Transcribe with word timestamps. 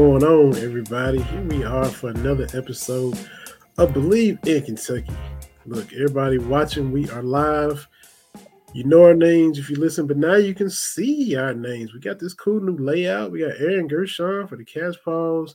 Going 0.00 0.24
on, 0.24 0.56
everybody? 0.56 1.20
Here 1.20 1.42
we 1.42 1.62
are 1.62 1.84
for 1.84 2.08
another 2.08 2.46
episode 2.54 3.18
of 3.76 3.92
Believe 3.92 4.38
in 4.46 4.62
Kentucky. 4.62 5.12
Look, 5.66 5.92
everybody 5.92 6.38
watching, 6.38 6.90
we 6.90 7.10
are 7.10 7.22
live. 7.22 7.86
You 8.72 8.84
know 8.84 9.04
our 9.04 9.12
names 9.12 9.58
if 9.58 9.68
you 9.68 9.76
listen, 9.76 10.06
but 10.06 10.16
now 10.16 10.36
you 10.36 10.54
can 10.54 10.70
see 10.70 11.36
our 11.36 11.52
names. 11.52 11.92
We 11.92 12.00
got 12.00 12.18
this 12.18 12.32
cool 12.32 12.62
new 12.62 12.78
layout. 12.78 13.30
We 13.30 13.40
got 13.40 13.60
Aaron 13.60 13.88
Gershon 13.88 14.46
for 14.46 14.56
the 14.56 14.64
Cats' 14.64 14.96
Pause, 15.04 15.54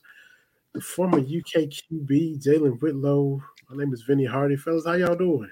the 0.73 0.81
former 0.81 1.17
UK 1.17 1.66
QB, 1.66 2.45
Jalen 2.45 2.80
Whitlow. 2.80 3.41
My 3.72 3.84
name 3.84 3.95
is 3.95 4.03
Vinny 4.03 4.25
Hardy. 4.25 4.58
Fellas, 4.58 4.86
how 4.86 4.94
y'all 4.94 5.16
doing? 5.16 5.50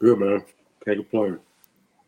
Good, 0.00 0.18
man. 0.18 0.44
Can't 0.84 0.98
complain. 0.98 1.38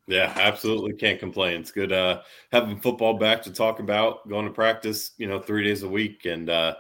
Yeah, 0.08 0.32
absolutely 0.36 0.94
can't 0.94 1.20
complain. 1.20 1.60
It's 1.60 1.70
good 1.70 1.92
uh, 1.92 2.22
having 2.50 2.80
football 2.80 3.18
back 3.18 3.42
to 3.42 3.52
talk 3.52 3.78
about, 3.78 4.26
going 4.26 4.46
to 4.46 4.50
practice, 4.50 5.12
you 5.18 5.28
know, 5.28 5.38
three 5.38 5.62
days 5.62 5.82
a 5.82 5.88
week, 5.88 6.24
and 6.24 6.48
uh, 6.48 6.76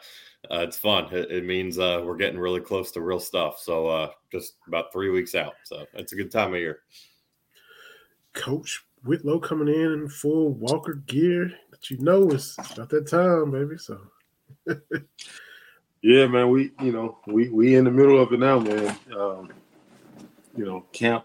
uh, 0.50 0.60
it's 0.60 0.78
fun. 0.78 1.12
It, 1.12 1.30
it 1.30 1.44
means 1.44 1.78
uh, 1.78 2.02
we're 2.02 2.16
getting 2.16 2.40
really 2.40 2.62
close 2.62 2.90
to 2.92 3.02
real 3.02 3.20
stuff. 3.20 3.58
So 3.58 3.86
uh, 3.86 4.10
just 4.32 4.54
about 4.66 4.94
three 4.94 5.10
weeks 5.10 5.34
out. 5.34 5.52
So 5.64 5.84
it's 5.92 6.12
a 6.12 6.16
good 6.16 6.30
time 6.30 6.54
of 6.54 6.60
year. 6.60 6.80
Coach 8.32 8.82
Whitlow 9.04 9.40
coming 9.40 9.68
in 9.68 9.92
in 9.92 10.08
full 10.08 10.54
Walker 10.54 10.94
gear, 11.06 11.52
but 11.70 11.90
you 11.90 11.98
know 11.98 12.30
it's 12.30 12.56
about 12.72 12.88
that 12.88 13.08
time, 13.08 13.50
baby. 13.50 13.76
So 13.76 14.00
Yeah, 16.02 16.28
man. 16.28 16.48
We, 16.50 16.70
you 16.80 16.92
know, 16.92 17.18
we 17.26 17.50
we 17.50 17.74
in 17.74 17.84
the 17.84 17.90
middle 17.90 18.22
of 18.22 18.32
it 18.32 18.40
now, 18.40 18.58
man. 18.58 18.96
Um, 19.14 19.52
you 20.56 20.64
know, 20.64 20.86
camp 20.92 21.24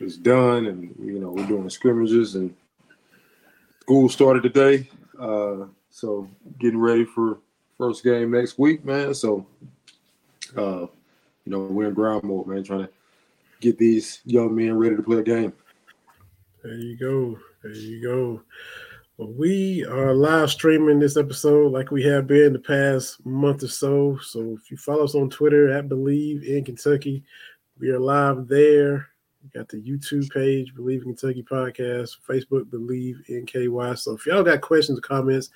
is 0.00 0.16
done, 0.16 0.66
and 0.66 0.94
you 0.98 1.18
know 1.18 1.30
we're 1.30 1.46
doing 1.46 1.64
the 1.64 1.70
scrimmages, 1.70 2.34
and 2.34 2.54
school 3.80 4.08
started 4.08 4.42
today. 4.42 4.88
Uh, 5.18 5.66
so 5.90 6.28
getting 6.58 6.78
ready 6.78 7.04
for 7.04 7.38
first 7.78 8.02
game 8.04 8.30
next 8.30 8.58
week, 8.58 8.84
man. 8.84 9.14
So, 9.14 9.46
uh, 10.56 10.86
you 11.44 11.52
know, 11.52 11.60
we're 11.60 11.88
in 11.88 11.94
ground 11.94 12.24
mode, 12.24 12.46
man, 12.46 12.64
trying 12.64 12.86
to 12.86 12.90
get 13.60 13.78
these 13.78 14.20
young 14.24 14.54
men 14.54 14.76
ready 14.76 14.96
to 14.96 15.02
play 15.02 15.18
a 15.18 15.22
game. 15.22 15.52
There 16.62 16.74
you 16.74 16.96
go. 16.96 17.38
There 17.62 17.72
you 17.72 18.02
go. 18.02 18.42
We 19.18 19.84
are 19.86 20.12
live 20.12 20.50
streaming 20.50 20.98
this 20.98 21.16
episode 21.16 21.72
like 21.72 21.90
we 21.90 22.02
have 22.04 22.26
been 22.26 22.52
the 22.52 22.58
past 22.58 23.24
month 23.24 23.62
or 23.62 23.68
so. 23.68 24.18
So 24.20 24.58
if 24.60 24.70
you 24.70 24.76
follow 24.76 25.04
us 25.04 25.14
on 25.14 25.30
Twitter 25.30 25.70
at 25.70 25.88
Believe 25.88 26.42
in 26.42 26.64
Kentucky, 26.64 27.24
we 27.78 27.90
are 27.90 27.98
live 27.98 28.46
there. 28.46 29.08
We 29.46 29.60
got 29.60 29.68
the 29.68 29.80
YouTube 29.80 30.28
page, 30.30 30.74
Believe 30.74 31.02
in 31.02 31.14
Kentucky 31.14 31.42
Podcast, 31.42 32.16
Facebook, 32.28 32.68
Believe 32.68 33.22
in 33.28 33.46
KY. 33.46 33.94
So 33.94 34.14
if 34.14 34.26
y'all 34.26 34.42
got 34.42 34.60
questions 34.60 34.98
comments, 35.00 35.50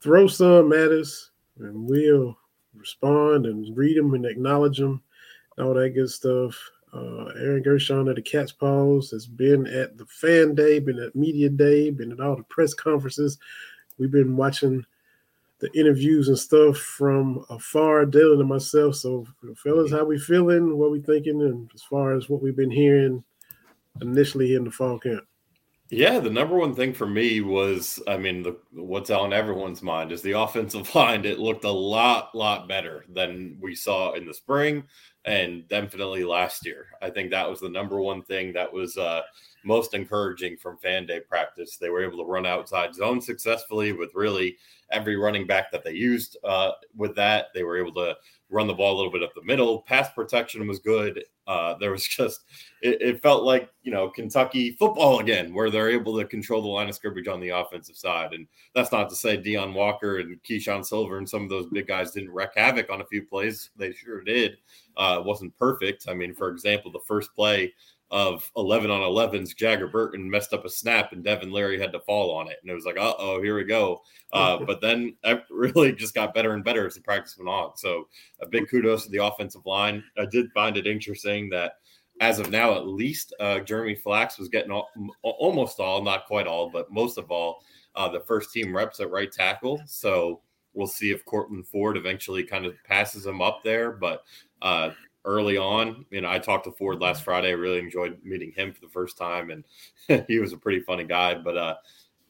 throw 0.00 0.26
some 0.26 0.72
at 0.72 0.90
us 0.90 1.30
and 1.58 1.88
we'll 1.88 2.36
respond 2.74 3.46
and 3.46 3.76
read 3.76 3.96
them 3.96 4.14
and 4.14 4.26
acknowledge 4.26 4.78
them, 4.78 5.00
all 5.58 5.74
that 5.74 5.90
good 5.90 6.10
stuff. 6.10 6.58
Uh, 6.92 7.26
Aaron 7.40 7.62
Gershon 7.62 8.08
of 8.08 8.16
the 8.16 8.22
Cats' 8.22 8.52
Pause 8.52 9.10
has 9.12 9.26
been 9.26 9.66
at 9.68 9.96
the 9.96 10.06
fan 10.06 10.54
day, 10.54 10.80
been 10.80 10.98
at 10.98 11.14
media 11.14 11.48
day, 11.48 11.90
been 11.90 12.10
at 12.10 12.20
all 12.20 12.36
the 12.36 12.42
press 12.44 12.74
conferences. 12.74 13.38
We've 13.98 14.10
been 14.10 14.36
watching 14.36 14.84
the 15.60 15.70
interviews 15.78 16.28
and 16.28 16.38
stuff 16.38 16.76
from 16.78 17.44
afar, 17.50 18.04
Dylan 18.04 18.40
and 18.40 18.48
myself. 18.48 18.96
So, 18.96 19.26
fellas, 19.56 19.90
mm-hmm. 19.90 19.96
how 19.96 20.04
we 20.04 20.18
feeling? 20.18 20.76
What 20.76 20.90
we 20.90 21.00
thinking? 21.00 21.40
And 21.42 21.70
as 21.74 21.82
far 21.82 22.14
as 22.14 22.28
what 22.28 22.42
we've 22.42 22.56
been 22.56 22.70
hearing 22.70 23.22
initially 24.00 24.54
in 24.54 24.64
the 24.64 24.70
fall 24.70 24.98
camp. 24.98 25.24
Yeah, 25.90 26.18
the 26.18 26.30
number 26.30 26.56
one 26.56 26.74
thing 26.74 26.94
for 26.94 27.06
me 27.06 27.40
was, 27.42 28.02
I 28.08 28.16
mean, 28.16 28.42
the, 28.42 28.56
what's 28.72 29.10
on 29.10 29.32
everyone's 29.34 29.82
mind 29.82 30.12
is 30.12 30.22
the 30.22 30.32
offensive 30.32 30.92
line. 30.94 31.24
It 31.24 31.38
looked 31.38 31.64
a 31.64 31.70
lot, 31.70 32.34
lot 32.34 32.66
better 32.68 33.04
than 33.12 33.58
we 33.60 33.74
saw 33.74 34.12
in 34.14 34.26
the 34.26 34.34
spring 34.34 34.84
and 35.26 35.68
definitely 35.68 36.24
last 36.24 36.64
year. 36.66 36.86
I 37.02 37.10
think 37.10 37.30
that 37.30 37.48
was 37.48 37.60
the 37.60 37.68
number 37.68 38.00
one 38.00 38.22
thing 38.22 38.52
that 38.54 38.72
was 38.72 38.96
uh, 38.96 39.22
most 39.64 39.94
encouraging 39.94 40.56
from 40.56 40.78
fan 40.78 41.06
day 41.06 41.20
practice. 41.20 41.76
They 41.76 41.90
were 41.90 42.02
able 42.04 42.18
to 42.18 42.30
run 42.30 42.46
outside 42.46 42.94
zone 42.94 43.20
successfully 43.20 43.92
with 43.92 44.10
really 44.14 44.56
every 44.90 45.16
running 45.16 45.46
back 45.46 45.70
that 45.72 45.84
they 45.84 45.92
used 45.92 46.38
uh, 46.44 46.72
with 46.96 47.14
that. 47.16 47.46
They 47.54 47.62
were 47.62 47.78
able 47.78 47.94
to 47.94 48.16
run 48.54 48.68
the 48.68 48.72
ball 48.72 48.94
a 48.94 48.96
little 48.96 49.10
bit 49.10 49.22
up 49.22 49.34
the 49.34 49.42
middle. 49.42 49.82
Pass 49.82 50.12
protection 50.12 50.66
was 50.68 50.78
good. 50.78 51.24
Uh, 51.46 51.74
there 51.74 51.90
was 51.90 52.04
just, 52.08 52.44
it, 52.82 53.02
it, 53.02 53.22
felt 53.22 53.42
like, 53.42 53.68
you 53.82 53.90
know, 53.90 54.08
Kentucky 54.08 54.70
football 54.72 55.18
again, 55.18 55.52
where 55.52 55.70
they're 55.70 55.90
able 55.90 56.16
to 56.16 56.24
control 56.24 56.62
the 56.62 56.68
line 56.68 56.88
of 56.88 56.94
scrimmage 56.94 57.26
on 57.26 57.40
the 57.40 57.48
offensive 57.48 57.96
side. 57.96 58.32
And 58.32 58.46
that's 58.74 58.92
not 58.92 59.10
to 59.10 59.16
say 59.16 59.36
Deone 59.36 59.74
Walker 59.74 60.20
and 60.20 60.40
Keeshawn 60.44 60.86
Silver 60.86 61.18
and 61.18 61.28
some 61.28 61.42
of 61.42 61.48
those 61.48 61.66
big 61.66 61.88
guys 61.88 62.12
didn't 62.12 62.32
wreak 62.32 62.50
havoc 62.54 62.90
on 62.90 63.00
a 63.00 63.06
few 63.06 63.26
plays. 63.26 63.70
They 63.76 63.92
sure 63.92 64.22
did. 64.22 64.58
Uh, 64.96 65.16
it 65.18 65.26
wasn't 65.26 65.56
perfect. 65.58 66.06
I 66.08 66.14
mean, 66.14 66.32
for 66.32 66.48
example, 66.48 66.92
the 66.92 67.00
first 67.00 67.34
play 67.34 67.72
of 68.10 68.50
11 68.56 68.90
on 68.90 69.00
11s, 69.00 69.56
Jager 69.56 69.88
Burton 69.88 70.30
messed 70.30 70.52
up 70.52 70.64
a 70.64 70.70
snap 70.70 71.12
and 71.12 71.24
Devin 71.24 71.50
Leary 71.50 71.80
had 71.80 71.92
to 71.92 72.00
fall 72.00 72.34
on 72.36 72.48
it. 72.48 72.58
And 72.62 72.70
it 72.70 72.74
was 72.74 72.84
like, 72.84 72.96
uh 72.96 73.14
oh, 73.18 73.42
here 73.42 73.56
we 73.56 73.64
go. 73.64 74.02
Uh, 74.32 74.58
but 74.66 74.80
then 74.80 75.16
it 75.24 75.42
really 75.50 75.92
just 75.92 76.14
got 76.14 76.34
better 76.34 76.52
and 76.52 76.64
better 76.64 76.86
as 76.86 76.94
the 76.94 77.00
practice 77.00 77.36
went 77.36 77.48
on. 77.48 77.76
So 77.76 78.08
a 78.40 78.46
big 78.46 78.68
kudos 78.68 79.04
to 79.04 79.10
the 79.10 79.24
offensive 79.24 79.66
line. 79.66 80.04
I 80.18 80.26
did 80.26 80.52
find 80.52 80.76
it 80.76 80.86
interesting 80.86 81.48
that 81.50 81.74
as 82.20 82.38
of 82.38 82.50
now, 82.50 82.74
at 82.74 82.86
least 82.86 83.34
uh, 83.40 83.60
Jeremy 83.60 83.94
Flax 83.94 84.38
was 84.38 84.48
getting 84.48 84.70
all, 84.70 84.88
almost 85.22 85.80
all, 85.80 86.02
not 86.02 86.26
quite 86.26 86.46
all, 86.46 86.70
but 86.70 86.92
most 86.92 87.18
of 87.18 87.30
all, 87.30 87.62
uh, 87.96 88.08
the 88.08 88.20
first 88.20 88.52
team 88.52 88.74
reps 88.74 89.00
at 89.00 89.10
right 89.10 89.30
tackle. 89.30 89.80
So 89.86 90.40
we'll 90.74 90.86
see 90.86 91.10
if 91.10 91.24
Courtland 91.24 91.66
Ford 91.66 91.96
eventually 91.96 92.44
kind 92.44 92.66
of 92.66 92.74
passes 92.84 93.26
him 93.26 93.40
up 93.40 93.62
there. 93.64 93.92
But 93.92 94.22
uh, 94.62 94.90
early 95.24 95.56
on. 95.56 96.04
You 96.10 96.20
know, 96.20 96.30
I 96.30 96.38
talked 96.38 96.64
to 96.64 96.72
Ford 96.72 97.00
last 97.00 97.22
Friday. 97.22 97.48
I 97.48 97.52
really 97.52 97.78
enjoyed 97.78 98.18
meeting 98.24 98.52
him 98.52 98.72
for 98.72 98.80
the 98.80 98.88
first 98.88 99.16
time, 99.16 99.50
and 99.50 100.24
he 100.28 100.38
was 100.38 100.52
a 100.52 100.58
pretty 100.58 100.80
funny 100.80 101.04
guy. 101.04 101.34
But 101.34 101.56
uh, 101.56 101.76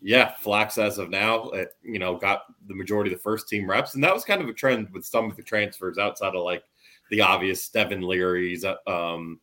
yeah, 0.02 0.34
Flax 0.34 0.78
as 0.78 0.98
of 0.98 1.10
now, 1.10 1.48
uh, 1.50 1.64
you 1.82 1.98
know, 1.98 2.16
got 2.16 2.42
the 2.66 2.74
majority 2.74 3.12
of 3.12 3.18
the 3.18 3.22
first 3.22 3.48
team 3.48 3.68
reps, 3.68 3.94
and 3.94 4.04
that 4.04 4.14
was 4.14 4.24
kind 4.24 4.42
of 4.42 4.48
a 4.48 4.52
trend 4.52 4.90
with 4.92 5.04
some 5.04 5.30
of 5.30 5.36
the 5.36 5.42
transfers 5.42 5.98
outside 5.98 6.34
of 6.34 6.44
like 6.44 6.64
the 7.10 7.20
obvious 7.20 7.68
Devin 7.68 8.02
Leary's, 8.02 8.64
uh, 8.64 8.76
um, 8.86 9.40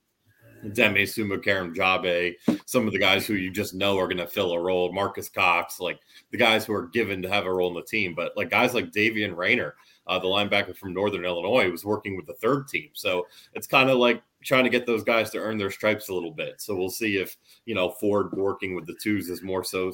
Deme 0.73 1.05
Sumo 1.07 1.43
Jabe, 1.73 2.35
some 2.65 2.85
of 2.85 2.93
the 2.93 2.99
guys 2.99 3.25
who 3.25 3.33
you 3.33 3.51
just 3.51 3.73
know 3.73 3.97
are 3.97 4.07
going 4.07 4.17
to 4.17 4.27
fill 4.27 4.53
a 4.53 4.59
role, 4.59 4.93
Marques 4.93 5.29
Cox, 5.29 5.79
like 5.79 5.99
the 6.31 6.37
guys 6.37 6.65
who 6.65 6.73
are 6.73 6.87
given 6.87 7.21
to 7.21 7.29
have 7.29 7.45
a 7.45 7.53
role 7.53 7.69
in 7.69 7.75
the 7.75 7.81
team. 7.81 8.13
But 8.15 8.37
like 8.37 8.49
guys 8.49 8.73
like 8.73 8.91
Davian 8.91 9.35
Rayner, 9.35 9.75
uh, 10.07 10.19
the 10.19 10.27
linebacker 10.27 10.75
from 10.75 10.93
Northern 10.93 11.25
Illinois, 11.25 11.69
was 11.69 11.85
working 11.85 12.15
with 12.15 12.25
the 12.25 12.33
third 12.33 12.67
team. 12.67 12.89
So 12.93 13.27
it's 13.53 13.67
kind 13.67 13.89
of 13.89 13.97
like 13.97 14.21
trying 14.43 14.63
to 14.63 14.69
get 14.69 14.85
those 14.85 15.03
guys 15.03 15.29
to 15.29 15.37
earn 15.37 15.57
their 15.57 15.69
stripes 15.69 16.09
a 16.09 16.13
little 16.13 16.31
bit. 16.31 16.59
So 16.59 16.75
we'll 16.75 16.89
see 16.89 17.17
if 17.17 17.37
you 17.65 17.75
know 17.75 17.91
Ford 17.99 18.31
working 18.33 18.75
with 18.75 18.87
the 18.87 18.95
twos 19.01 19.29
is 19.29 19.43
more 19.43 19.63
so 19.63 19.91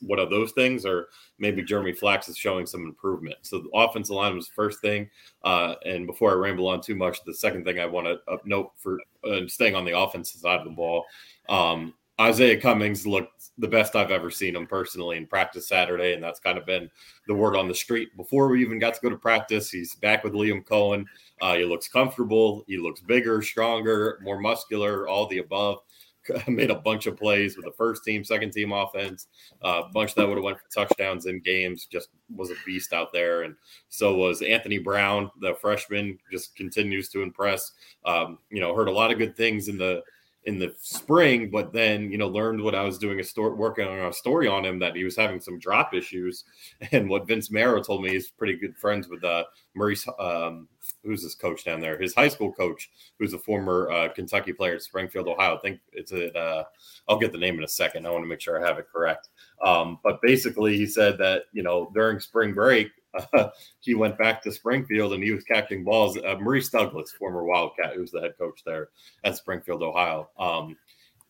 what 0.00 0.18
are 0.18 0.28
those 0.28 0.52
things, 0.52 0.86
or 0.86 1.08
maybe 1.38 1.62
Jeremy 1.62 1.92
Flax 1.92 2.28
is 2.28 2.36
showing 2.36 2.66
some 2.66 2.84
improvement. 2.84 3.36
So 3.42 3.60
the 3.60 3.70
offensive 3.74 4.14
line 4.14 4.36
was 4.36 4.48
the 4.48 4.54
first 4.54 4.80
thing. 4.80 5.10
Uh, 5.44 5.74
and 5.84 6.06
before 6.06 6.30
I 6.30 6.34
ramble 6.34 6.68
on 6.68 6.80
too 6.80 6.94
much, 6.94 7.24
the 7.24 7.34
second 7.34 7.64
thing 7.64 7.80
I 7.80 7.86
want 7.86 8.06
to 8.06 8.38
note 8.44 8.72
for 8.76 8.98
uh, 9.24 9.46
staying 9.46 9.74
on 9.74 9.84
the 9.84 9.98
offensive 9.98 10.40
side 10.40 10.60
of 10.60 10.64
the 10.64 10.70
ball. 10.70 11.04
Um, 11.48 11.94
Izayah 12.20 12.60
Cummings 12.60 13.06
looked 13.06 13.48
the 13.56 13.66
best 13.66 13.96
I've 13.96 14.10
ever 14.10 14.30
seen 14.30 14.54
him 14.54 14.66
personally 14.66 15.16
in 15.16 15.26
practice 15.26 15.66
Saturday, 15.66 16.12
and 16.12 16.22
that's 16.22 16.38
kind 16.38 16.58
of 16.58 16.66
been 16.66 16.90
the 17.26 17.34
word 17.34 17.56
on 17.56 17.66
the 17.66 17.74
street. 17.74 18.14
Before 18.14 18.48
we 18.48 18.60
even 18.60 18.78
got 18.78 18.92
to 18.92 19.00
go 19.00 19.08
to 19.08 19.16
practice, 19.16 19.70
he's 19.70 19.94
back 19.94 20.22
with 20.22 20.34
Liam 20.34 20.62
Coen. 20.62 21.06
Uh, 21.40 21.54
he 21.54 21.64
looks 21.64 21.88
comfortable. 21.88 22.62
He 22.66 22.76
looks 22.76 23.00
bigger, 23.00 23.40
stronger, 23.40 24.18
more 24.22 24.38
muscular, 24.38 25.08
all 25.08 25.28
the 25.28 25.38
above. 25.38 25.78
Made 26.46 26.70
a 26.70 26.74
bunch 26.74 27.06
of 27.06 27.16
plays 27.16 27.56
with 27.56 27.64
the 27.64 27.72
first 27.72 28.04
team, 28.04 28.22
second 28.22 28.50
team 28.52 28.72
offense, 28.72 29.28
uh, 29.64 29.84
a 29.86 29.88
bunch 29.88 30.14
that 30.14 30.28
would 30.28 30.36
have 30.36 30.44
went 30.44 30.58
for 30.58 30.68
touchdowns 30.68 31.24
in 31.24 31.40
games. 31.40 31.86
Just 31.86 32.10
was 32.36 32.50
a 32.50 32.54
beast 32.66 32.92
out 32.92 33.14
there, 33.14 33.44
and 33.44 33.56
so 33.88 34.14
was 34.14 34.42
Anthony 34.42 34.76
Brown, 34.76 35.30
the 35.40 35.54
freshman. 35.54 36.18
Just 36.30 36.54
continues 36.54 37.08
to 37.08 37.22
impress. 37.22 37.72
Um, 38.04 38.36
you 38.50 38.60
know, 38.60 38.74
heard 38.74 38.88
a 38.88 38.92
lot 38.92 39.10
of 39.10 39.16
good 39.16 39.34
things 39.34 39.68
in 39.68 39.78
the 39.78 40.02
in 40.44 40.58
the 40.58 40.74
spring, 40.78 41.50
but 41.50 41.72
then 41.72 42.10
you 42.10 42.16
know 42.16 42.28
learned 42.28 42.62
what 42.62 42.74
I 42.74 42.82
was 42.82 42.98
doing 42.98 43.20
a 43.20 43.24
story 43.24 43.54
working 43.54 43.86
on 43.86 43.98
a 43.98 44.12
story 44.12 44.48
on 44.48 44.64
him 44.64 44.78
that 44.78 44.96
he 44.96 45.04
was 45.04 45.16
having 45.16 45.40
some 45.40 45.58
drop 45.58 45.92
issues, 45.94 46.44
and 46.92 47.08
what 47.08 47.26
Vince 47.26 47.50
Marrow 47.50 47.82
told 47.82 48.02
me 48.02 48.10
he's 48.10 48.30
pretty 48.30 48.56
good 48.56 48.76
friends 48.76 49.08
with 49.08 49.22
uh, 49.22 49.44
Maurice, 49.74 50.06
um, 50.18 50.66
who's 51.04 51.22
his 51.22 51.34
coach 51.34 51.64
down 51.64 51.80
there, 51.80 52.00
his 52.00 52.14
high 52.14 52.28
school 52.28 52.52
coach, 52.52 52.90
who's 53.18 53.34
a 53.34 53.38
former 53.38 53.90
uh, 53.90 54.08
Kentucky 54.08 54.52
player 54.52 54.74
at 54.74 54.82
Springfield, 54.82 55.28
Ohio. 55.28 55.56
I 55.56 55.60
think 55.60 55.80
it's 55.92 56.12
at 56.12 56.34
uh, 56.34 56.64
I'll 57.08 57.18
get 57.18 57.32
the 57.32 57.38
name 57.38 57.58
in 57.58 57.64
a 57.64 57.68
second. 57.68 58.06
I 58.06 58.10
want 58.10 58.24
to 58.24 58.28
make 58.28 58.40
sure 58.40 58.62
I 58.62 58.66
have 58.66 58.78
it 58.78 58.86
correct. 58.90 59.28
Um, 59.64 59.98
but 60.02 60.22
basically, 60.22 60.76
he 60.76 60.86
said 60.86 61.18
that 61.18 61.44
you 61.52 61.62
know 61.62 61.90
during 61.94 62.18
spring 62.18 62.54
break 62.54 62.90
uh, 63.14 63.48
he 63.80 63.94
went 63.94 64.18
back 64.18 64.42
to 64.42 64.52
Springfield 64.52 65.12
and 65.12 65.22
he 65.22 65.32
was 65.32 65.44
catching 65.44 65.84
balls. 65.84 66.16
Uh, 66.18 66.36
Maurice 66.40 66.70
Douglas, 66.70 67.12
former 67.12 67.44
Wildcat, 67.44 67.94
who 67.94 68.00
was 68.00 68.10
the 68.10 68.20
head 68.20 68.34
coach 68.38 68.62
there 68.64 68.88
at 69.24 69.36
Springfield, 69.36 69.82
Ohio. 69.82 70.28
Um, 70.38 70.76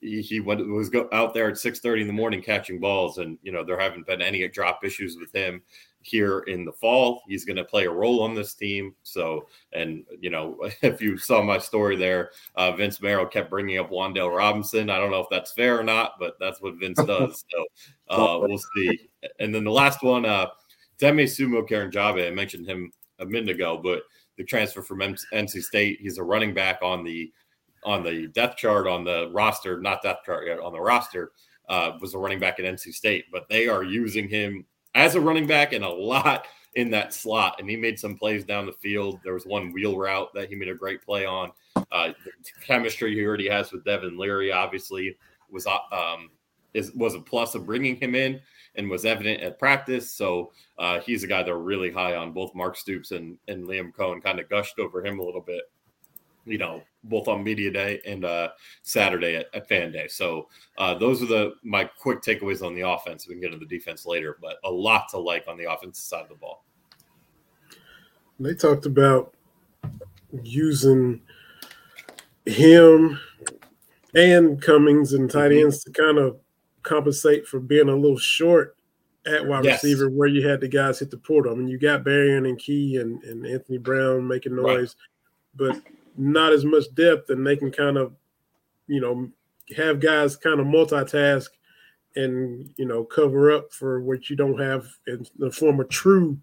he, 0.01 0.23
he 0.23 0.41
went 0.41 0.67
was 0.67 0.89
go, 0.89 1.09
out 1.13 1.35
there 1.35 1.49
at 1.49 1.59
six 1.59 1.81
thirty 1.81 2.01
in 2.01 2.07
the 2.07 2.13
morning 2.13 2.43
catching 2.43 2.81
balls, 2.81 3.19
and 3.19 3.39
you 3.43 3.53
know 3.53 3.65
there 3.65 3.79
haven't 3.79 4.07
been 4.07 4.23
any 4.23 4.47
drop 4.49 4.85
issues 4.85 5.17
with 5.19 5.31
him 5.35 5.63
here 6.03 6.41
in 6.41 6.65
the 6.65 6.73
fall. 6.73 7.23
He's 7.29 7.45
going 7.45 7.57
to 7.57 7.65
play 7.65 7.85
a 7.85 7.91
role 7.91 8.23
on 8.23 8.35
this 8.35 8.55
team. 8.55 8.95
So, 9.03 9.49
and 9.73 10.05
you 10.19 10.31
know, 10.31 10.59
if 10.83 11.01
you 11.01 11.19
saw 11.19 11.43
my 11.43 11.59
story 11.59 11.97
there, 11.97 12.31
uh, 12.55 12.73
Vince 12.73 13.01
Marrow 13.03 13.27
kept 13.27 13.51
bringing 13.51 13.79
up 13.79 13.91
Wan'Dale 13.91 14.35
Robinson. 14.35 14.91
I 14.91 14.99
don't 14.99 15.11
know 15.11 15.21
if 15.21 15.29
that's 15.31 15.53
fair 15.53 15.79
or 15.79 15.85
not, 15.85 16.15
but 16.19 16.37
that's 16.41 16.61
what 16.61 16.77
Vince 16.77 17.03
does. 17.05 17.45
So 17.51 17.65
uh, 18.09 18.39
we'll 18.41 18.61
see. 18.77 19.11
And 19.39 19.55
then 19.55 19.65
the 19.65 19.71
last 19.71 20.03
one, 20.03 20.25
uh, 20.25 20.47
Demie 21.01 21.25
Sumo-Karngbaye, 21.25 22.29
I 22.29 22.31
mentioned 22.31 22.67
him 22.67 22.93
a 23.19 23.27
minute 23.27 23.51
ago, 23.51 23.81
but 23.83 24.03
the 24.37 24.45
transfer 24.45 24.83
from 24.83 25.01
NC 25.01 25.63
State, 25.63 25.99
he's 26.01 26.19
a 26.19 26.23
running 26.23 26.55
back 26.55 26.79
on 26.83 27.05
the 27.05 27.33
on 27.83 28.03
the 28.03 28.27
depth 28.29 28.59
chart 28.59 28.87
on 28.87 29.05
the 29.05 29.31
roster, 29.33 29.81
not 29.81 30.03
depth 30.03 30.27
chart 30.27 30.47
yet 30.47 30.61
on 30.61 30.73
the 30.73 30.81
roster, 30.81 31.33
uh, 31.71 31.93
was 31.99 32.13
a 32.13 32.19
running 32.19 32.39
back 32.39 32.59
at 32.59 32.67
NC 32.67 32.93
State, 32.93 33.25
but 33.33 33.49
they 33.49 33.69
are 33.69 33.83
using 33.83 34.29
him 34.29 34.67
as 34.95 35.15
a 35.15 35.21
running 35.21 35.47
back 35.47 35.73
and 35.73 35.83
a 35.83 35.89
lot 35.89 36.47
in 36.75 36.91
that 36.91 37.15
slot. 37.15 37.57
And 37.59 37.71
he 37.71 37.77
made 37.77 37.99
some 37.99 38.17
plays 38.17 38.45
down 38.45 38.67
the 38.67 38.73
field. 38.73 39.21
There 39.25 39.33
was 39.33 39.47
one 39.47 39.73
wheel 39.73 39.97
route 39.97 40.29
that 40.35 40.51
he 40.51 40.57
made 40.57 40.69
a 40.69 40.75
great 40.75 41.03
play 41.03 41.25
on. 41.25 41.53
Uh, 41.91 42.11
chemistry 42.63 43.15
he 43.15 43.25
already 43.25 43.49
has 43.49 43.73
with 43.73 43.85
Devin 43.85 44.19
Leary, 44.19 44.53
obviously, 44.53 45.17
was 45.51 45.67
uh, 45.67 45.79
um, 45.91 46.31
is 46.75 46.93
was 46.93 47.15
a 47.15 47.21
plus 47.21 47.55
of 47.55 47.67
bringing 47.67 47.97
him 47.97 48.15
in 48.15 48.41
and 48.77 48.89
was 48.89 49.05
evident 49.05 49.43
at 49.43 49.59
practice. 49.59 50.13
So 50.13 50.53
uh, 50.79 51.01
he's 51.01 51.25
a 51.25 51.27
guy 51.27 51.43
they're 51.43 51.59
really 51.59 51.91
high 51.91 52.17
on. 52.17 52.33
Both 52.33 52.55
Mark 52.55 52.77
Stoops 52.77 53.11
and, 53.11 53.37
and 53.49 53.67
Liam 53.67 53.93
Coen 53.93 54.23
kind 54.23 54.41
of 54.41 54.49
gushed 54.49 54.79
over 54.79 55.05
him 55.05 55.19
a 55.19 55.23
little 55.23 55.41
bit, 55.41 55.63
you 56.45 56.59
know, 56.59 56.83
both 57.05 57.29
on 57.29 57.43
media 57.43 57.71
day 57.71 58.01
and 58.07 58.25
uh, 58.25 58.51
Saturday 58.83 59.37
at, 59.37 59.47
at, 59.55 59.69
fan 59.69 59.93
day. 59.93 60.07
So 60.09 60.49
uh, 60.79 60.95
those 60.95 61.23
are 61.23 61.27
the 61.27 61.55
my 61.63 61.85
quick 61.85 62.23
takeaways 62.23 62.65
on 62.65 62.75
the 62.75 62.89
offense. 62.89 63.27
We 63.27 63.35
can 63.35 63.41
get 63.41 63.53
into 63.53 63.67
the 63.67 63.79
defense 63.79 64.07
later, 64.07 64.39
but 64.41 64.57
a 64.65 64.71
lot 64.71 65.09
to 65.11 65.19
like 65.19 65.47
on 65.49 65.57
the 65.57 65.71
offensive 65.71 66.05
side 66.05 66.23
of 66.23 66.29
the 66.29 66.35
ball. 66.35 66.65
They 68.39 68.55
talked 68.55 68.87
about 68.87 69.35
using 70.43 71.21
him 72.47 73.19
and 74.15 74.61
Cummings 74.61 75.13
and 75.13 75.31
tight 75.31 75.51
mm-hmm. 75.51 75.65
ends 75.65 75.85
to 75.85 75.93
kind 75.93 76.19
of 76.19 76.39
compensate 76.83 77.47
for 77.47 77.61
being 77.61 77.89
a 77.89 77.95
little 77.95 78.19
short 78.19 78.77
at 79.27 79.47
wide 79.47 79.65
yes. 79.65 79.83
receiver 79.83 80.09
where 80.09 80.29
you 80.29 80.47
had 80.47 80.61
the 80.61 80.69
guys 80.69 80.99
hit 80.99 81.11
the 81.11 81.17
portal. 81.17 81.53
I 81.53 81.57
mean, 81.57 81.69
you 81.69 81.79
got 81.79 82.05
Barion 82.05 82.49
and 82.49 82.59
Key 82.59 82.97
and, 82.97 83.23
and 83.25 83.47
Anthony 83.47 83.79
Brown 83.79 84.27
making 84.27 84.57
noise, 84.57 84.97
right. 85.59 85.73
but 85.73 85.83
not 86.17 86.53
as 86.53 86.65
much 86.65 86.85
depth, 86.95 87.31
and 87.31 87.47
they 87.47 87.57
can 87.57 87.71
kind 87.71 87.97
of, 87.97 88.15
you 88.87 89.01
know, 89.01 89.31
have 89.77 90.01
guys 90.01 90.37
kind 90.37 90.61
of 90.61 90.67
multitask 90.67 91.49
and 92.17 92.73
you 92.77 92.85
know 92.85 93.05
cover 93.05 93.53
up 93.53 93.73
for 93.73 94.01
what 94.01 94.29
you 94.29 94.37
don't 94.37 94.59
have 94.59 94.87
in 95.07 95.25
the 95.39 95.51
form 95.51 95.79
of 95.79 95.89
true 95.89 96.37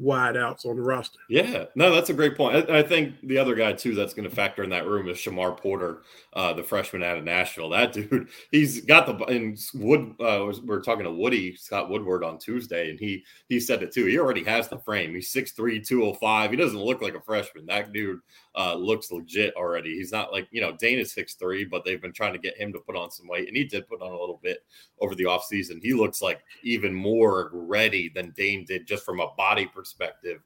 wideouts 0.00 0.66
on 0.66 0.76
the 0.76 0.82
roster. 0.82 1.18
Yeah, 1.28 1.64
no, 1.74 1.94
that's 1.94 2.10
a 2.10 2.14
great 2.14 2.36
point. 2.36 2.70
I, 2.70 2.78
I 2.78 2.82
think 2.82 3.14
the 3.22 3.38
other 3.38 3.54
guy 3.54 3.72
too 3.72 3.94
that's 3.94 4.14
going 4.14 4.28
to 4.28 4.34
factor 4.34 4.62
in 4.62 4.70
that 4.70 4.86
room 4.86 5.08
is 5.08 5.18
Shamar 5.18 5.56
Porter, 5.56 6.02
uh, 6.32 6.52
the 6.52 6.62
freshman 6.62 7.02
out 7.02 7.18
of 7.18 7.24
Nashville. 7.24 7.70
That 7.70 7.92
dude, 7.92 8.28
he's 8.50 8.80
got 8.82 9.06
the 9.06 9.24
and 9.26 9.58
Wood. 9.74 10.14
Uh, 10.20 10.52
we 10.64 10.74
are 10.74 10.80
talking 10.80 11.04
to 11.04 11.10
Woody 11.10 11.56
Scott 11.56 11.90
Woodward 11.90 12.24
on 12.24 12.38
Tuesday, 12.38 12.90
and 12.90 12.98
he 12.98 13.24
he 13.48 13.60
said 13.60 13.82
it 13.82 13.92
too. 13.92 14.06
He 14.06 14.18
already 14.18 14.44
has 14.44 14.68
the 14.68 14.78
frame. 14.78 15.14
He's 15.14 15.32
6'3", 15.32 15.86
205. 15.86 16.50
He 16.50 16.56
doesn't 16.56 16.78
look 16.78 17.02
like 17.02 17.14
a 17.14 17.20
freshman. 17.20 17.66
That 17.66 17.92
dude 17.92 18.20
uh, 18.58 18.74
looks 18.74 19.12
legit 19.12 19.54
already. 19.54 19.94
He's 19.94 20.10
not 20.10 20.32
like 20.32 20.48
you 20.50 20.60
know 20.60 20.76
Dane 20.76 20.98
is 20.98 21.12
six 21.12 21.34
three, 21.34 21.64
but 21.64 21.84
they've 21.84 22.02
been 22.02 22.12
trying 22.12 22.32
to 22.32 22.40
get 22.40 22.56
him 22.56 22.72
to 22.72 22.80
put 22.80 22.96
on 22.96 23.10
some 23.10 23.28
weight, 23.28 23.46
and 23.46 23.56
he 23.56 23.64
did 23.64 23.88
put 23.88 24.02
on 24.02 24.10
a 24.10 24.18
little 24.18 24.40
bit 24.42 24.64
over 25.00 25.14
the 25.14 25.24
offseason. 25.24 25.80
He 25.80 25.94
looks 25.94 26.20
like 26.20 26.40
even 26.64 26.92
more 26.92 27.50
ready 27.52 28.10
than 28.12 28.34
Dane 28.36 28.64
did 28.64 28.86
just 28.86 29.04
from 29.04 29.20
a 29.20 29.32
body 29.36 29.66
perspective. 29.66 30.40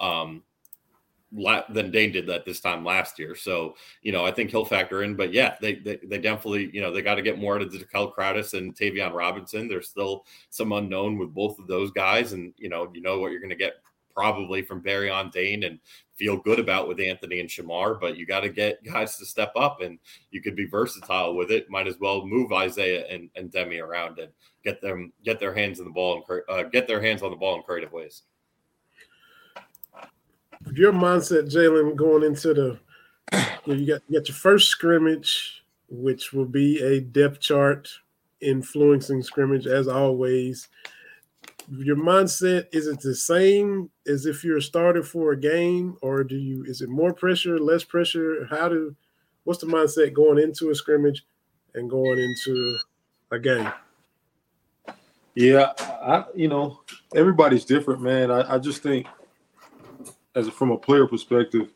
Um, 0.00 0.42
than 1.30 1.90
Dane 1.90 2.10
did 2.10 2.26
that 2.26 2.46
this 2.46 2.60
time 2.60 2.86
last 2.86 3.18
year. 3.18 3.34
So, 3.34 3.74
you 4.00 4.12
know, 4.12 4.24
I 4.24 4.30
think 4.30 4.50
he'll 4.50 4.64
factor 4.64 5.02
in. 5.02 5.14
But 5.14 5.30
yeah, 5.30 5.56
they 5.60 5.74
they, 5.74 5.98
they 6.02 6.16
definitely, 6.16 6.70
you 6.72 6.80
know, 6.80 6.90
they 6.90 7.02
got 7.02 7.16
to 7.16 7.22
get 7.22 7.38
more 7.38 7.56
out 7.56 7.62
of 7.62 7.90
Cal 7.92 8.10
Crowdus 8.10 8.56
and 8.56 8.74
Tayvion 8.74 9.12
Robinson. 9.12 9.68
There's 9.68 9.90
still 9.90 10.24
some 10.48 10.72
unknown 10.72 11.18
with 11.18 11.34
both 11.34 11.58
of 11.58 11.66
those 11.66 11.90
guys. 11.90 12.32
And, 12.32 12.54
you 12.56 12.70
know, 12.70 12.90
you 12.94 13.02
know 13.02 13.18
what 13.20 13.30
you're 13.30 13.40
going 13.40 13.50
to 13.50 13.56
get 13.56 13.74
probably 14.18 14.62
from 14.62 14.82
Barion 14.82 15.30
Dane 15.30 15.62
and 15.62 15.78
feel 16.16 16.38
good 16.38 16.58
about 16.58 16.88
with 16.88 16.98
Anthony 16.98 17.38
and 17.38 17.48
Shamar, 17.48 18.00
but 18.00 18.16
you 18.16 18.26
got 18.26 18.40
to 18.40 18.48
get 18.48 18.82
guys 18.82 19.16
to 19.16 19.24
step 19.24 19.52
up 19.54 19.80
and 19.80 19.96
you 20.32 20.42
could 20.42 20.56
be 20.56 20.66
versatile 20.66 21.36
with 21.36 21.52
it. 21.52 21.70
Might 21.70 21.86
as 21.86 22.00
well 22.00 22.26
move 22.26 22.50
Izayah 22.50 23.14
and, 23.14 23.30
and 23.36 23.52
Demie 23.52 23.78
around 23.78 24.18
and 24.18 24.32
get 24.64 24.82
them 24.82 25.12
get 25.24 25.38
their 25.38 25.54
hands 25.54 25.78
in 25.78 25.84
the 25.84 25.92
ball 25.92 26.24
and 26.28 26.42
uh, 26.48 26.64
get 26.64 26.88
their 26.88 27.00
hands 27.00 27.22
on 27.22 27.30
the 27.30 27.36
ball 27.36 27.54
in 27.54 27.62
creative 27.62 27.92
ways. 27.92 28.22
Your 30.74 30.92
mindset, 30.92 31.48
Jalen, 31.54 31.94
going 31.94 32.24
into 32.24 32.52
the 32.52 32.80
you, 33.66 33.74
know, 33.74 33.74
you 33.74 33.86
got 33.86 34.02
you 34.08 34.18
got 34.18 34.28
your 34.28 34.34
first 34.34 34.66
scrimmage, 34.66 35.62
which 35.88 36.32
will 36.32 36.44
be 36.44 36.82
a 36.82 37.00
depth 37.00 37.38
chart 37.38 37.88
influencing 38.40 39.22
scrimmage 39.22 39.68
as 39.68 39.86
always 39.86 40.66
your 41.70 41.96
mindset 41.96 42.66
is 42.72 42.86
it 42.86 43.00
the 43.00 43.14
same 43.14 43.90
as 44.06 44.26
if 44.26 44.42
you're 44.42 44.56
a 44.56 44.62
starter 44.62 45.02
for 45.02 45.32
a 45.32 45.36
game 45.36 45.96
or 46.00 46.24
do 46.24 46.36
you 46.36 46.64
is 46.64 46.80
it 46.80 46.88
more 46.88 47.12
pressure 47.12 47.58
less 47.58 47.84
pressure? 47.84 48.46
How 48.50 48.68
do 48.68 48.94
what's 49.44 49.60
the 49.60 49.66
mindset 49.66 50.14
going 50.14 50.38
into 50.38 50.70
a 50.70 50.74
scrimmage 50.74 51.24
and 51.74 51.90
going 51.90 52.18
into 52.18 52.76
a 53.30 53.38
game? 53.38 53.70
Yeah 55.34 55.72
i 55.78 56.24
you 56.34 56.48
know 56.48 56.80
everybody's 57.14 57.64
different 57.64 58.00
man. 58.00 58.30
I, 58.30 58.54
I 58.54 58.58
just 58.58 58.82
think 58.82 59.06
as 60.34 60.48
from 60.48 60.70
a 60.70 60.78
player 60.78 61.06
perspective 61.06 61.70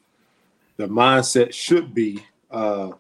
the 0.77 0.87
mindset 0.87 1.53
should 1.53 1.93
be 1.93 2.25
uh 2.51 2.93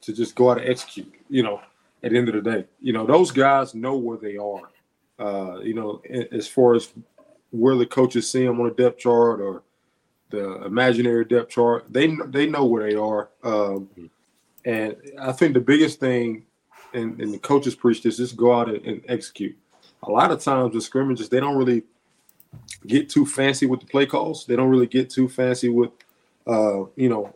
to 0.00 0.12
just 0.12 0.34
go 0.34 0.50
out 0.50 0.58
and 0.58 0.68
execute 0.68 1.12
you 1.28 1.44
know 1.44 1.60
at 2.02 2.10
the 2.10 2.18
end 2.18 2.28
of 2.28 2.34
the 2.34 2.50
day. 2.50 2.66
You 2.80 2.92
know 2.92 3.06
those 3.06 3.30
guys 3.30 3.76
know 3.76 3.96
where 3.96 4.18
they 4.18 4.36
are 4.36 4.71
uh, 5.18 5.60
you 5.60 5.74
know, 5.74 6.02
as 6.32 6.48
far 6.48 6.74
as 6.74 6.92
where 7.50 7.76
the 7.76 7.86
coaches 7.86 8.30
see 8.30 8.44
them 8.44 8.60
on 8.60 8.68
a 8.68 8.74
depth 8.74 8.98
chart 8.98 9.40
or 9.40 9.62
the 10.30 10.64
imaginary 10.64 11.24
depth 11.24 11.50
chart, 11.50 11.84
they 11.90 12.16
they 12.28 12.46
know 12.46 12.64
where 12.64 12.88
they 12.88 12.96
are. 12.96 13.28
Um, 13.44 13.88
and 14.64 14.96
I 15.20 15.32
think 15.32 15.54
the 15.54 15.60
biggest 15.60 16.00
thing, 16.00 16.44
and, 16.94 17.20
and 17.20 17.32
the 17.32 17.38
coaches 17.38 17.74
preach 17.74 18.02
this, 18.02 18.18
is 18.18 18.32
go 18.32 18.54
out 18.54 18.68
and, 18.68 18.84
and, 18.84 19.02
execute. 19.08 19.56
A 20.04 20.10
lot 20.10 20.30
of 20.30 20.40
times 20.40 20.74
with 20.74 20.84
scrimmages, 20.84 21.28
they 21.28 21.40
don't 21.40 21.56
really 21.56 21.82
get 22.86 23.08
too 23.08 23.26
fancy 23.26 23.66
with 23.66 23.80
the 23.80 23.86
play 23.86 24.06
calls. 24.06 24.46
They 24.46 24.56
don't 24.56 24.68
really 24.68 24.86
get 24.86 25.10
too 25.10 25.28
fancy 25.28 25.68
with, 25.68 25.90
uh, 26.46 26.84
you 26.96 27.08
know, 27.08 27.34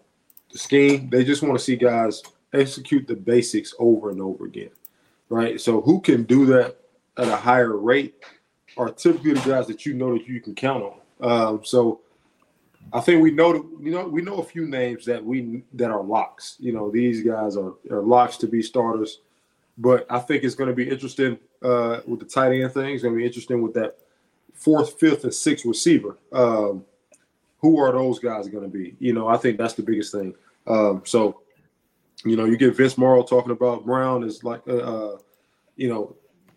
the 0.53 0.59
scheme. 0.59 1.11
They 1.11 1.25
just 1.25 1.43
want 1.43 1.59
to 1.59 1.65
see 1.65 1.77
guys 1.77 2.23
execute 2.53 3.07
the 3.07 3.17
basics 3.17 3.75
over 3.79 4.11
and 4.11 4.21
over 4.21 4.47
again, 4.47 4.71
right? 5.29 5.61
So 5.61 5.81
who 5.81 6.01
can 6.01 6.23
do 6.25 6.47
that 6.47 6.77
at 7.19 7.29
a 7.29 7.37
higher 7.37 7.77
rate 7.77 8.15
are 8.77 8.91
typically 8.91 9.33
the 9.33 9.49
guys 9.49 9.67
that 9.67 9.87
you 9.87 9.95
know 9.95 10.17
that 10.17 10.27
you 10.27 10.41
can 10.41 10.55
count 10.55 10.85
on. 10.85 11.01
Um, 11.21 11.65
so 11.65 12.01
I 12.93 13.01
think 13.01 13.23
we 13.23 13.31
know 13.31 13.55
you 13.81 13.91
know 13.91 14.07
we 14.07 14.23
know 14.23 14.37
a 14.39 14.45
few 14.45 14.67
names 14.67 15.05
that 15.07 15.25
we 15.25 15.63
that 15.75 15.91
are 15.91 16.03
locks. 16.03 16.57
You 16.59 16.73
know 16.73 16.91
these 16.91 17.23
guys 17.23 17.57
are, 17.57 17.75
are 17.91 18.03
locks 18.03 18.37
to 18.39 18.47
be 18.47 18.63
starters, 18.63 19.21
but 19.79 20.07
I 20.11 20.19
think 20.19 20.45
it's 20.45 20.55
going 20.55 20.71
to 20.71 20.77
be 20.77 20.89
interesting 20.89 21.39
uh, 21.63 22.01
with 22.07 22.21
the 22.21 22.27
tight 22.27 22.53
end 22.53 22.73
thing. 22.73 22.95
It's 22.95 23.03
going 23.03 23.15
to 23.15 23.19
be 23.19 23.27
interesting 23.27 23.63
with 23.63 23.75
that 23.75 23.99
fourth, 24.55 24.99
fifth, 24.99 25.25
and 25.25 25.35
sixth 25.35 25.65
receiver. 25.65 26.19
Um, 26.33 26.85
who 27.61 27.79
are 27.79 27.93
those 27.93 28.19
guys 28.19 28.49
going 28.49 28.65
to 28.65 28.71
be? 28.71 28.95
You 28.99 29.13
know, 29.13 29.29
I 29.29 29.37
think 29.37 29.59
that's 29.59 29.75
the 29.75 29.83
biggest 29.83 30.13
thing. 30.13 30.35
Um, 30.67 31.03
so, 31.05 31.41
you 32.25 32.37
know, 32.37 32.45
you 32.45 32.57
get 32.57 32.77
Vince 32.77 32.99
Marrow 32.99 33.23
talking 33.23 33.53
about 33.53 33.85
Brown 33.87 34.23
is 34.23 34.45
like, 34.45 34.61
uh, 34.69 34.77
uh 34.77 35.19
you 35.77 35.89
know, 35.89 36.17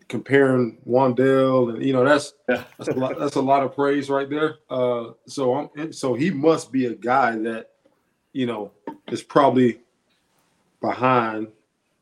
comparing 0.09 0.79
Wan'Dale, 0.85 1.75
and 1.75 1.85
you 1.85 1.93
know 1.93 2.03
that's 2.03 2.33
yeah. 2.49 2.63
that's 2.77 2.89
a 2.89 2.93
lot. 2.93 3.17
That's 3.17 3.35
a 3.35 3.41
lot 3.41 3.63
of 3.63 3.73
praise 3.73 4.09
right 4.09 4.29
there. 4.29 4.55
Uh, 4.69 5.11
so 5.27 5.69
I'm 5.77 5.93
so 5.93 6.15
he 6.15 6.31
must 6.31 6.71
be 6.71 6.87
a 6.87 6.95
guy 6.95 7.37
that 7.37 7.69
you 8.33 8.47
know 8.47 8.71
is 9.07 9.23
probably 9.23 9.79
behind 10.81 11.47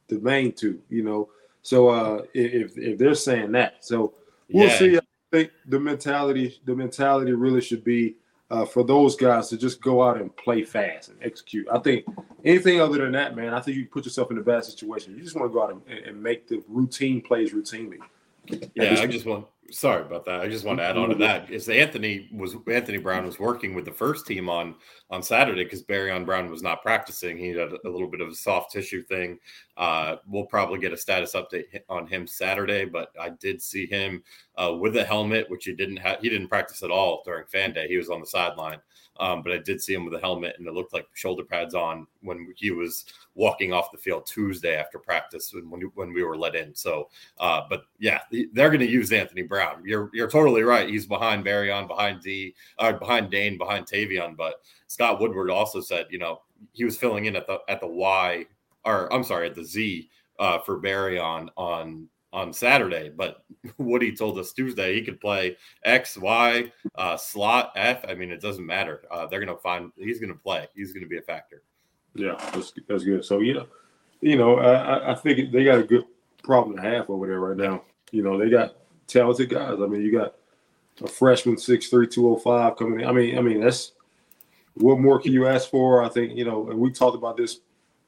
the 0.07 0.19
main 0.19 0.53
two. 0.53 0.81
You 0.89 1.03
know, 1.03 1.29
so 1.61 1.89
uh, 1.89 2.21
if 2.33 2.77
if 2.77 2.97
they're 2.97 3.13
saying 3.13 3.51
that, 3.51 3.85
so 3.85 4.15
we'll 4.49 4.67
yeah. 4.67 4.77
see. 4.79 4.97
I 4.97 5.01
think 5.31 5.51
the 5.67 5.79
mentality 5.79 6.59
the 6.65 6.75
mentality 6.75 7.33
really 7.33 7.61
should 7.61 7.83
be 7.83 8.15
uh, 8.49 8.65
for 8.65 8.83
those 8.83 9.15
guys 9.15 9.49
to 9.49 9.57
just 9.57 9.81
go 9.81 10.03
out 10.03 10.19
and 10.19 10.35
play 10.37 10.63
fast 10.63 11.09
and 11.09 11.17
execute. 11.21 11.67
I 11.71 11.79
think 11.79 12.05
anything 12.45 12.79
other 12.79 12.99
than 12.99 13.11
that, 13.13 13.35
man, 13.35 13.53
I 13.53 13.59
think 13.59 13.77
you 13.77 13.85
put 13.85 14.05
yourself 14.05 14.31
in 14.31 14.37
a 14.37 14.41
bad 14.41 14.63
situation. 14.63 15.15
You 15.15 15.23
just 15.23 15.35
want 15.35 15.49
to 15.51 15.53
go 15.53 15.63
out 15.63 15.71
and, 15.71 15.99
and 16.05 16.21
make 16.21 16.47
the 16.47 16.63
routine 16.67 17.21
plays 17.21 17.53
routinely. 17.53 17.99
Yeah, 18.75 18.99
I 18.99 19.07
just 19.07 19.25
want 19.25 19.47
sorry 19.71 20.03
about 20.03 20.25
that. 20.25 20.41
I 20.41 20.47
just 20.47 20.65
want 20.65 20.79
to 20.79 20.83
add 20.83 20.97
on 20.97 21.09
to 21.09 21.15
that. 21.15 21.49
Is 21.51 21.69
Anthony 21.69 22.29
was 22.33 22.55
Anthony 22.69 22.97
Brown 22.97 23.25
was 23.25 23.39
working 23.39 23.75
with 23.75 23.85
the 23.85 23.91
first 23.91 24.25
team 24.25 24.49
on 24.49 24.75
on 25.09 25.21
Saturday 25.21 25.63
because 25.63 25.83
Barion 25.83 26.25
Brown 26.25 26.49
was 26.49 26.61
not 26.61 26.81
practicing. 26.81 27.37
He 27.37 27.49
had 27.49 27.71
a 27.73 27.89
little 27.89 28.09
bit 28.09 28.21
of 28.21 28.29
a 28.29 28.35
soft 28.35 28.71
tissue 28.71 29.03
thing. 29.03 29.39
Uh, 29.75 30.17
we'll 30.27 30.45
probably 30.45 30.79
get 30.79 30.93
a 30.93 30.97
status 30.97 31.33
update 31.33 31.65
on 31.89 32.07
him 32.07 32.27
Saturday, 32.27 32.85
but 32.85 33.11
I 33.19 33.29
did 33.29 33.61
see 33.61 33.85
him 33.85 34.23
uh, 34.57 34.73
with 34.79 34.95
a 34.97 35.03
helmet, 35.03 35.49
which 35.49 35.65
he 35.65 35.73
didn't 35.73 35.97
have. 35.97 36.19
He 36.21 36.29
didn't 36.29 36.49
practice 36.49 36.83
at 36.83 36.91
all 36.91 37.21
during 37.25 37.45
fan 37.47 37.73
day. 37.73 37.87
He 37.87 37.97
was 37.97 38.09
on 38.09 38.19
the 38.19 38.27
sideline. 38.27 38.79
Um, 39.19 39.41
but 39.43 39.51
I 39.51 39.57
did 39.57 39.81
see 39.81 39.93
him 39.93 40.05
with 40.05 40.13
a 40.13 40.19
helmet, 40.19 40.55
and 40.57 40.67
it 40.67 40.73
looked 40.73 40.93
like 40.93 41.07
shoulder 41.13 41.43
pads 41.43 41.73
on 41.73 42.07
when 42.21 42.53
he 42.55 42.71
was 42.71 43.05
walking 43.35 43.73
off 43.73 43.91
the 43.91 43.97
field 43.97 44.25
Tuesday 44.25 44.75
after 44.75 44.99
practice 44.99 45.53
when 45.53 45.81
when 45.95 46.13
we 46.13 46.23
were 46.23 46.37
let 46.37 46.55
in. 46.55 46.73
So, 46.75 47.09
uh, 47.39 47.61
but 47.69 47.83
yeah, 47.99 48.21
they're 48.53 48.69
going 48.69 48.79
to 48.79 48.89
use 48.89 49.11
Anthony 49.11 49.43
Brown. 49.43 49.83
You're 49.85 50.09
you're 50.13 50.29
totally 50.29 50.63
right. 50.63 50.89
He's 50.89 51.05
behind 51.05 51.45
Barion, 51.45 51.87
behind 51.87 52.21
D, 52.21 52.55
uh, 52.79 52.93
behind 52.93 53.31
Dane, 53.31 53.57
behind 53.57 53.85
Tayvion. 53.85 54.35
But 54.35 54.61
Scott 54.87 55.19
Woodward 55.19 55.49
also 55.49 55.81
said, 55.81 56.07
you 56.09 56.19
know, 56.19 56.41
he 56.73 56.85
was 56.85 56.97
filling 56.97 57.25
in 57.25 57.35
at 57.35 57.47
the 57.47 57.59
at 57.67 57.79
the 57.79 57.87
Y, 57.87 58.45
or 58.85 59.11
I'm 59.13 59.23
sorry, 59.23 59.49
at 59.49 59.55
the 59.55 59.63
Z 59.63 60.09
uh, 60.39 60.59
for 60.59 60.79
Barion 60.79 61.21
on 61.21 61.49
on 61.57 62.09
Saturday, 62.51 63.09
but 63.09 63.43
Woody 63.77 64.15
told 64.15 64.37
us 64.37 64.51
Tuesday 64.51 64.93
he 64.93 65.01
could 65.01 65.19
play 65.19 65.57
X, 65.83 66.17
Y, 66.17 66.71
uh, 66.95 67.17
slot, 67.17 67.71
F. 67.75 68.03
I 68.07 68.13
mean, 68.13 68.31
it 68.31 68.41
doesn't 68.41 68.65
matter. 68.65 69.03
Uh, 69.09 69.25
they're 69.27 69.43
going 69.43 69.55
to 69.55 69.61
find 69.61 69.91
he's 69.97 70.19
going 70.19 70.33
to 70.33 70.39
play. 70.39 70.67
He's 70.75 70.93
going 70.93 71.03
to 71.03 71.09
be 71.09 71.17
a 71.17 71.21
factor. 71.21 71.63
Yeah, 72.15 72.35
that's, 72.53 72.73
that's 72.87 73.03
good. 73.03 73.23
So 73.23 73.39
you 73.39 73.53
know, 73.53 73.67
you 74.21 74.37
know, 74.37 74.59
I, 74.59 75.11
I 75.11 75.15
think 75.15 75.51
they 75.51 75.63
got 75.63 75.79
a 75.79 75.83
good 75.83 76.05
problem 76.43 76.75
to 76.77 76.81
have 76.81 77.09
over 77.09 77.27
there 77.27 77.39
right 77.39 77.57
now. 77.57 77.83
You 78.11 78.23
know, 78.23 78.37
they 78.37 78.49
got 78.49 78.75
talented 79.07 79.49
guys. 79.49 79.77
I 79.81 79.85
mean, 79.85 80.01
you 80.01 80.11
got 80.11 80.35
a 81.03 81.07
freshman 81.07 81.57
six 81.57 81.87
three 81.89 82.07
two 82.07 82.29
oh 82.29 82.37
five 82.37 82.77
coming 82.77 83.01
in. 83.01 83.07
I 83.07 83.11
mean, 83.11 83.37
I 83.37 83.41
mean 83.41 83.61
that's 83.61 83.93
what 84.75 84.99
more 84.99 85.19
can 85.19 85.33
you 85.33 85.47
ask 85.47 85.69
for? 85.69 86.03
I 86.03 86.09
think 86.09 86.37
you 86.37 86.45
know, 86.45 86.69
and 86.69 86.79
we 86.79 86.91
talked 86.91 87.15
about 87.15 87.37
this 87.37 87.59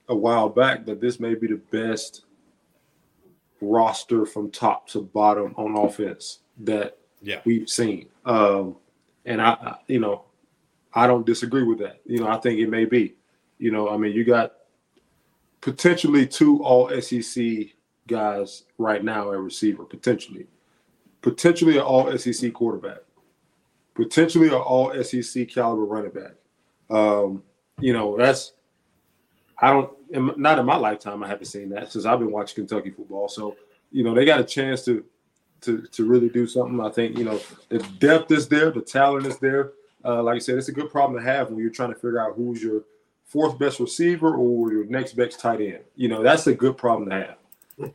a 0.08 0.16
while 0.16 0.50
back 0.50 0.86
that 0.86 1.00
this 1.00 1.20
may 1.20 1.36
be 1.36 1.48
the 1.48 1.62
best 1.72 2.26
roster 3.62 4.26
from 4.26 4.52
top 4.52 4.88
to 4.90 5.02
bottom 5.02 5.54
on 5.58 5.78
offense 5.78 6.40
that 6.60 6.98
yeah. 7.22 7.42
we've 7.46 7.70
seen. 7.70 8.08
Um, 8.26 8.76
and 9.26 9.42
I, 9.42 9.52
I, 9.52 9.76
you 9.88 10.00
know, 10.00 10.26
I 10.94 11.08
don't 11.08 11.26
disagree 11.26 11.64
with 11.64 11.80
that. 11.80 12.02
You 12.06 12.20
know, 12.20 12.28
I 12.28 12.38
think 12.38 12.60
it 12.60 12.70
may 12.70 12.86
be. 12.86 13.16
You 13.58 13.72
know, 13.72 13.90
I 13.90 13.98
mean, 13.98 14.14
you 14.14 14.24
got 14.24 14.54
potentially 15.62 16.26
two 16.26 16.64
all 16.64 16.90
SEC 17.02 17.46
guys 18.08 18.64
right 18.78 19.04
now 19.04 19.32
at 19.32 19.40
receiver, 19.40 19.84
potentially. 19.84 20.48
Potentially 21.22 21.78
an 21.78 21.84
all 21.84 22.18
SEC 22.18 22.54
quarterback. 22.54 23.00
Potentially 23.94 24.48
an 24.48 24.54
all 24.54 24.92
SEC 25.04 25.48
caliber 25.50 25.84
running 25.84 26.12
back. 26.12 26.32
Um, 26.90 27.44
you 27.80 27.94
know, 27.94 28.18
that's 28.18 28.54
I 29.62 29.72
don't 29.72 29.92
in, 30.12 30.32
not 30.38 30.60
in 30.60 30.66
my 30.66 30.76
lifetime 30.76 31.24
I 31.24 31.28
haven't 31.28 31.46
seen 31.46 31.70
that 31.70 31.92
since 31.92 32.06
I've 32.06 32.20
been 32.20 32.32
watching 32.32 32.56
Kentucky 32.56 32.92
football. 32.92 33.28
So, 33.28 33.56
you 33.92 34.04
know, 34.04 34.14
they 34.14 34.26
got 34.26 34.40
a 34.40 34.44
chance 34.44 34.84
to 34.86 35.04
to 35.62 35.82
to 35.82 36.06
really 36.06 36.30
do 36.30 36.48
something. 36.48 36.80
I 36.80 36.90
think, 36.90 37.18
you 37.18 37.24
know, 37.24 37.40
the 37.70 37.80
depth 38.00 38.32
is 38.32 38.48
there, 38.48 38.72
the 38.72 38.82
talent 38.82 39.26
is 39.26 39.38
there. 39.40 39.74
Uh, 40.04 40.24
like 40.24 40.38
I 40.38 40.40
said, 40.40 40.58
it's 40.58 40.70
a 40.70 40.74
good 40.74 40.90
problem 40.90 41.20
to 41.20 41.26
have 41.26 41.50
when 41.50 41.60
you're 41.60 41.70
trying 41.70 41.90
to 41.90 41.96
figure 41.96 42.20
out 42.20 42.36
who's 42.36 42.64
your 42.64 42.84
fourth 43.26 43.60
best 43.60 43.80
receiver 43.80 44.34
or 44.36 44.72
your 44.72 44.86
next 44.86 45.14
best 45.14 45.40
tight 45.40 45.62
end. 45.62 45.80
You 45.96 46.08
know, 46.08 46.24
that's 46.24 46.48
a 46.48 46.54
good 46.54 46.78
problem 46.78 47.10
to 47.10 47.16
have. 47.16 47.92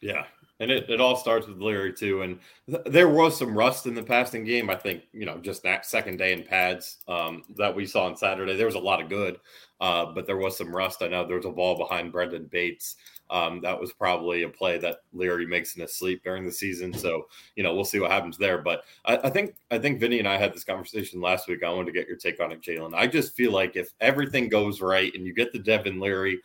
Yeah. 0.00 0.24
And 0.60 0.70
it, 0.70 0.88
it 0.88 1.00
all 1.00 1.16
starts 1.16 1.48
with 1.48 1.60
Leary 1.60 1.92
too. 1.92 2.22
And 2.22 2.38
th- 2.68 2.84
there 2.86 3.08
was 3.08 3.36
some 3.36 3.56
rust 3.56 3.86
in 3.86 3.94
the 3.94 4.02
passing 4.02 4.44
game. 4.44 4.70
I 4.70 4.76
think, 4.76 5.02
you 5.12 5.26
know, 5.26 5.38
just 5.38 5.62
that 5.64 5.86
second 5.86 6.18
day 6.18 6.32
in 6.32 6.44
pads 6.44 6.98
um, 7.08 7.42
that 7.56 7.74
we 7.74 7.84
saw 7.84 8.04
on 8.04 8.16
Saturday, 8.16 8.56
there 8.56 8.66
was 8.66 8.76
a 8.76 8.80
lot 8.80 9.02
of 9.02 9.08
good, 9.08 9.40
uh, 9.80 10.06
but 10.06 10.26
there 10.26 10.36
was 10.36 10.56
some 10.56 10.74
rust. 10.74 11.02
I 11.02 11.08
know 11.08 11.26
there 11.26 11.36
was 11.36 11.46
a 11.46 11.50
ball 11.50 11.76
behind 11.76 12.12
Brenden 12.12 12.48
Bates. 12.48 12.96
Um, 13.30 13.60
that 13.62 13.80
was 13.80 13.94
probably 13.94 14.42
a 14.42 14.48
play 14.48 14.76
that 14.78 14.98
Leary 15.14 15.46
makes 15.46 15.74
in 15.74 15.80
his 15.80 15.96
sleep 15.96 16.22
during 16.22 16.44
the 16.44 16.52
season. 16.52 16.92
So, 16.92 17.28
you 17.56 17.62
know, 17.62 17.74
we'll 17.74 17.84
see 17.86 17.98
what 17.98 18.10
happens 18.10 18.36
there. 18.36 18.58
But 18.58 18.84
I, 19.06 19.16
I 19.16 19.30
think 19.30 19.54
I 19.70 19.78
think 19.78 20.00
Vinny 20.00 20.18
and 20.18 20.28
I 20.28 20.36
had 20.36 20.52
this 20.52 20.64
conversation 20.64 21.20
last 21.20 21.48
week. 21.48 21.64
I 21.64 21.70
wanted 21.70 21.86
to 21.86 21.98
get 21.98 22.06
your 22.06 22.18
take 22.18 22.40
on 22.40 22.52
it, 22.52 22.60
Jalen. 22.60 22.94
I 22.94 23.06
just 23.06 23.34
feel 23.34 23.50
like 23.50 23.74
if 23.74 23.88
everything 24.00 24.50
goes 24.50 24.82
right 24.82 25.12
and 25.14 25.26
you 25.26 25.32
get 25.32 25.50
the 25.50 25.58
Devin 25.58 25.98
Leary 25.98 26.40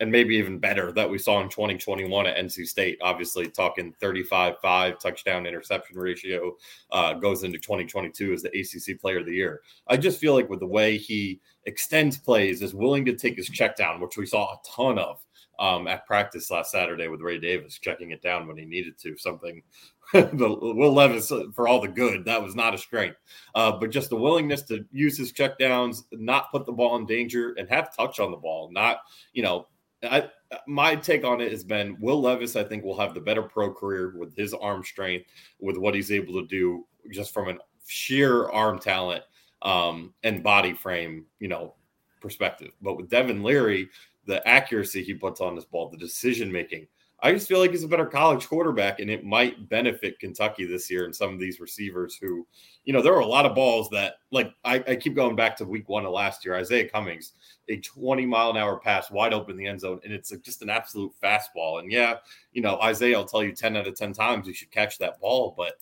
and 0.00 0.10
maybe 0.10 0.36
even 0.36 0.58
better 0.58 0.92
that 0.92 1.08
we 1.08 1.18
saw 1.18 1.40
in 1.40 1.48
2021 1.48 2.26
at 2.26 2.36
NC 2.36 2.66
State. 2.66 2.98
Obviously, 3.02 3.48
talking 3.48 3.92
35 4.00 4.54
5 4.60 4.98
touchdown 4.98 5.46
interception 5.46 5.96
ratio 5.96 6.56
uh, 6.92 7.14
goes 7.14 7.42
into 7.42 7.58
2022 7.58 8.32
as 8.32 8.42
the 8.42 8.48
ACC 8.50 9.00
player 9.00 9.18
of 9.18 9.26
the 9.26 9.34
year. 9.34 9.60
I 9.88 9.96
just 9.96 10.20
feel 10.20 10.34
like 10.34 10.48
with 10.48 10.60
the 10.60 10.66
way 10.66 10.96
he 10.96 11.40
extends 11.66 12.18
plays, 12.18 12.62
is 12.62 12.74
willing 12.74 13.04
to 13.04 13.14
take 13.14 13.36
his 13.36 13.48
check 13.48 13.76
down, 13.76 14.00
which 14.00 14.16
we 14.16 14.26
saw 14.26 14.52
a 14.52 14.58
ton 14.66 14.98
of 14.98 15.20
um, 15.58 15.88
at 15.88 16.06
practice 16.06 16.50
last 16.50 16.70
Saturday 16.70 17.08
with 17.08 17.20
Ray 17.20 17.38
Davis 17.38 17.78
checking 17.78 18.12
it 18.12 18.22
down 18.22 18.46
when 18.46 18.56
he 18.56 18.64
needed 18.64 18.98
to. 18.98 19.16
Something 19.16 19.62
the 20.12 20.56
Will 20.60 20.92
Levis 20.92 21.30
uh, 21.32 21.44
for 21.54 21.68
all 21.68 21.80
the 21.80 21.88
good 21.88 22.24
that 22.24 22.42
was 22.42 22.54
not 22.54 22.74
a 22.74 22.78
strength, 22.78 23.16
uh, 23.54 23.72
but 23.72 23.90
just 23.90 24.10
the 24.10 24.16
willingness 24.16 24.62
to 24.62 24.84
use 24.90 25.18
his 25.18 25.32
check 25.32 25.58
downs, 25.58 26.04
not 26.12 26.50
put 26.50 26.64
the 26.64 26.72
ball 26.72 26.96
in 26.96 27.06
danger, 27.06 27.54
and 27.58 27.68
have 27.68 27.94
touch 27.94 28.20
on 28.20 28.30
the 28.30 28.36
ball. 28.36 28.70
Not 28.72 29.00
you 29.32 29.42
know 29.42 29.66
I 30.02 30.28
my 30.66 30.94
take 30.94 31.24
on 31.24 31.40
it 31.40 31.50
has 31.50 31.64
been 31.64 31.96
Will 32.00 32.20
Levis. 32.20 32.56
I 32.56 32.64
think 32.64 32.84
will 32.84 32.98
have 32.98 33.14
the 33.14 33.20
better 33.20 33.42
pro 33.42 33.72
career 33.72 34.14
with 34.16 34.36
his 34.36 34.54
arm 34.54 34.84
strength, 34.84 35.26
with 35.60 35.76
what 35.76 35.94
he's 35.94 36.12
able 36.12 36.34
to 36.34 36.46
do 36.46 36.86
just 37.10 37.32
from 37.32 37.48
a 37.48 37.58
sheer 37.86 38.48
arm 38.50 38.78
talent 38.78 39.24
um, 39.62 40.14
and 40.22 40.42
body 40.42 40.72
frame, 40.72 41.26
you 41.40 41.48
know, 41.48 41.74
perspective. 42.20 42.72
But 42.80 42.96
with 42.96 43.10
Devin 43.10 43.42
Leary, 43.42 43.88
the 44.26 44.46
accuracy 44.46 45.02
he 45.02 45.14
puts 45.14 45.40
on 45.40 45.54
this 45.54 45.64
ball, 45.64 45.88
the 45.88 45.96
decision 45.96 46.52
making, 46.52 46.86
I 47.20 47.32
just 47.32 47.48
feel 47.48 47.58
like 47.58 47.72
he's 47.72 47.82
a 47.82 47.88
better 47.88 48.06
college 48.06 48.46
quarterback, 48.46 49.00
and 49.00 49.10
it 49.10 49.24
might 49.24 49.68
benefit 49.68 50.20
Kentucky 50.20 50.64
this 50.66 50.88
year 50.88 51.04
and 51.04 51.14
some 51.14 51.32
of 51.32 51.40
these 51.40 51.58
receivers 51.58 52.16
who, 52.16 52.46
you 52.84 52.92
know, 52.92 53.02
there 53.02 53.12
were 53.12 53.18
a 53.20 53.26
lot 53.26 53.44
of 53.44 53.56
balls 53.56 53.90
that, 53.90 54.14
like, 54.30 54.52
I, 54.64 54.76
I 54.86 54.96
keep 54.96 55.16
going 55.16 55.34
back 55.34 55.56
to 55.56 55.64
week 55.64 55.88
one 55.88 56.06
of 56.06 56.12
last 56.12 56.44
year. 56.44 56.54
Izayah 56.54 56.92
Cummings, 56.92 57.32
a 57.68 57.78
20 57.78 58.24
mile 58.24 58.50
an 58.50 58.56
hour 58.56 58.78
pass 58.78 59.10
wide 59.10 59.34
open 59.34 59.52
in 59.52 59.56
the 59.56 59.66
end 59.66 59.80
zone, 59.80 60.00
and 60.04 60.12
it's 60.12 60.30
just 60.44 60.62
an 60.62 60.70
absolute 60.70 61.12
fastball. 61.20 61.80
And 61.80 61.90
yeah, 61.90 62.14
you 62.52 62.62
know, 62.62 62.78
Izayah 62.78 63.16
will 63.16 63.24
tell 63.24 63.42
you 63.42 63.52
10 63.52 63.76
out 63.76 63.88
of 63.88 63.96
10 63.96 64.12
times 64.12 64.46
you 64.46 64.54
should 64.54 64.70
catch 64.70 64.98
that 64.98 65.20
ball, 65.20 65.54
but 65.56 65.74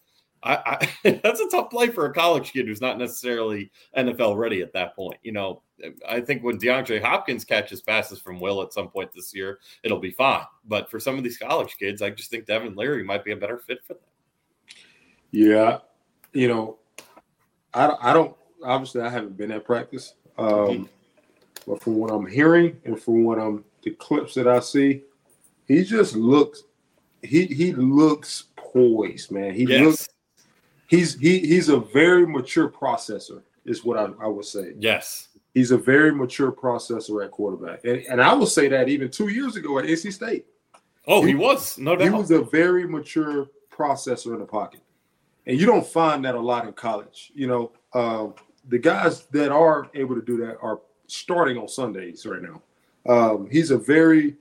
I, 0.46 0.88
I, 1.04 1.20
that's 1.22 1.40
a 1.40 1.48
tough 1.48 1.70
play 1.70 1.88
for 1.88 2.06
a 2.06 2.14
college 2.14 2.52
kid 2.52 2.66
who's 2.66 2.80
not 2.80 2.98
necessarily 2.98 3.70
NFL 3.96 4.36
ready 4.36 4.62
at 4.62 4.72
that 4.74 4.94
point. 4.94 5.18
You 5.22 5.32
know, 5.32 5.62
I 6.08 6.20
think 6.20 6.42
when 6.42 6.58
DeAndre 6.58 7.02
Hopkins 7.02 7.44
catches 7.44 7.82
passes 7.82 8.20
from 8.20 8.40
Will 8.40 8.62
at 8.62 8.72
some 8.72 8.88
point 8.88 9.10
this 9.14 9.34
year, 9.34 9.58
it'll 9.82 9.98
be 9.98 10.10
fine. 10.10 10.44
But 10.66 10.90
for 10.90 11.00
some 11.00 11.18
of 11.18 11.24
these 11.24 11.38
college 11.38 11.76
kids, 11.78 12.00
I 12.00 12.10
just 12.10 12.30
think 12.30 12.46
Devin 12.46 12.76
Leary 12.76 13.02
might 13.02 13.24
be 13.24 13.32
a 13.32 13.36
better 13.36 13.58
fit 13.58 13.84
for 13.84 13.94
them. 13.94 14.02
Yeah, 15.32 15.78
you 16.32 16.48
know, 16.48 16.78
I, 17.74 17.94
I 18.00 18.12
don't 18.12 18.34
obviously 18.62 19.02
I 19.02 19.10
haven't 19.10 19.36
been 19.36 19.50
at 19.50 19.64
practice, 19.64 20.14
um, 20.38 20.48
mm-hmm. 20.48 20.84
but 21.66 21.82
from 21.82 21.96
what 21.96 22.10
I'm 22.10 22.26
hearing 22.26 22.80
and 22.84 23.00
from 23.00 23.24
what 23.24 23.38
I'm 23.38 23.64
the 23.82 23.90
clips 23.90 24.34
that 24.34 24.48
I 24.48 24.60
see, 24.60 25.02
he 25.66 25.82
just 25.84 26.14
looks 26.14 26.62
he 27.22 27.46
he 27.46 27.72
looks 27.72 28.44
poised, 28.56 29.30
man. 29.30 29.54
He 29.54 29.64
yes. 29.64 29.84
looks 29.84 30.08
he's 30.86 31.18
he 31.18 31.40
he's 31.40 31.68
a 31.68 31.78
very 31.78 32.26
mature 32.26 32.68
processor, 32.68 33.42
is 33.64 33.84
what 33.84 33.98
I, 33.98 34.08
I 34.22 34.26
would 34.26 34.44
say. 34.44 34.72
Yes. 34.78 35.28
He's 35.54 35.70
a 35.70 35.78
very 35.78 36.14
mature 36.14 36.52
processor 36.52 37.24
at 37.24 37.30
quarterback. 37.30 37.84
And, 37.84 38.02
and 38.10 38.20
I 38.20 38.34
will 38.34 38.46
say 38.46 38.68
that 38.68 38.88
even 38.88 39.10
two 39.10 39.28
years 39.28 39.56
ago 39.56 39.78
at 39.78 39.86
NC 39.86 40.12
State. 40.12 40.46
Oh, 41.06 41.22
he, 41.22 41.28
he 41.28 41.34
was, 41.34 41.78
no 41.78 41.96
doubt. 41.96 42.04
He 42.04 42.10
was 42.10 42.30
a 42.30 42.42
very 42.42 42.86
mature 42.86 43.48
processor 43.70 44.34
in 44.34 44.40
the 44.40 44.44
pocket. 44.44 44.80
And 45.46 45.58
you 45.58 45.64
don't 45.64 45.86
find 45.86 46.24
that 46.24 46.34
a 46.34 46.40
lot 46.40 46.66
in 46.66 46.72
college. 46.72 47.32
You 47.34 47.46
know, 47.46 47.72
uh, 47.94 48.28
the 48.68 48.78
guys 48.78 49.26
that 49.26 49.52
are 49.52 49.88
able 49.94 50.14
to 50.14 50.22
do 50.22 50.36
that 50.38 50.58
are 50.60 50.80
starting 51.06 51.56
on 51.56 51.68
Sundays 51.68 52.26
right 52.26 52.42
now. 52.42 52.62
Um, 53.08 53.48
he's 53.50 53.70
a 53.70 53.78
very, 53.78 54.36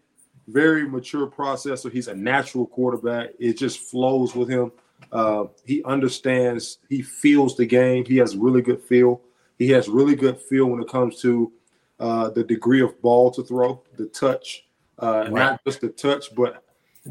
very 0.48 0.90
mature 0.90 1.28
processor. 1.28 1.92
He's 1.92 2.08
a 2.08 2.16
natural 2.16 2.66
quarterback. 2.66 3.30
It 3.40 3.54
just 3.54 3.80
flows 3.80 4.36
with 4.36 4.50
him. 4.50 4.72
Uh, 5.12 5.46
he 5.66 5.84
understands, 5.84 6.80
he 6.90 7.02
feels 7.02 7.56
the 7.56 7.66
game. 7.66 8.06
He 8.06 8.18
has 8.18 8.36
really 8.36 8.62
good 8.62 8.82
feel. 8.82 9.22
He 9.58 9.70
has 9.70 9.88
really 9.88 10.16
good 10.16 10.40
feel 10.40 10.66
when 10.66 10.82
it 10.82 10.90
comes 10.90 11.22
to 11.22 11.52
uh, 12.00 12.30
the 12.30 12.44
degree 12.44 12.82
of 12.82 13.02
ball 13.02 13.32
to 13.32 13.44
throw, 13.44 13.82
the 13.98 14.08
touch, 14.08 14.66
uh, 15.00 15.28
right. 15.30 15.32
not 15.32 15.64
just 15.66 15.82
the 15.82 15.90
touch, 15.90 16.36
but 16.36 16.64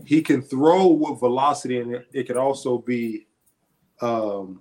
he 0.04 0.20
can 0.20 0.42
throw 0.42 0.88
with 0.88 1.20
velocity, 1.20 1.78
and 1.78 1.94
it, 1.94 2.06
it 2.12 2.26
could 2.26 2.36
also 2.36 2.78
be, 2.78 3.26
um, 4.00 4.60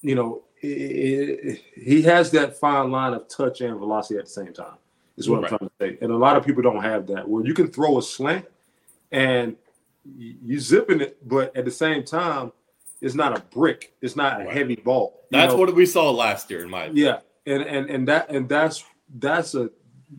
you 0.00 0.14
know, 0.14 0.42
it, 0.60 0.66
it, 0.66 1.62
he 1.74 2.02
has 2.02 2.30
that 2.32 2.58
fine 2.58 2.90
line 2.90 3.14
of 3.14 3.28
touch 3.28 3.60
and 3.60 3.78
velocity 3.78 4.18
at 4.18 4.24
the 4.24 4.30
same 4.30 4.52
time. 4.52 4.74
Is 5.16 5.28
what 5.28 5.42
right. 5.42 5.52
I'm 5.52 5.58
trying 5.58 5.70
to 5.70 5.74
say, 5.80 5.98
and 6.00 6.12
a 6.12 6.16
lot 6.16 6.36
of 6.36 6.44
people 6.44 6.62
don't 6.62 6.82
have 6.82 7.06
that. 7.08 7.28
Where 7.28 7.44
you 7.44 7.52
can 7.52 7.68
throw 7.68 7.98
a 7.98 8.02
slant 8.02 8.46
and 9.10 9.56
you 10.04 10.58
zipping 10.58 11.00
it, 11.00 11.28
but 11.28 11.56
at 11.56 11.64
the 11.64 11.70
same 11.70 12.04
time, 12.04 12.52
it's 13.00 13.14
not 13.14 13.36
a 13.36 13.40
brick. 13.40 13.94
It's 14.00 14.16
not 14.16 14.40
a 14.40 14.44
heavy 14.44 14.76
ball. 14.76 15.20
That's 15.30 15.52
know? 15.52 15.58
what 15.58 15.74
we 15.74 15.86
saw 15.86 16.10
last 16.10 16.50
year, 16.50 16.62
in 16.62 16.70
my 16.70 16.84
opinion. 16.84 17.06
yeah, 17.46 17.52
and 17.52 17.62
and 17.62 17.90
and 17.90 18.08
that 18.08 18.30
and 18.30 18.48
that's 18.48 18.84
that's 19.18 19.54
a 19.54 19.70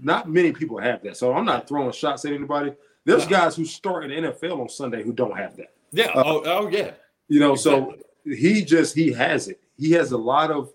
not 0.02 0.30
many 0.30 0.52
people 0.52 0.80
have 0.80 1.02
that. 1.04 1.18
So 1.18 1.34
I'm 1.34 1.46
not 1.46 1.68
throwing 1.68 1.92
shots 1.92 2.26
at 2.26 2.34
anybody. 2.34 2.74
There's 3.06 3.26
no. 3.26 3.38
guys 3.38 3.56
who 3.56 3.66
start 3.66 4.06
in 4.06 4.24
the 4.24 4.30
NFL 4.30 4.62
on 4.62 4.70
Sunday 4.70 5.04
who 5.04 5.12
don't 5.14 5.36
have 5.36 5.56
that. 5.58 5.74
Yeah. 5.92 6.08
Uh, 6.08 6.24
oh, 6.26 6.42
oh 6.46 6.68
yeah. 6.70 6.92
You 7.28 7.40
know, 7.40 7.54
exactly. 7.54 7.98
so 8.26 8.32
he 8.32 8.64
just 8.64 8.96
he 8.96 9.12
has 9.12 9.48
it. 9.48 9.60
He 9.78 9.92
has 9.92 10.12
a 10.12 10.18
lot 10.18 10.52
of 10.52 10.72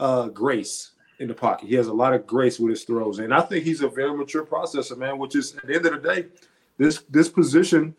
uh 0.00 0.28
grace 0.28 0.92
in 1.18 1.28
the 1.28 1.34
pocket. 1.34 1.68
He 1.68 1.74
has 1.74 1.88
a 1.88 1.92
lot 1.92 2.14
of 2.14 2.26
grace 2.26 2.58
with 2.58 2.70
his 2.70 2.84
throws, 2.84 3.18
and 3.18 3.34
I 3.34 3.40
think 3.40 3.64
he's 3.64 3.82
a 3.82 3.88
very 3.88 4.16
mature 4.16 4.44
processor, 4.44 4.96
man. 4.96 5.18
Which 5.18 5.36
is 5.36 5.56
at 5.56 5.66
the 5.66 5.74
end 5.74 5.86
of 5.86 6.02
the 6.02 6.14
day, 6.14 6.26
this 6.78 7.02
this 7.08 7.28
position 7.28 7.94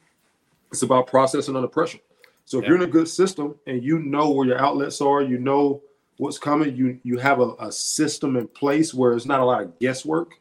is 0.72 0.84
about 0.84 1.08
processing 1.08 1.56
under 1.56 1.68
pressure. 1.68 2.00
So 2.46 2.58
if 2.58 2.64
yeah. 2.64 2.70
you're 2.70 2.78
in 2.78 2.84
a 2.84 2.92
good 2.92 3.08
system 3.08 3.56
and 3.68 3.84
you 3.84 4.00
know 4.00 4.32
where 4.32 4.48
your 4.48 4.60
outlets 4.60 5.02
are, 5.02 5.22
you 5.22 5.38
know 5.38 5.82
what's 6.18 6.38
coming, 6.38 6.76
you 6.76 7.00
you 7.04 7.18
have 7.18 7.40
a, 7.40 7.54
a 7.60 7.72
system 7.72 8.36
in 8.36 8.48
place 8.48 8.94
where 8.94 9.14
it's 9.14 9.26
not 9.26 9.40
a 9.40 9.46
lot 9.46 9.64
of 9.64 9.80
guesswork. 9.80 10.34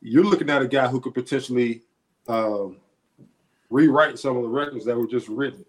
You're 0.00 0.24
looking 0.24 0.48
at 0.48 0.62
a 0.62 0.68
guy 0.68 0.86
who 0.86 1.00
could 1.00 1.14
potentially 1.14 1.82
um, 2.28 2.76
rewrite 3.70 4.18
some 4.18 4.36
of 4.36 4.42
the 4.42 4.48
records 4.48 4.84
that 4.84 4.96
were 4.96 5.06
just 5.06 5.28
written. 5.28 5.64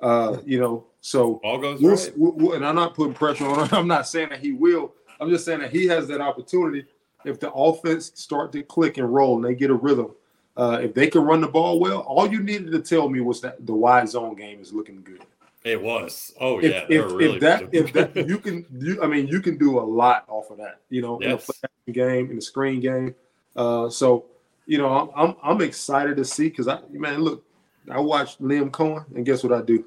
Uh, 0.00 0.38
you 0.44 0.60
know, 0.60 0.84
so 1.00 1.40
all 1.44 1.58
goes 1.58 1.80
we'll, 1.80 1.96
right. 1.96 2.12
we'll, 2.16 2.52
and 2.54 2.66
I'm 2.66 2.74
not 2.74 2.94
putting 2.94 3.14
pressure 3.14 3.46
on 3.46 3.66
him. 3.66 3.68
I'm 3.72 3.88
not 3.88 4.06
saying 4.06 4.30
that 4.30 4.40
he 4.40 4.52
will. 4.52 4.92
I'm 5.20 5.30
just 5.30 5.44
saying 5.44 5.60
that 5.60 5.70
he 5.70 5.86
has 5.86 6.08
that 6.08 6.20
opportunity 6.20 6.84
if 7.24 7.38
the 7.38 7.52
offense 7.52 8.10
start 8.14 8.52
to 8.52 8.62
click 8.62 8.98
and 8.98 9.12
roll 9.12 9.36
and 9.36 9.44
they 9.44 9.54
get 9.54 9.70
a 9.70 9.74
rhythm 9.74 10.12
uh, 10.56 10.80
if 10.82 10.94
they 10.94 11.06
can 11.08 11.22
run 11.22 11.40
the 11.40 11.48
ball 11.48 11.80
well, 11.80 12.00
all 12.00 12.30
you 12.30 12.42
needed 12.42 12.72
to 12.72 12.80
tell 12.80 13.08
me 13.08 13.20
was 13.20 13.40
that 13.40 13.64
the 13.66 13.72
wide 13.72 14.08
zone 14.08 14.34
game 14.34 14.60
is 14.60 14.72
looking 14.72 15.02
good. 15.02 15.24
It 15.64 15.80
was. 15.80 16.34
Oh 16.40 16.58
if, 16.58 16.64
yeah. 16.64 16.86
If, 16.88 17.12
really 17.12 17.34
if 17.36 17.40
that 17.40 17.68
if 17.72 17.92
that 18.14 18.28
you 18.28 18.38
can 18.38 18.66
you 18.78 19.02
I 19.02 19.06
mean 19.06 19.28
you 19.28 19.40
can 19.40 19.56
do 19.58 19.78
a 19.78 19.80
lot 19.80 20.24
off 20.28 20.50
of 20.50 20.58
that. 20.58 20.80
You 20.90 21.02
know, 21.02 21.18
yes. 21.20 21.48
in 21.62 21.68
a 21.88 21.92
game, 21.92 22.30
in 22.30 22.36
the 22.36 22.42
screen 22.42 22.80
game. 22.80 23.14
Uh, 23.54 23.88
so 23.88 24.26
you 24.66 24.78
know 24.78 24.88
I'm 24.88 25.10
I'm, 25.14 25.36
I'm 25.42 25.60
excited 25.62 26.16
to 26.16 26.24
see 26.24 26.48
because 26.48 26.68
I 26.68 26.80
man 26.90 27.20
look 27.20 27.44
I 27.90 28.00
watched 28.00 28.42
Liam 28.42 28.70
Coen 28.70 29.04
and 29.14 29.24
guess 29.24 29.42
what 29.42 29.52
I 29.52 29.62
do? 29.62 29.86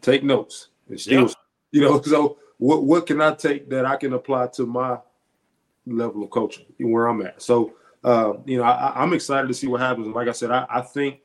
Take 0.00 0.24
notes 0.24 0.68
and 0.88 1.00
still 1.00 1.22
yep. 1.22 1.36
you 1.70 1.80
know 1.80 2.00
so 2.02 2.38
what 2.58 2.84
what 2.84 3.06
can 3.06 3.20
I 3.20 3.34
take 3.34 3.70
that 3.70 3.86
I 3.86 3.96
can 3.96 4.12
apply 4.14 4.48
to 4.48 4.66
my 4.66 4.98
level 5.86 6.22
of 6.22 6.30
coaching 6.30 6.66
where 6.78 7.06
I'm 7.06 7.22
at. 7.22 7.40
So 7.40 7.74
uh, 8.04 8.34
you 8.44 8.58
know, 8.58 8.64
I, 8.64 9.02
am 9.02 9.14
excited 9.14 9.48
to 9.48 9.54
see 9.54 9.66
what 9.66 9.80
happens. 9.80 10.06
And 10.06 10.14
like 10.14 10.28
I 10.28 10.32
said, 10.32 10.50
I, 10.50 10.66
I, 10.68 10.82
think, 10.82 11.20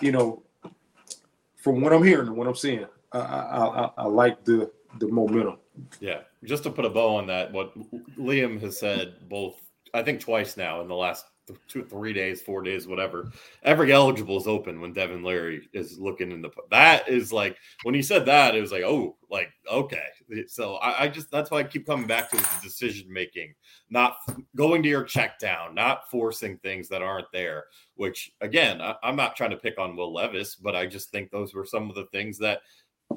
you 0.00 0.12
know, 0.12 0.42
from 1.56 1.80
what 1.80 1.92
I'm 1.92 2.04
hearing 2.04 2.28
and 2.28 2.36
what 2.36 2.46
I'm 2.46 2.54
seeing, 2.54 2.86
I, 3.12 3.18
I, 3.18 3.90
I 3.98 4.04
like 4.04 4.44
the 4.44 4.70
the 4.98 5.08
momentum. 5.08 5.56
Yeah, 6.00 6.20
just 6.44 6.62
to 6.64 6.70
put 6.70 6.84
a 6.84 6.90
bow 6.90 7.16
on 7.16 7.26
that, 7.28 7.52
what 7.52 7.72
Liam 8.18 8.60
has 8.60 8.78
said 8.78 9.14
both, 9.28 9.60
I 9.94 10.02
think 10.02 10.20
twice 10.20 10.56
now 10.56 10.80
in 10.82 10.88
the 10.88 10.94
last 10.94 11.26
two, 11.68 11.84
three 11.84 12.12
days, 12.12 12.42
four 12.42 12.62
days, 12.62 12.86
whatever. 12.86 13.30
Every 13.62 13.92
eligible 13.92 14.36
is 14.36 14.46
open 14.46 14.80
when 14.80 14.92
Devin 14.92 15.22
Leary 15.22 15.68
is 15.72 15.98
looking 15.98 16.32
in 16.32 16.42
the. 16.42 16.50
That 16.70 17.08
is 17.08 17.32
like 17.32 17.56
when 17.82 17.94
he 17.94 18.02
said 18.02 18.26
that, 18.26 18.54
it 18.54 18.60
was 18.60 18.72
like, 18.72 18.82
oh, 18.82 19.16
like 19.30 19.50
okay. 19.70 20.04
So 20.46 20.76
I, 20.76 21.04
I 21.04 21.08
just 21.08 21.30
that's 21.30 21.50
why 21.50 21.58
I 21.58 21.64
keep 21.64 21.86
coming 21.86 22.06
back 22.06 22.30
to 22.30 22.36
the 22.36 22.48
decision 22.62 23.12
making, 23.12 23.54
not 23.90 24.16
going 24.56 24.82
to 24.82 24.88
your 24.88 25.04
check 25.04 25.38
down, 25.38 25.74
not 25.74 26.10
forcing 26.10 26.58
things 26.58 26.88
that 26.88 27.02
aren't 27.02 27.30
there. 27.32 27.64
Which 27.94 28.32
again, 28.40 28.80
I, 28.80 28.94
I'm 29.02 29.16
not 29.16 29.36
trying 29.36 29.50
to 29.50 29.56
pick 29.56 29.78
on 29.78 29.96
Will 29.96 30.12
Levis, 30.12 30.56
but 30.56 30.76
I 30.76 30.86
just 30.86 31.10
think 31.10 31.30
those 31.30 31.54
were 31.54 31.66
some 31.66 31.88
of 31.88 31.96
the 31.96 32.06
things 32.06 32.38
that 32.38 32.60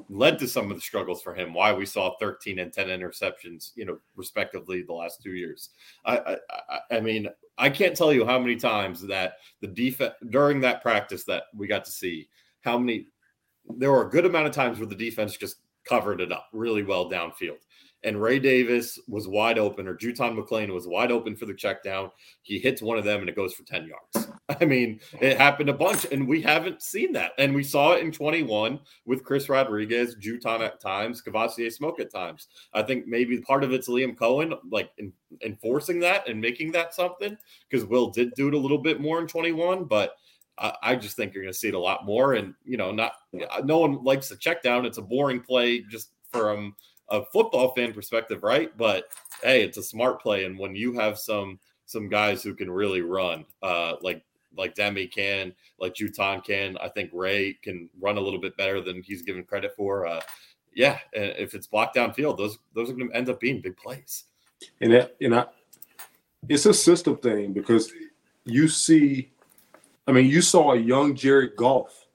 led 0.08 0.38
to 0.40 0.48
some 0.48 0.70
of 0.70 0.76
the 0.76 0.82
struggles 0.82 1.22
for 1.22 1.34
him. 1.34 1.54
Why 1.54 1.72
we 1.72 1.86
saw 1.86 2.16
13 2.18 2.58
and 2.58 2.72
10 2.72 2.88
interceptions, 2.88 3.70
you 3.74 3.84
know, 3.84 3.98
respectively, 4.16 4.82
the 4.82 4.92
last 4.92 5.22
two 5.22 5.32
years. 5.32 5.70
I, 6.04 6.38
I, 6.50 6.96
I 6.96 7.00
mean, 7.00 7.28
I 7.56 7.70
can't 7.70 7.96
tell 7.96 8.12
you 8.12 8.26
how 8.26 8.38
many 8.38 8.56
times 8.56 9.02
that 9.06 9.34
the 9.60 9.68
defense 9.68 10.14
during 10.30 10.60
that 10.60 10.82
practice 10.82 11.24
that 11.24 11.44
we 11.54 11.66
got 11.66 11.84
to 11.84 11.90
see 11.90 12.28
how 12.62 12.78
many. 12.78 13.08
There 13.78 13.90
were 13.90 14.06
a 14.06 14.10
good 14.10 14.26
amount 14.26 14.46
of 14.46 14.52
times 14.52 14.78
where 14.78 14.86
the 14.86 14.94
defense 14.94 15.36
just 15.36 15.56
covered 15.88 16.20
it 16.20 16.32
up 16.32 16.48
really 16.52 16.82
well 16.82 17.10
downfield 17.10 17.58
and 18.04 18.20
Ray 18.20 18.38
Davis 18.38 18.98
was 19.08 19.26
wide 19.26 19.58
open, 19.58 19.88
or 19.88 19.96
JuTahn 19.96 20.38
McClain 20.38 20.72
was 20.72 20.86
wide 20.86 21.10
open 21.10 21.34
for 21.34 21.46
the 21.46 21.54
check 21.54 21.82
down. 21.82 22.10
He 22.42 22.58
hits 22.58 22.82
one 22.82 22.98
of 22.98 23.04
them 23.04 23.20
and 23.20 23.28
it 23.28 23.36
goes 23.36 23.54
for 23.54 23.64
10 23.64 23.88
yards. 23.88 24.30
I 24.60 24.64
mean, 24.66 25.00
it 25.20 25.38
happened 25.38 25.70
a 25.70 25.74
bunch, 25.74 26.04
and 26.12 26.28
we 26.28 26.42
haven't 26.42 26.82
seen 26.82 27.12
that. 27.12 27.32
And 27.38 27.54
we 27.54 27.64
saw 27.64 27.92
it 27.92 28.02
in 28.02 28.12
21 28.12 28.78
with 29.06 29.24
Chris 29.24 29.48
Rodriguez, 29.48 30.16
JuTahn 30.16 30.60
at 30.60 30.80
times, 30.80 31.22
Kavosiey 31.22 31.72
Smoke 31.72 31.98
at 31.98 32.12
times. 32.12 32.48
I 32.74 32.82
think 32.82 33.06
maybe 33.06 33.40
part 33.40 33.64
of 33.64 33.72
it's 33.72 33.88
Liam 33.88 34.14
Coen, 34.14 34.56
like 34.70 34.90
in, 34.98 35.12
enforcing 35.42 35.98
that 36.00 36.28
and 36.28 36.40
making 36.40 36.72
that 36.72 36.94
something, 36.94 37.36
because 37.68 37.86
Will 37.86 38.10
did 38.10 38.34
do 38.34 38.48
it 38.48 38.54
a 38.54 38.58
little 38.58 38.78
bit 38.78 39.00
more 39.00 39.18
in 39.18 39.26
21, 39.26 39.84
but 39.84 40.14
I 40.56 40.94
just 40.94 41.16
think 41.16 41.34
you're 41.34 41.42
going 41.42 41.52
to 41.52 41.58
see 41.58 41.68
it 41.68 41.74
a 41.74 41.78
lot 41.78 42.06
more. 42.06 42.34
And, 42.34 42.54
you 42.64 42.76
know, 42.76 42.92
not 42.92 43.14
no 43.64 43.78
one 43.78 44.04
likes 44.04 44.28
the 44.28 44.36
check 44.36 44.62
down. 44.62 44.86
It's 44.86 44.98
a 44.98 45.02
boring 45.02 45.40
play 45.40 45.80
just 45.80 46.10
from 46.30 46.76
a 47.10 47.24
football 47.26 47.74
fan 47.74 47.92
perspective, 47.92 48.42
right? 48.42 48.76
But 48.76 49.04
hey, 49.42 49.62
it's 49.62 49.78
a 49.78 49.82
smart 49.82 50.20
play, 50.20 50.44
and 50.44 50.58
when 50.58 50.74
you 50.74 50.92
have 50.94 51.18
some 51.18 51.58
some 51.86 52.08
guys 52.08 52.42
who 52.42 52.54
can 52.54 52.70
really 52.70 53.02
run, 53.02 53.44
uh, 53.62 53.94
like 54.00 54.22
like 54.56 54.74
Demie 54.74 55.06
can, 55.06 55.52
like 55.78 55.94
JuTahn 55.94 56.44
can, 56.44 56.76
I 56.78 56.88
think 56.88 57.10
Ray 57.12 57.58
can 57.62 57.88
run 58.00 58.16
a 58.16 58.20
little 58.20 58.40
bit 58.40 58.56
better 58.56 58.80
than 58.80 59.02
he's 59.02 59.22
given 59.22 59.44
credit 59.44 59.74
for. 59.76 60.06
Uh, 60.06 60.20
yeah, 60.74 60.98
and 61.14 61.34
if 61.38 61.54
it's 61.54 61.66
blocked 61.66 61.96
downfield, 61.96 62.36
those 62.36 62.58
those 62.74 62.90
are 62.90 62.94
going 62.94 63.10
to 63.10 63.16
end 63.16 63.28
up 63.28 63.40
being 63.40 63.60
big 63.60 63.76
plays. 63.76 64.24
And 64.80 64.92
that, 64.92 65.16
you 65.18 65.28
know, 65.28 65.46
it's 66.48 66.66
a 66.66 66.74
system 66.74 67.16
thing 67.16 67.52
because 67.52 67.92
you 68.44 68.68
see, 68.68 69.32
I 70.06 70.12
mean, 70.12 70.26
you 70.26 70.40
saw 70.40 70.72
a 70.72 70.78
young 70.78 71.14
Jared 71.14 71.56
Goff 71.56 72.06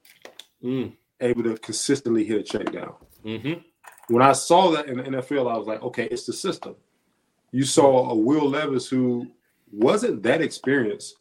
mm. 0.62 0.92
able 1.20 1.42
to 1.44 1.56
consistently 1.58 2.24
hit 2.24 2.40
a 2.40 2.42
check 2.42 2.72
down. 2.72 2.94
Mm-hmm. 3.24 3.60
When 4.10 4.22
I 4.22 4.32
saw 4.32 4.70
that 4.72 4.88
in 4.88 4.96
the 4.96 5.04
NFL, 5.04 5.50
I 5.50 5.56
was 5.56 5.66
like, 5.66 5.82
okay, 5.82 6.06
it's 6.06 6.26
the 6.26 6.32
system. 6.32 6.74
You 7.52 7.64
saw 7.64 8.10
a 8.10 8.14
Will 8.14 8.48
Levis 8.48 8.88
who 8.88 9.28
wasn't 9.72 10.22
that 10.24 10.40
experienced, 10.40 11.16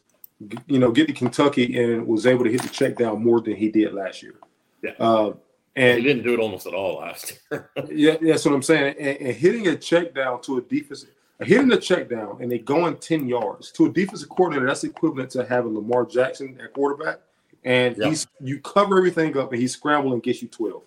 you 0.68 0.80
know, 0.80 0.92
get 0.92 1.08
to 1.08 1.14
Kentucky 1.14 1.80
and 1.80 2.08
was 2.08 2.26
able 2.26 2.46
to 2.46 2.52
hit 2.52 2.62
the 2.62 2.70
check 2.70 2.98
down 2.98 3.24
more 3.24 3.42
than 3.42 3.56
he 3.56 3.70
did 3.70 3.94
last 3.94 4.24
year. 4.24 4.36
Yeah. 4.82 4.92
Uh, 5.00 5.34
and 5.76 6.00
he 6.00 6.04
didn't 6.04 6.24
do 6.24 6.34
it 6.34 6.40
almost 6.40 6.66
at 6.66 6.74
all 6.74 7.00
last 7.00 7.40
year. 7.52 7.70
yeah, 7.92 8.18
that's 8.22 8.46
what 8.46 8.54
I'm 8.54 8.64
saying. 8.64 8.96
And, 9.00 9.18
and, 9.18 9.36
hitting 9.36 9.68
a 9.68 9.76
check 9.76 10.16
down 10.16 10.42
to 10.42 10.58
a 10.58 10.62
defensive, 10.62 11.10
hitting 11.42 11.72
a 11.72 11.78
check 11.78 12.10
down 12.10 12.40
and 12.42 12.52
they 12.52 12.58
going 12.58 12.98
10 12.98 13.28
yards 13.28 13.72
to 13.74 13.86
a 13.86 13.90
defensive 13.90 14.30
coordinator, 14.30 14.66
that's 14.66 14.84
equivalent 14.84 15.30
to 15.32 15.46
having 15.46 15.76
Lamar 15.76 16.06
Jackson 16.06 16.60
at 16.62 16.74
quarterback. 16.74 17.20
And 17.64 17.98
yeah. 17.98 18.10
he's 18.10 18.28
you 18.42 18.60
cover 18.60 18.98
everything 18.98 19.38
up 19.38 19.52
and 19.52 19.62
he 19.62 19.68
scrambles 19.68 20.14
and 20.14 20.24
gets 20.24 20.42
you 20.42 20.48
12 20.48 20.82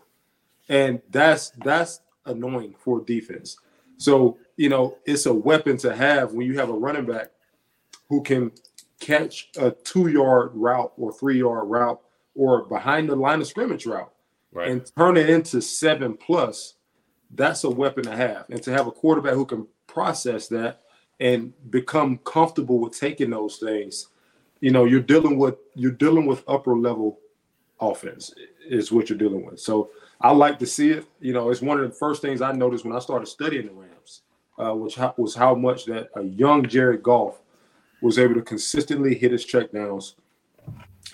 and 0.68 1.00
that's 1.10 1.50
that's 1.64 2.00
annoying 2.26 2.74
for 2.78 3.00
defense. 3.04 3.56
So 3.96 4.38
you 4.56 4.68
know 4.68 4.98
it's 5.04 5.26
a 5.26 5.34
weapon 5.34 5.76
to 5.78 5.94
have 5.94 6.32
when 6.32 6.46
you 6.46 6.58
have 6.58 6.70
a 6.70 6.74
running 6.74 7.06
back 7.06 7.30
who 8.08 8.22
can 8.22 8.52
catch 9.00 9.50
a 9.58 9.70
two 9.70 10.08
yard 10.08 10.50
route 10.54 10.92
or 10.96 11.12
three 11.12 11.38
yard 11.38 11.68
route 11.68 12.00
or 12.34 12.64
behind 12.64 13.08
the 13.08 13.16
line 13.16 13.40
of 13.40 13.46
scrimmage 13.46 13.86
route 13.86 14.12
right. 14.52 14.70
and 14.70 14.90
turn 14.96 15.16
it 15.16 15.28
into 15.28 15.60
seven 15.60 16.16
plus. 16.16 16.74
That's 17.34 17.64
a 17.64 17.70
weapon 17.70 18.04
to 18.04 18.14
have, 18.14 18.44
and 18.50 18.62
to 18.62 18.72
have 18.72 18.86
a 18.86 18.92
quarterback 18.92 19.32
who 19.32 19.46
can 19.46 19.66
process 19.86 20.48
that 20.48 20.82
and 21.18 21.52
become 21.70 22.18
comfortable 22.18 22.78
with 22.78 22.98
taking 22.98 23.30
those 23.30 23.56
things. 23.56 24.08
You 24.60 24.70
know, 24.70 24.84
you're 24.84 25.00
dealing 25.00 25.38
with 25.38 25.56
you're 25.74 25.92
dealing 25.92 26.26
with 26.26 26.44
upper 26.46 26.76
level 26.76 27.18
offense 27.80 28.32
is 28.68 28.92
what 28.92 29.08
you're 29.08 29.18
dealing 29.18 29.46
with. 29.46 29.60
So 29.60 29.90
I 30.22 30.30
like 30.30 30.58
to 30.60 30.66
see 30.66 30.90
it. 30.90 31.06
You 31.20 31.32
know, 31.32 31.50
it's 31.50 31.60
one 31.60 31.80
of 31.80 31.88
the 31.88 31.94
first 31.94 32.22
things 32.22 32.40
I 32.40 32.52
noticed 32.52 32.84
when 32.84 32.94
I 32.94 33.00
started 33.00 33.26
studying 33.26 33.66
the 33.66 33.72
Rams, 33.72 34.22
uh, 34.58 34.72
which 34.74 34.96
was 35.16 35.34
how 35.34 35.54
much 35.54 35.84
that 35.86 36.10
a 36.14 36.22
young 36.22 36.66
Jared 36.66 37.02
Goff 37.02 37.42
was 38.00 38.18
able 38.18 38.34
to 38.34 38.42
consistently 38.42 39.14
hit 39.14 39.32
his 39.32 39.44
checkdowns 39.44 40.14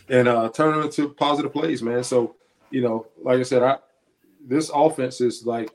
and 0.09 0.29
uh, 0.29 0.49
turn 0.51 0.79
it 0.79 0.85
into 0.85 1.09
positive 1.11 1.53
plays, 1.53 1.83
man. 1.83 2.05
So, 2.05 2.37
you 2.71 2.83
know, 2.83 3.07
like 3.23 3.41
I 3.41 3.43
said, 3.43 3.63
I 3.63 3.79
this 4.47 4.71
offense 4.73 5.21
is 5.21 5.45
like 5.45 5.71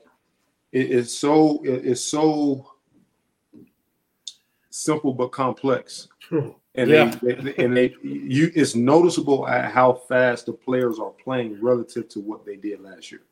it 0.72 0.90
is 0.90 1.16
so 1.16 1.62
it 1.64 1.84
is 1.84 2.02
so 2.02 2.68
simple 4.70 5.12
but 5.12 5.28
complex. 5.28 6.08
And 6.74 6.90
yeah. 6.90 7.14
they, 7.22 7.34
they, 7.34 7.54
and 7.56 7.76
they 7.76 7.94
you 8.02 8.50
it's 8.54 8.74
noticeable 8.74 9.46
at 9.46 9.70
how 9.70 9.92
fast 9.92 10.46
the 10.46 10.52
players 10.52 10.98
are 10.98 11.10
playing 11.10 11.60
relative 11.60 12.08
to 12.10 12.20
what 12.20 12.44
they 12.44 12.56
did 12.56 12.80
last 12.80 13.12
year. 13.12 13.22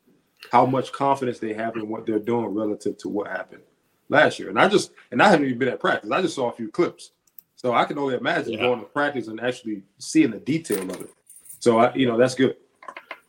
How 0.51 0.67
much 0.67 0.93
confidence 0.93 1.39
they 1.39 1.55
have 1.55 1.77
in 1.77 1.89
what 1.89 2.07
they're 2.07 2.19
doing 2.19 2.47
relative 2.47 2.99
to 2.99 3.09
what 3.09 3.29
happened 3.29 3.63
last 4.09 4.39
year. 4.39 4.49
And 4.49 4.59
I 4.59 4.69
just 4.69 4.93
and 5.11 5.21
I 5.21 5.29
haven't 5.29 5.47
even 5.47 5.59
been 5.59 5.69
at 5.69 5.81
practice. 5.81 6.11
I 6.11 6.23
just 6.23 6.37
saw 6.37 6.51
a 6.51 6.53
few 6.53 6.69
clips. 6.69 7.13
So 7.57 7.73
I 7.73 7.85
can 7.85 7.99
only 7.99 8.17
imagine 8.17 8.53
yeah. 8.53 8.61
going 8.61 8.81
to 8.81 8.87
practice 8.87 9.29
and 9.29 9.41
actually 9.41 9.83
seeing 9.99 10.33
the 10.33 10.39
detail 10.39 10.83
of 10.91 11.01
it. 11.01 11.11
So 11.59 11.79
I 11.79 11.95
you 11.95 12.07
know 12.07 12.17
that's 12.17 12.35
good. 12.35 12.57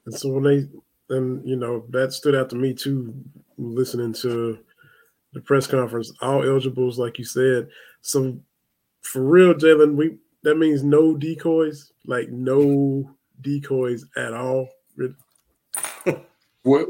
And 0.06 0.14
so 0.14 0.30
when 0.30 0.44
they 0.44 1.16
and 1.16 1.48
you 1.48 1.56
know 1.56 1.86
that 1.90 2.14
stood 2.14 2.36
out 2.36 2.50
to 2.52 2.56
me 2.56 2.74
too 2.74 3.14
listening 3.58 4.14
to 4.14 4.60
the 5.34 5.42
press 5.42 5.66
conference, 5.66 6.12
all 6.22 6.44
eligibles, 6.44 7.00
like 7.00 7.18
you 7.18 7.26
said. 7.26 7.70
So 8.02 8.38
for 9.04 9.24
real, 9.24 9.54
Jalen, 9.54 9.96
we 9.96 10.18
that 10.44 10.58
means 10.58 10.84
no 10.84 11.16
decoys, 11.16 11.92
like 12.06 12.30
no 12.30 13.10
decoys 13.42 14.06
at 14.18 14.34
all. 14.34 14.68
what, 16.64 16.88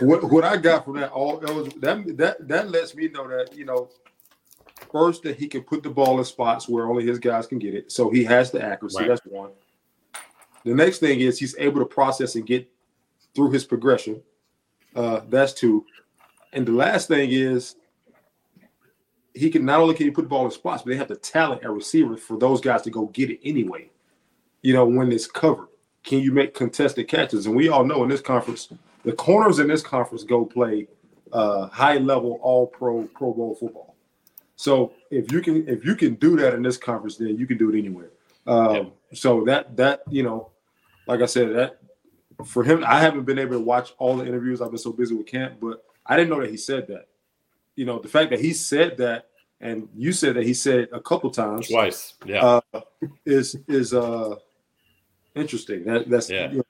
what 0.00 0.30
what 0.30 0.44
I 0.44 0.56
got 0.56 0.84
from 0.84 0.96
that 0.96 1.10
all 1.12 1.42
eligible 1.46 1.80
that 1.80 2.16
that 2.16 2.48
that 2.48 2.70
lets 2.70 2.94
me 2.94 3.08
know 3.08 3.28
that 3.28 3.54
you 3.54 3.64
know 3.64 3.88
first 4.90 5.22
that 5.22 5.36
he 5.36 5.48
can 5.48 5.62
put 5.62 5.82
the 5.82 5.90
ball 5.90 6.18
in 6.18 6.24
spots 6.24 6.68
where 6.68 6.86
only 6.86 7.04
his 7.04 7.18
guys 7.18 7.46
can 7.46 7.58
get 7.58 7.74
it, 7.74 7.90
so 7.90 8.10
he 8.10 8.24
has 8.24 8.50
the 8.50 8.62
accuracy. 8.62 9.00
Right. 9.00 9.08
That's 9.08 9.26
one. 9.26 9.50
The 10.64 10.74
next 10.74 10.98
thing 10.98 11.20
is 11.20 11.38
he's 11.38 11.56
able 11.58 11.78
to 11.80 11.86
process 11.86 12.34
and 12.34 12.44
get 12.44 12.68
through 13.34 13.52
his 13.52 13.64
progression. 13.64 14.22
Uh, 14.94 15.20
that's 15.28 15.52
two. 15.52 15.84
And 16.52 16.66
the 16.66 16.72
last 16.72 17.06
thing 17.06 17.30
is 17.30 17.76
he 19.36 19.50
can 19.50 19.64
not 19.64 19.80
only 19.80 19.94
can 19.94 20.06
he 20.06 20.10
put 20.10 20.22
the 20.22 20.28
ball 20.28 20.44
in 20.46 20.50
spots, 20.50 20.82
but 20.82 20.90
they 20.90 20.96
have 20.96 21.08
the 21.08 21.16
talent 21.16 21.62
at 21.62 21.70
receiver 21.70 22.16
for 22.16 22.38
those 22.38 22.60
guys 22.60 22.82
to 22.82 22.90
go 22.90 23.06
get 23.06 23.30
it 23.30 23.40
anyway. 23.44 23.90
You 24.62 24.72
know, 24.72 24.86
when 24.86 25.12
it's 25.12 25.26
covered. 25.26 25.68
Can 26.02 26.20
you 26.20 26.30
make 26.30 26.54
contested 26.54 27.08
catches? 27.08 27.46
And 27.46 27.56
we 27.56 27.68
all 27.68 27.84
know 27.84 28.04
in 28.04 28.08
this 28.08 28.20
conference, 28.20 28.68
the 29.02 29.12
corners 29.12 29.58
in 29.58 29.66
this 29.66 29.82
conference 29.82 30.22
go 30.22 30.44
play 30.44 30.86
uh, 31.32 31.66
high 31.66 31.98
level 31.98 32.38
all 32.42 32.66
pro 32.66 33.02
pro 33.08 33.32
bowl 33.32 33.56
football. 33.56 33.96
So 34.54 34.92
if 35.10 35.30
you 35.30 35.40
can 35.40 35.68
if 35.68 35.84
you 35.84 35.94
can 35.96 36.14
do 36.14 36.36
that 36.36 36.54
in 36.54 36.62
this 36.62 36.76
conference, 36.76 37.16
then 37.16 37.36
you 37.36 37.46
can 37.46 37.58
do 37.58 37.70
it 37.74 37.78
anywhere. 37.78 38.10
Um, 38.46 38.74
yeah. 38.74 38.84
So 39.14 39.44
that 39.44 39.76
that 39.76 40.02
you 40.08 40.22
know, 40.22 40.50
like 41.06 41.20
I 41.20 41.26
said, 41.26 41.54
that 41.56 41.80
for 42.44 42.62
him, 42.62 42.84
I 42.86 43.00
haven't 43.00 43.24
been 43.24 43.38
able 43.38 43.52
to 43.52 43.60
watch 43.60 43.92
all 43.98 44.16
the 44.16 44.26
interviews. 44.26 44.60
I've 44.60 44.70
been 44.70 44.78
so 44.78 44.92
busy 44.92 45.14
with 45.14 45.26
camp, 45.26 45.54
but 45.60 45.84
I 46.04 46.16
didn't 46.16 46.30
know 46.30 46.40
that 46.40 46.50
he 46.50 46.56
said 46.56 46.86
that. 46.88 47.08
You 47.76 47.84
know, 47.84 47.98
the 47.98 48.08
fact 48.08 48.30
that 48.30 48.40
he 48.40 48.52
said 48.52 48.96
that, 48.98 49.26
and 49.60 49.88
you 49.94 50.12
said 50.12 50.34
that 50.34 50.44
he 50.44 50.54
said 50.54 50.88
a 50.92 51.00
couple 51.00 51.30
times, 51.30 51.68
twice, 51.68 52.14
yeah, 52.24 52.60
uh, 52.74 52.80
is 53.24 53.56
is 53.68 53.94
uh 53.94 54.36
interesting. 55.34 55.84
That 55.84 56.08
that's 56.08 56.28
yeah, 56.28 56.50
you 56.50 56.58
know, 56.58 56.64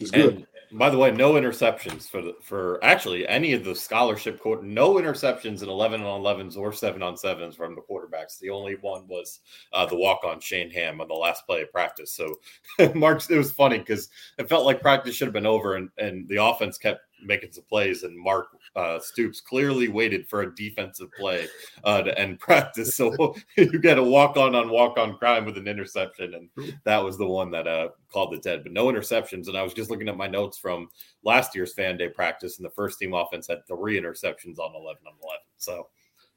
it's 0.00 0.10
good. 0.10 0.34
And 0.34 0.46
by 0.72 0.90
the 0.90 0.98
way, 0.98 1.12
no 1.12 1.34
interceptions 1.34 2.08
for 2.10 2.20
the 2.20 2.34
for 2.42 2.82
actually 2.82 3.26
any 3.28 3.52
of 3.52 3.64
the 3.64 3.74
scholarship 3.74 4.40
court. 4.40 4.64
No 4.64 4.94
interceptions 4.94 5.62
in 5.62 5.68
eleven 5.68 6.02
on 6.02 6.20
elevens 6.20 6.56
or 6.56 6.72
seven 6.72 7.02
on 7.02 7.16
sevens 7.16 7.54
from 7.54 7.76
the 7.76 7.82
quarterbacks. 7.82 8.38
The 8.38 8.50
only 8.50 8.74
one 8.80 9.06
was 9.06 9.40
uh, 9.72 9.86
the 9.86 9.96
walk 9.96 10.20
on 10.24 10.40
Shane 10.40 10.70
Ham 10.70 11.00
on 11.00 11.08
the 11.08 11.14
last 11.14 11.46
play 11.46 11.62
of 11.62 11.70
practice. 11.70 12.12
So, 12.12 12.40
Mark, 12.94 13.22
it 13.30 13.38
was 13.38 13.52
funny 13.52 13.78
because 13.78 14.08
it 14.38 14.48
felt 14.48 14.66
like 14.66 14.80
practice 14.80 15.14
should 15.14 15.28
have 15.28 15.34
been 15.34 15.46
over, 15.46 15.76
and 15.76 15.90
and 15.98 16.28
the 16.28 16.42
offense 16.42 16.76
kept 16.76 17.00
making 17.24 17.52
some 17.52 17.64
plays, 17.64 18.02
and 18.02 18.18
Mark 18.18 18.48
uh, 18.76 18.98
Stoops 18.98 19.40
clearly 19.40 19.88
waited 19.88 20.28
for 20.28 20.42
a 20.42 20.54
defensive 20.54 21.10
play 21.12 21.46
uh, 21.84 22.02
to 22.02 22.18
end 22.18 22.38
practice. 22.40 22.96
So 22.96 23.34
you 23.56 23.78
get 23.80 23.98
a 23.98 24.02
walk 24.02 24.36
on 24.36 24.54
on 24.54 24.68
walk 24.68 24.98
on 24.98 25.16
crime 25.16 25.44
with 25.44 25.56
an 25.56 25.68
interception, 25.68 26.34
and 26.34 26.74
that 26.84 27.02
was 27.02 27.18
the 27.18 27.26
one 27.26 27.50
that 27.52 27.66
uh, 27.66 27.88
called 28.12 28.34
it 28.34 28.42
dead. 28.42 28.62
But 28.62 28.72
no 28.72 28.86
interceptions. 28.86 29.48
And 29.48 29.56
I 29.56 29.62
was 29.62 29.74
just 29.74 29.90
looking 29.90 30.08
at 30.08 30.16
my 30.16 30.26
notes 30.26 30.58
from 30.58 30.88
last 31.22 31.54
year's 31.54 31.74
fan 31.74 31.96
day 31.96 32.08
practice, 32.08 32.58
and 32.58 32.64
the 32.64 32.70
first 32.70 32.98
team 32.98 33.14
offense 33.14 33.46
had 33.48 33.66
three 33.66 34.00
interceptions 34.00 34.58
on 34.58 34.74
eleven 34.74 35.02
on 35.06 35.14
eleven. 35.22 35.44
So 35.56 35.88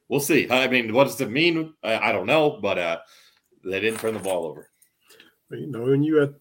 we'll 0.08 0.20
see. 0.20 0.50
I 0.50 0.68
mean, 0.68 0.92
what 0.92 1.04
does 1.04 1.20
it 1.20 1.30
mean? 1.30 1.74
I, 1.82 2.10
I 2.10 2.12
don't 2.12 2.26
know, 2.26 2.58
but 2.60 2.78
uh, 2.78 2.98
they 3.64 3.80
didn't 3.80 4.00
turn 4.00 4.14
the 4.14 4.20
ball 4.20 4.46
over. 4.46 4.70
You 5.50 5.66
know, 5.66 5.82
when 5.82 6.02
you 6.02 6.22
at 6.22 6.34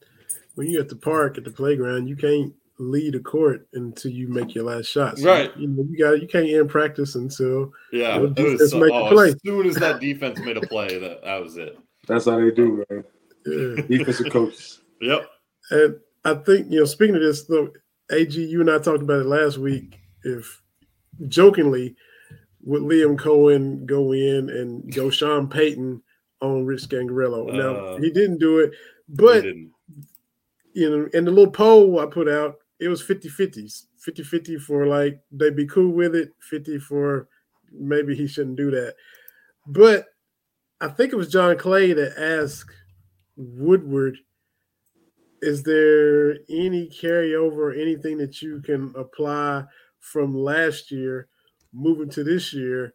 when 0.55 0.67
you 0.67 0.79
at 0.79 0.89
the 0.89 0.95
park 0.95 1.37
at 1.37 1.43
the 1.43 1.51
playground, 1.51 2.07
you 2.07 2.15
can't 2.15 2.53
lead 2.79 3.15
a 3.15 3.19
court 3.19 3.67
until 3.73 4.11
you 4.11 4.27
make 4.27 4.53
your 4.53 4.65
last 4.65 4.87
shot. 4.87 5.17
So, 5.17 5.27
right. 5.27 5.55
You 5.57 5.67
know, 5.67 5.85
you 5.89 5.97
got 5.97 6.21
you 6.21 6.27
can't 6.27 6.47
end 6.47 6.69
practice 6.69 7.15
until 7.15 7.71
yeah. 7.91 8.19
You 8.19 8.33
know, 8.35 8.57
so, 8.57 8.89
oh, 8.91 9.19
as 9.19 9.35
soon 9.45 9.67
as 9.67 9.75
that 9.75 9.99
defense 9.99 10.39
made 10.39 10.57
a 10.57 10.61
play, 10.61 10.97
that 10.99 11.23
that 11.23 11.41
was 11.41 11.57
it. 11.57 11.77
That's 12.07 12.25
how 12.25 12.39
they 12.39 12.51
do, 12.51 12.85
man. 12.89 13.03
Yeah. 13.45 13.97
Defensive 13.97 14.31
coaches. 14.31 14.81
Yep. 15.01 15.29
And 15.71 15.95
I 16.25 16.35
think 16.35 16.71
you 16.71 16.79
know, 16.79 16.85
speaking 16.85 17.15
of 17.15 17.21
this, 17.21 17.45
though, 17.45 17.69
Ag, 18.11 18.33
you 18.33 18.61
and 18.61 18.69
I 18.69 18.79
talked 18.79 19.01
about 19.01 19.21
it 19.21 19.27
last 19.27 19.57
week. 19.57 19.99
If 20.23 20.61
jokingly, 21.27 21.95
would 22.61 22.83
Liam 22.83 23.17
Coen 23.17 23.85
go 23.85 24.13
in 24.13 24.49
and 24.49 24.93
go 24.93 25.09
Sean 25.11 25.47
Payton 25.47 26.01
on 26.41 26.65
Rich 26.65 26.89
Scangarello? 26.89 27.49
Uh, 27.49 27.57
now 27.57 27.97
he 27.97 28.11
didn't 28.11 28.39
do 28.39 28.59
it, 28.59 28.71
but 29.09 29.43
you 30.73 30.89
know, 30.89 31.09
in 31.13 31.25
the 31.25 31.31
little 31.31 31.51
poll 31.51 31.99
I 31.99 32.05
put 32.05 32.29
out, 32.29 32.57
it 32.79 32.87
was 32.87 33.01
50 33.01 33.29
50s 33.29 33.85
50 33.99 34.23
50 34.23 34.57
for 34.59 34.85
like 34.85 35.19
they'd 35.31 35.55
be 35.55 35.67
cool 35.67 35.91
with 35.91 36.15
it 36.15 36.29
50 36.49 36.79
for 36.79 37.27
maybe 37.71 38.15
he 38.15 38.27
shouldn't 38.27 38.57
do 38.57 38.71
that. 38.71 38.95
But 39.65 40.05
i 40.79 40.87
think 40.87 41.11
it 41.11 41.15
was 41.15 41.31
john 41.31 41.57
clay 41.57 41.91
that 41.91 42.13
asked 42.19 42.71
woodward 43.35 44.15
is 45.41 45.63
there 45.63 46.37
any 46.49 46.89
carryover 46.89 47.79
anything 47.79 48.17
that 48.17 48.41
you 48.41 48.61
can 48.61 48.93
apply 48.95 49.63
from 49.99 50.35
last 50.35 50.91
year 50.91 51.27
moving 51.73 52.09
to 52.09 52.23
this 52.23 52.53
year? 52.53 52.93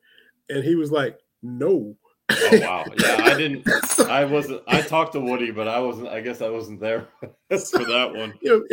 And 0.48 0.64
he 0.64 0.74
was 0.74 0.90
like 0.90 1.18
no. 1.42 1.96
Oh 2.30 2.58
wow. 2.60 2.84
Yeah 2.98 3.16
i 3.20 3.34
didn't 3.38 3.68
i 4.08 4.24
wasn't 4.24 4.62
i 4.66 4.80
talked 4.80 5.12
to 5.12 5.20
woody 5.20 5.50
but 5.50 5.68
i 5.68 5.78
wasn't 5.78 6.08
i 6.08 6.20
guess 6.20 6.40
i 6.40 6.48
wasn't 6.48 6.80
there 6.80 7.08
for 7.20 7.84
that 7.84 8.12
one. 8.14 8.32
You 8.42 8.66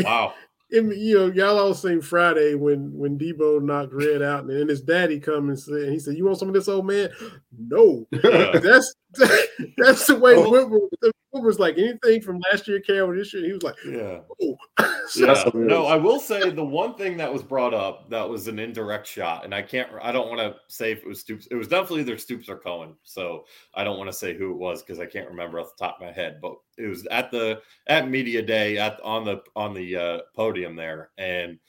you 0.69 1.17
know, 1.17 1.27
y'all 1.27 1.59
all 1.59 1.73
seen 1.73 2.01
Friday 2.01 2.55
when 2.55 2.93
when 2.93 3.17
Debo 3.17 3.61
knocked 3.61 3.93
Red 3.93 4.21
out, 4.21 4.45
and 4.45 4.49
then 4.49 4.67
his 4.67 4.81
daddy 4.81 5.19
come 5.19 5.49
and 5.49 5.59
said, 5.59 5.83
and 5.83 5.93
he 5.93 5.99
said, 5.99 6.15
"You 6.15 6.25
want 6.25 6.37
some 6.37 6.47
of 6.47 6.53
this, 6.53 6.67
old 6.67 6.85
man?" 6.85 7.09
No, 7.61 8.07
that's 8.11 8.95
that's 9.77 10.07
the 10.07 10.17
way 10.19 10.35
oh. 10.35 11.11
Woodward, 11.31 11.47
was 11.47 11.59
like 11.59 11.77
anything 11.77 12.21
from 12.21 12.41
last 12.51 12.67
year 12.67 12.79
carry 12.79 13.17
this 13.17 13.33
year. 13.33 13.45
He 13.45 13.53
was 13.53 13.63
like, 13.63 13.75
"Yeah, 13.85 14.19
oh. 14.41 14.57
yeah." 15.15 15.43
No, 15.53 15.85
I 15.85 15.95
will 15.95 16.19
say 16.19 16.49
the 16.49 16.63
one 16.63 16.95
thing 16.95 17.17
that 17.17 17.31
was 17.31 17.43
brought 17.43 17.73
up 17.73 18.09
that 18.09 18.27
was 18.27 18.47
an 18.47 18.59
indirect 18.59 19.07
shot, 19.07 19.45
and 19.45 19.53
I 19.53 19.61
can't, 19.61 19.89
I 20.01 20.11
don't 20.11 20.29
want 20.29 20.39
to 20.39 20.55
say 20.67 20.91
if 20.91 20.99
it 20.99 21.07
was 21.07 21.19
Stoops. 21.19 21.47
It 21.51 21.55
was 21.55 21.67
definitely 21.67 22.01
either 22.01 22.17
Stoops 22.17 22.49
or 22.49 22.59
Coen. 22.59 22.95
So 23.03 23.45
I 23.75 23.83
don't 23.83 23.97
want 23.97 24.09
to 24.09 24.17
say 24.17 24.35
who 24.35 24.51
it 24.51 24.57
was 24.57 24.81
because 24.81 24.99
I 24.99 25.05
can't 25.05 25.29
remember 25.29 25.59
off 25.59 25.75
the 25.77 25.85
top 25.85 25.97
of 25.99 26.07
my 26.07 26.11
head. 26.11 26.39
But 26.41 26.55
it 26.77 26.87
was 26.87 27.05
at 27.11 27.31
the 27.31 27.61
at 27.87 28.09
media 28.09 28.41
day 28.41 28.77
at 28.77 28.99
on 29.01 29.25
the 29.25 29.41
on 29.55 29.73
the 29.73 29.95
uh, 29.95 30.19
podium 30.35 30.75
there, 30.75 31.11
and 31.17 31.59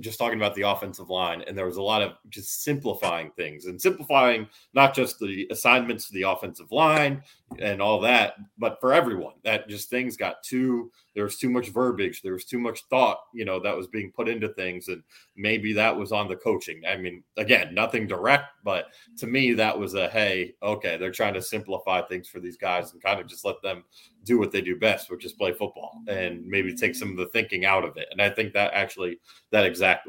just 0.00 0.18
talking 0.18 0.38
about 0.38 0.54
the 0.54 0.62
offensive 0.62 1.10
line, 1.10 1.42
and 1.46 1.56
there 1.56 1.66
was 1.66 1.76
a 1.76 1.82
lot 1.82 2.02
of 2.02 2.12
just 2.28 2.62
simplifying 2.62 3.30
things 3.32 3.66
and 3.66 3.80
simplifying 3.80 4.48
not 4.74 4.94
just 4.94 5.18
the 5.18 5.46
assignments 5.50 6.06
to 6.06 6.14
the 6.14 6.22
offensive 6.22 6.70
line 6.70 7.22
and 7.58 7.80
all 7.80 8.00
that, 8.00 8.34
but 8.58 8.78
for 8.80 8.92
everyone. 8.92 9.34
That 9.44 9.68
just 9.68 9.90
things 9.90 10.16
got 10.16 10.42
too 10.42 10.90
there 11.18 11.24
was 11.24 11.36
too 11.36 11.50
much 11.50 11.70
verbiage, 11.70 12.22
there 12.22 12.34
was 12.34 12.44
too 12.44 12.60
much 12.60 12.84
thought, 12.90 13.18
you 13.34 13.44
know, 13.44 13.58
that 13.58 13.76
was 13.76 13.88
being 13.88 14.12
put 14.12 14.28
into 14.28 14.50
things, 14.50 14.86
and 14.86 15.02
maybe 15.36 15.72
that 15.72 15.96
was 15.96 16.12
on 16.12 16.28
the 16.28 16.36
coaching. 16.36 16.82
I 16.88 16.96
mean, 16.96 17.24
again, 17.36 17.74
nothing 17.74 18.06
direct, 18.06 18.52
but 18.62 18.86
to 19.16 19.26
me, 19.26 19.52
that 19.54 19.76
was 19.76 19.94
a 19.94 20.08
hey, 20.10 20.54
okay, 20.62 20.96
they're 20.96 21.10
trying 21.10 21.34
to 21.34 21.42
simplify 21.42 22.02
things 22.02 22.28
for 22.28 22.38
these 22.38 22.56
guys 22.56 22.92
and 22.92 23.02
kind 23.02 23.18
of 23.18 23.26
just 23.26 23.44
let 23.44 23.60
them 23.62 23.82
do 24.22 24.38
what 24.38 24.52
they 24.52 24.60
do 24.60 24.78
best, 24.78 25.10
which 25.10 25.24
is 25.24 25.32
play 25.32 25.50
football, 25.50 26.00
and 26.06 26.46
maybe 26.46 26.72
take 26.72 26.94
some 26.94 27.10
of 27.10 27.16
the 27.16 27.26
thinking 27.26 27.64
out 27.64 27.84
of 27.84 27.96
it. 27.96 28.06
And 28.12 28.22
I 28.22 28.30
think 28.30 28.52
that 28.52 28.72
actually 28.72 29.18
that 29.50 29.64
exact 29.78 30.08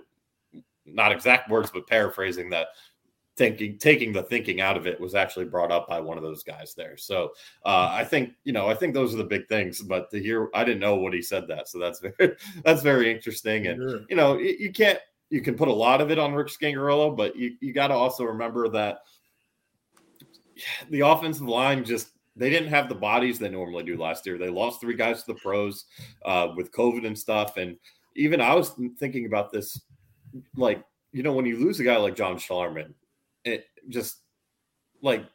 not 0.85 1.11
exact 1.11 1.49
words, 1.49 1.69
but 1.71 1.87
paraphrasing 1.87 2.49
that 2.49 2.69
thinking 3.37 3.77
taking 3.77 4.11
the 4.11 4.23
thinking 4.23 4.59
out 4.59 4.75
of 4.75 4.85
it 4.85 4.99
was 4.99 5.15
actually 5.15 5.45
brought 5.45 5.71
up 5.71 5.87
by 5.87 5.99
one 5.99 6.17
of 6.17 6.23
those 6.23 6.43
guys 6.43 6.73
there. 6.75 6.97
So 6.97 7.31
uh, 7.65 7.87
i 7.91 8.03
think 8.03 8.33
you 8.43 8.51
know 8.51 8.67
i 8.67 8.73
think 8.73 8.93
those 8.93 9.13
are 9.13 9.17
the 9.17 9.23
big 9.23 9.47
things 9.47 9.81
but 9.81 10.11
to 10.11 10.21
hear 10.21 10.49
i 10.53 10.65
didn't 10.65 10.81
know 10.81 10.95
what 10.95 11.13
he 11.13 11.21
said 11.21 11.47
that 11.47 11.69
so 11.69 11.79
that's 11.79 11.99
very 12.17 12.35
that's 12.65 12.81
very 12.81 13.09
interesting. 13.09 13.67
And 13.67 13.89
yeah. 13.89 13.97
you 14.09 14.15
know 14.17 14.37
you, 14.37 14.55
you, 14.59 14.71
can't 14.73 14.99
you 15.29 15.41
can 15.41 15.55
put 15.55 15.69
a 15.69 15.73
lot 15.73 16.01
of 16.01 16.11
it 16.11 16.19
on 16.19 16.33
rich 16.33 16.57
scangarello 16.59 17.15
but 17.15 17.37
you, 17.37 17.55
you 17.61 17.71
got 17.71 17.87
to 17.87 17.93
also 17.93 18.25
remember 18.25 18.67
that 18.69 18.99
the 20.89 20.99
offensive 20.99 21.47
line 21.47 21.85
just 21.85 22.09
they 22.35 22.49
didn't 22.49 22.69
have 22.69 22.89
the 22.89 22.95
bodies 22.95 23.39
they 23.39 23.49
normally 23.49 23.83
do 23.83 23.97
last 23.97 24.25
year. 24.25 24.37
They 24.37 24.49
lost 24.49 24.79
three 24.79 24.95
guys 24.95 25.23
to 25.23 25.33
the 25.33 25.39
pros 25.39 25.85
uh, 26.25 26.49
with 26.55 26.71
covid 26.71 27.05
and 27.05 27.17
stuff 27.17 27.55
and 27.57 27.77
even 28.15 28.41
i 28.41 28.53
was 28.53 28.73
thinking 28.97 29.25
about 29.25 29.51
this 29.51 29.81
like 30.55 30.83
you 31.11 31.23
know 31.23 31.33
when 31.33 31.45
you 31.45 31.57
lose 31.57 31.79
a 31.79 31.83
guy 31.83 31.97
like 31.97 32.15
john 32.15 32.37
Schlarman, 32.37 32.93
it 33.43 33.65
just 33.89 34.17
like 35.01 35.25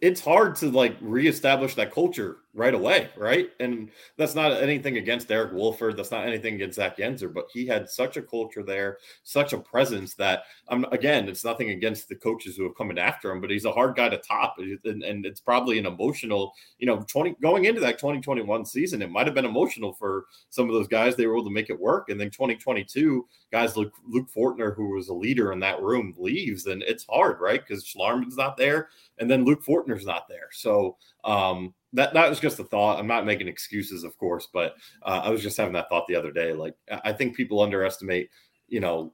it's 0.00 0.20
hard 0.20 0.56
to 0.56 0.70
like 0.70 0.96
reestablish 1.00 1.74
that 1.74 1.92
culture 1.92 2.38
right 2.52 2.74
away, 2.74 3.08
right? 3.16 3.50
And 3.60 3.90
that's 4.16 4.34
not 4.34 4.52
anything 4.52 4.96
against 4.96 5.30
Eric 5.30 5.52
Wolford. 5.52 5.96
That's 5.96 6.10
not 6.10 6.26
anything 6.26 6.54
against 6.54 6.76
Zach 6.76 6.96
Yenser, 6.96 7.32
but 7.32 7.46
he 7.52 7.64
had 7.64 7.88
such 7.88 8.16
a 8.16 8.22
culture 8.22 8.64
there, 8.64 8.98
such 9.22 9.52
a 9.52 9.58
presence 9.58 10.14
that 10.14 10.44
I'm 10.68 10.84
um, 10.84 10.92
again, 10.92 11.28
it's 11.28 11.44
nothing 11.44 11.70
against 11.70 12.08
the 12.08 12.16
coaches 12.16 12.56
who 12.56 12.64
have 12.64 12.74
come 12.76 12.90
in 12.90 12.98
after 12.98 13.30
him, 13.30 13.40
but 13.40 13.50
he's 13.50 13.66
a 13.66 13.72
hard 13.72 13.94
guy 13.94 14.08
to 14.08 14.18
top. 14.18 14.56
And, 14.58 15.02
and 15.02 15.24
it's 15.24 15.40
probably 15.40 15.78
an 15.78 15.86
emotional, 15.86 16.52
you 16.78 16.86
know, 16.86 17.04
20 17.06 17.36
going 17.40 17.66
into 17.66 17.80
that 17.80 17.98
2021 17.98 18.64
season, 18.64 19.02
it 19.02 19.10
might 19.10 19.26
have 19.26 19.34
been 19.34 19.44
emotional 19.44 19.92
for 19.92 20.24
some 20.48 20.66
of 20.66 20.74
those 20.74 20.88
guys. 20.88 21.14
They 21.14 21.26
were 21.26 21.36
able 21.36 21.44
to 21.44 21.54
make 21.54 21.70
it 21.70 21.78
work. 21.78 22.08
And 22.08 22.20
then 22.20 22.30
2022, 22.30 23.26
guys 23.52 23.76
like 23.76 23.92
Luke 24.08 24.28
Fortner, 24.34 24.74
who 24.74 24.94
was 24.94 25.08
a 25.08 25.14
leader 25.14 25.52
in 25.52 25.60
that 25.60 25.80
room, 25.80 26.14
leaves, 26.18 26.66
and 26.66 26.82
it's 26.82 27.06
hard, 27.08 27.40
right? 27.40 27.60
Because 27.64 27.84
Schlarman's 27.84 28.36
not 28.36 28.56
there, 28.56 28.88
and 29.18 29.30
then 29.30 29.44
Luke 29.44 29.64
Fortner's 29.64 30.06
not 30.06 30.26
there. 30.28 30.48
So 30.50 30.96
um 31.24 31.74
that 31.92 32.14
that 32.14 32.28
was 32.28 32.40
just 32.40 32.58
a 32.60 32.64
thought. 32.64 32.98
I'm 32.98 33.06
not 33.06 33.26
making 33.26 33.48
excuses, 33.48 34.04
of 34.04 34.16
course, 34.16 34.48
but 34.52 34.76
uh, 35.02 35.22
I 35.24 35.30
was 35.30 35.42
just 35.42 35.56
having 35.56 35.72
that 35.74 35.88
thought 35.88 36.06
the 36.06 36.16
other 36.16 36.32
day. 36.32 36.52
Like 36.52 36.74
I 37.04 37.12
think 37.12 37.36
people 37.36 37.60
underestimate, 37.60 38.30
you 38.68 38.80
know, 38.80 39.12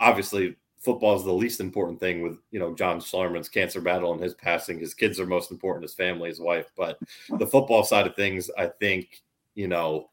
obviously 0.00 0.56
football 0.78 1.16
is 1.16 1.24
the 1.24 1.32
least 1.32 1.60
important 1.60 1.98
thing 1.98 2.22
with 2.22 2.38
you 2.50 2.58
know 2.58 2.74
John 2.74 3.00
Schlarman's 3.00 3.48
cancer 3.48 3.80
battle 3.80 4.12
and 4.12 4.22
his 4.22 4.34
passing. 4.34 4.78
His 4.78 4.94
kids 4.94 5.18
are 5.18 5.26
most 5.26 5.50
important, 5.50 5.82
his 5.82 5.94
family, 5.94 6.28
his 6.28 6.40
wife. 6.40 6.66
But 6.76 6.98
the 7.38 7.46
football 7.46 7.84
side 7.84 8.06
of 8.06 8.14
things, 8.14 8.50
I 8.56 8.66
think, 8.66 9.22
you 9.54 9.68
know, 9.68 10.10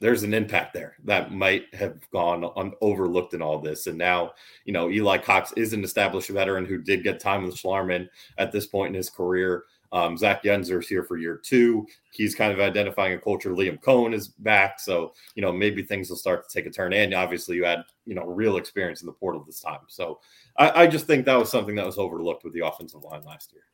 there's 0.00 0.24
an 0.24 0.34
impact 0.34 0.74
there 0.74 0.96
that 1.04 1.32
might 1.32 1.72
have 1.74 1.98
gone 2.10 2.42
on 2.42 2.72
overlooked 2.80 3.34
in 3.34 3.42
all 3.42 3.60
this. 3.60 3.86
And 3.86 3.96
now, 3.96 4.32
you 4.64 4.72
know, 4.72 4.90
Eli 4.90 5.18
Cox 5.18 5.52
is 5.56 5.72
an 5.72 5.84
established 5.84 6.28
veteran 6.28 6.64
who 6.64 6.78
did 6.78 7.04
get 7.04 7.20
time 7.20 7.44
with 7.44 7.56
Schlarman 7.56 8.08
at 8.36 8.50
this 8.50 8.66
point 8.66 8.88
in 8.88 8.94
his 8.94 9.08
career. 9.08 9.64
Um, 9.92 10.16
Zach 10.16 10.40
is 10.44 10.88
here 10.88 11.04
for 11.04 11.18
year 11.18 11.36
two. 11.36 11.86
He's 12.12 12.34
kind 12.34 12.52
of 12.52 12.60
identifying 12.60 13.12
a 13.12 13.18
culture. 13.18 13.50
Liam 13.50 13.78
Coen 13.80 14.14
is 14.14 14.28
back. 14.28 14.80
So, 14.80 15.12
you 15.34 15.42
know, 15.42 15.52
maybe 15.52 15.82
things 15.82 16.08
will 16.08 16.16
start 16.16 16.48
to 16.48 16.52
take 16.52 16.66
a 16.66 16.70
turn. 16.70 16.94
And 16.94 17.12
obviously, 17.12 17.56
you 17.56 17.64
had, 17.64 17.84
you 18.06 18.14
know, 18.14 18.24
real 18.24 18.56
experience 18.56 19.02
in 19.02 19.06
the 19.06 19.12
portal 19.12 19.44
this 19.44 19.60
time. 19.60 19.80
So 19.88 20.20
I, 20.56 20.82
I 20.82 20.86
just 20.86 21.06
think 21.06 21.26
that 21.26 21.38
was 21.38 21.50
something 21.50 21.74
that 21.74 21.84
was 21.84 21.98
overlooked 21.98 22.42
with 22.42 22.54
the 22.54 22.66
offensive 22.66 23.02
line 23.02 23.22
last 23.24 23.52
year. 23.52 23.64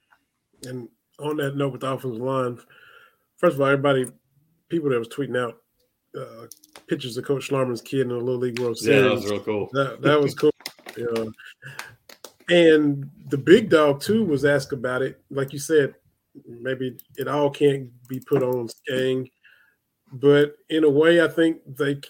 And 0.65 0.89
on 1.21 1.37
that 1.37 1.57
note, 1.57 1.73
with 1.73 1.83
the 1.83 1.93
offensive 1.93 2.21
line, 2.21 2.59
first 3.37 3.55
of 3.55 3.61
all, 3.61 3.69
everybody, 3.69 4.07
people 4.69 4.91
that 4.91 4.99
was 4.99 5.09
tweeting 5.09 5.41
out 5.41 5.59
uh, 6.19 6.47
pictures 6.89 7.17
of 7.17 7.25
Coach 7.25 7.49
Schlarman's 7.49 7.83
kid 7.83 8.01
in 8.01 8.09
the 8.09 8.17
Little 8.17 8.41
League 8.41 8.59
World 8.59 8.77
Series. 8.77 9.03
Yeah, 9.03 9.09
that 9.09 9.15
was 9.15 9.31
real 9.31 9.41
cool. 9.41 9.69
That, 9.73 10.03
that 10.03 10.21
was 10.21 10.35
cool. 10.35 10.51
yeah. 10.97 11.25
And 12.51 13.09
the 13.29 13.39
big 13.39 13.69
dog 13.69 14.01
too 14.01 14.25
was 14.25 14.45
asked 14.45 14.73
about 14.73 15.03
it. 15.03 15.21
Like 15.31 15.53
you 15.53 15.59
said, 15.59 15.95
maybe 16.47 16.97
it 17.17 17.29
all 17.29 17.51
can't 17.51 17.91
be 18.09 18.21
put 18.21 18.43
on 18.43 18.69
Skang, 18.69 19.29
but 20.13 20.55
in 20.69 20.85
a 20.85 20.91
way, 20.91 21.23
I 21.23 21.29
think 21.29 21.59
they 21.67 22.01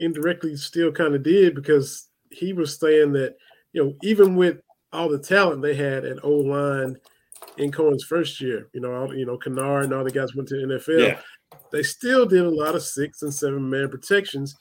indirectly 0.00 0.56
still 0.56 0.92
kind 0.92 1.14
of 1.14 1.22
did 1.22 1.54
because 1.54 2.08
he 2.30 2.52
was 2.52 2.78
saying 2.78 3.12
that 3.12 3.36
you 3.72 3.82
know 3.82 3.94
even 4.02 4.36
with 4.36 4.58
all 4.92 5.08
the 5.08 5.18
talent 5.18 5.62
they 5.62 5.74
had 5.74 6.04
at 6.04 6.24
O 6.24 6.30
line 6.30 6.96
in 7.56 7.70
Coen's 7.70 8.04
first 8.04 8.40
year, 8.40 8.68
you 8.72 8.80
know, 8.80 8.94
all, 8.94 9.14
you 9.14 9.26
know, 9.26 9.36
Kinnard 9.36 9.84
and 9.84 9.92
all 9.92 10.04
the 10.04 10.10
guys 10.10 10.34
went 10.34 10.48
to 10.48 10.56
the 10.56 10.74
NFL. 10.74 11.08
Yeah. 11.08 11.20
They 11.72 11.82
still 11.82 12.26
did 12.26 12.44
a 12.44 12.50
lot 12.50 12.74
of 12.74 12.82
six 12.82 13.22
and 13.22 13.32
seven 13.32 13.68
man 13.68 13.88
protections, 13.88 14.56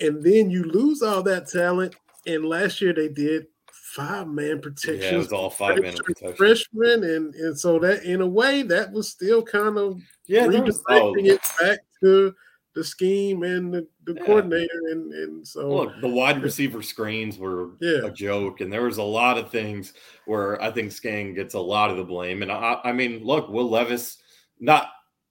and 0.00 0.22
then 0.22 0.50
you 0.50 0.64
lose 0.64 1.02
all 1.02 1.22
that 1.24 1.48
talent. 1.48 1.96
And 2.26 2.44
last 2.44 2.80
year 2.80 2.92
they 2.92 3.08
did 3.08 3.46
five 3.94 4.28
man 4.28 4.60
protection. 4.60 5.00
Yeah, 5.00 5.14
it 5.14 5.18
was 5.18 5.32
all 5.32 5.50
five 5.50 5.80
man 5.80 5.96
protection. 5.96 6.36
Freshman, 6.36 7.04
and 7.04 7.34
and 7.34 7.58
so 7.58 7.78
that 7.78 8.04
in 8.04 8.20
a 8.20 8.26
way 8.26 8.62
that 8.62 8.92
was 8.92 9.08
still 9.08 9.42
kind 9.42 9.78
of 9.78 10.00
yeah, 10.26 10.44
oh, 10.44 10.48
redirecting 10.48 11.26
it 11.26 11.40
back 11.60 11.80
to 12.02 12.34
the 12.74 12.84
scheme 12.84 13.42
and 13.42 13.72
the, 13.72 13.86
the 14.04 14.14
yeah. 14.14 14.24
coordinator, 14.24 14.80
and 14.90 15.12
and 15.12 15.46
so 15.46 15.68
look, 15.68 16.00
the 16.00 16.08
wide 16.08 16.42
receiver 16.42 16.82
screens 16.82 17.38
were 17.38 17.70
yeah. 17.80 18.04
a 18.04 18.10
joke, 18.10 18.60
and 18.60 18.72
there 18.72 18.84
was 18.84 18.98
a 18.98 19.02
lot 19.02 19.38
of 19.38 19.50
things 19.50 19.94
where 20.26 20.60
I 20.62 20.70
think 20.70 20.92
Skang 20.92 21.34
gets 21.34 21.54
a 21.54 21.60
lot 21.60 21.90
of 21.90 21.96
the 21.96 22.04
blame, 22.04 22.42
and 22.42 22.52
I, 22.52 22.80
I 22.84 22.92
mean, 22.92 23.24
look, 23.24 23.48
Will 23.48 23.68
Levis, 23.68 24.18
not. 24.60 24.90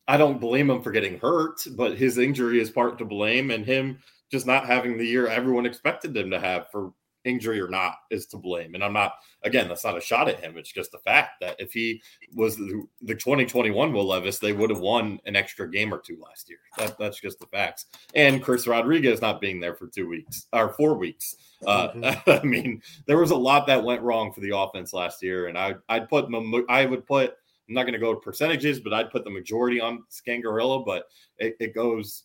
I 0.09 0.15
don't 0.15 0.39
blame 0.39 0.69
him 0.69 0.81
for 0.81 0.91
getting 0.91 1.19
hurt, 1.19 1.59
but 1.75 1.97
his 1.97 2.17
injury 2.17 2.61
is 2.61 2.69
part 2.69 2.97
to 2.99 3.05
blame, 3.05 3.51
and 3.51 3.65
him 3.65 3.99
just 4.31 4.45
not 4.45 4.65
having 4.65 4.97
the 4.97 5.05
year 5.05 5.27
everyone 5.27 5.65
expected 5.65 6.15
him 6.15 6.31
to 6.31 6.39
have 6.39 6.69
for 6.71 6.93
injury 7.23 7.59
or 7.59 7.67
not 7.67 7.95
is 8.09 8.25
to 8.27 8.37
blame. 8.37 8.75
And 8.75 8.83
I'm 8.83 8.93
not, 8.93 9.15
again, 9.43 9.67
that's 9.67 9.83
not 9.83 9.97
a 9.97 10.01
shot 10.01 10.29
at 10.29 10.39
him. 10.39 10.57
It's 10.57 10.71
just 10.71 10.91
the 10.91 10.99
fact 10.99 11.41
that 11.41 11.55
if 11.59 11.73
he 11.73 12.01
was 12.33 12.57
the, 12.57 12.85
the 13.01 13.15
2021 13.15 13.91
Will 13.91 14.05
Levis, 14.05 14.39
they 14.39 14.53
would 14.53 14.69
have 14.69 14.79
won 14.79 15.19
an 15.25 15.35
extra 15.35 15.69
game 15.69 15.93
or 15.93 15.99
two 15.99 16.17
last 16.21 16.49
year. 16.49 16.59
That, 16.77 16.97
that's 16.97 17.19
just 17.19 17.39
the 17.39 17.47
facts. 17.47 17.85
And 18.15 18.41
Chris 18.41 18.67
Rodriguez 18.67 19.21
not 19.21 19.41
being 19.41 19.59
there 19.59 19.75
for 19.75 19.87
two 19.87 20.07
weeks 20.07 20.47
or 20.53 20.69
four 20.69 20.95
weeks. 20.95 21.35
Uh, 21.65 21.89
mm-hmm. 21.89 22.29
I 22.29 22.43
mean, 22.43 22.81
there 23.05 23.17
was 23.17 23.31
a 23.31 23.35
lot 23.35 23.67
that 23.67 23.83
went 23.83 24.01
wrong 24.01 24.31
for 24.31 24.41
the 24.41 24.55
offense 24.55 24.93
last 24.93 25.21
year. 25.21 25.47
And 25.47 25.57
I, 25.57 25.75
I'd 25.89 26.09
put, 26.09 26.27
I 26.69 26.85
would 26.85 27.05
put, 27.05 27.35
I'm 27.67 27.75
not 27.75 27.83
going 27.83 27.93
to 27.93 27.99
go 27.99 28.13
to 28.13 28.19
percentages, 28.19 28.79
but 28.79 28.93
I'd 28.93 29.11
put 29.11 29.25
the 29.25 29.29
majority 29.29 29.81
on 29.81 30.03
Scangarello, 30.09 30.85
but 30.85 31.07
it, 31.37 31.57
it 31.59 31.75
goes 31.75 32.23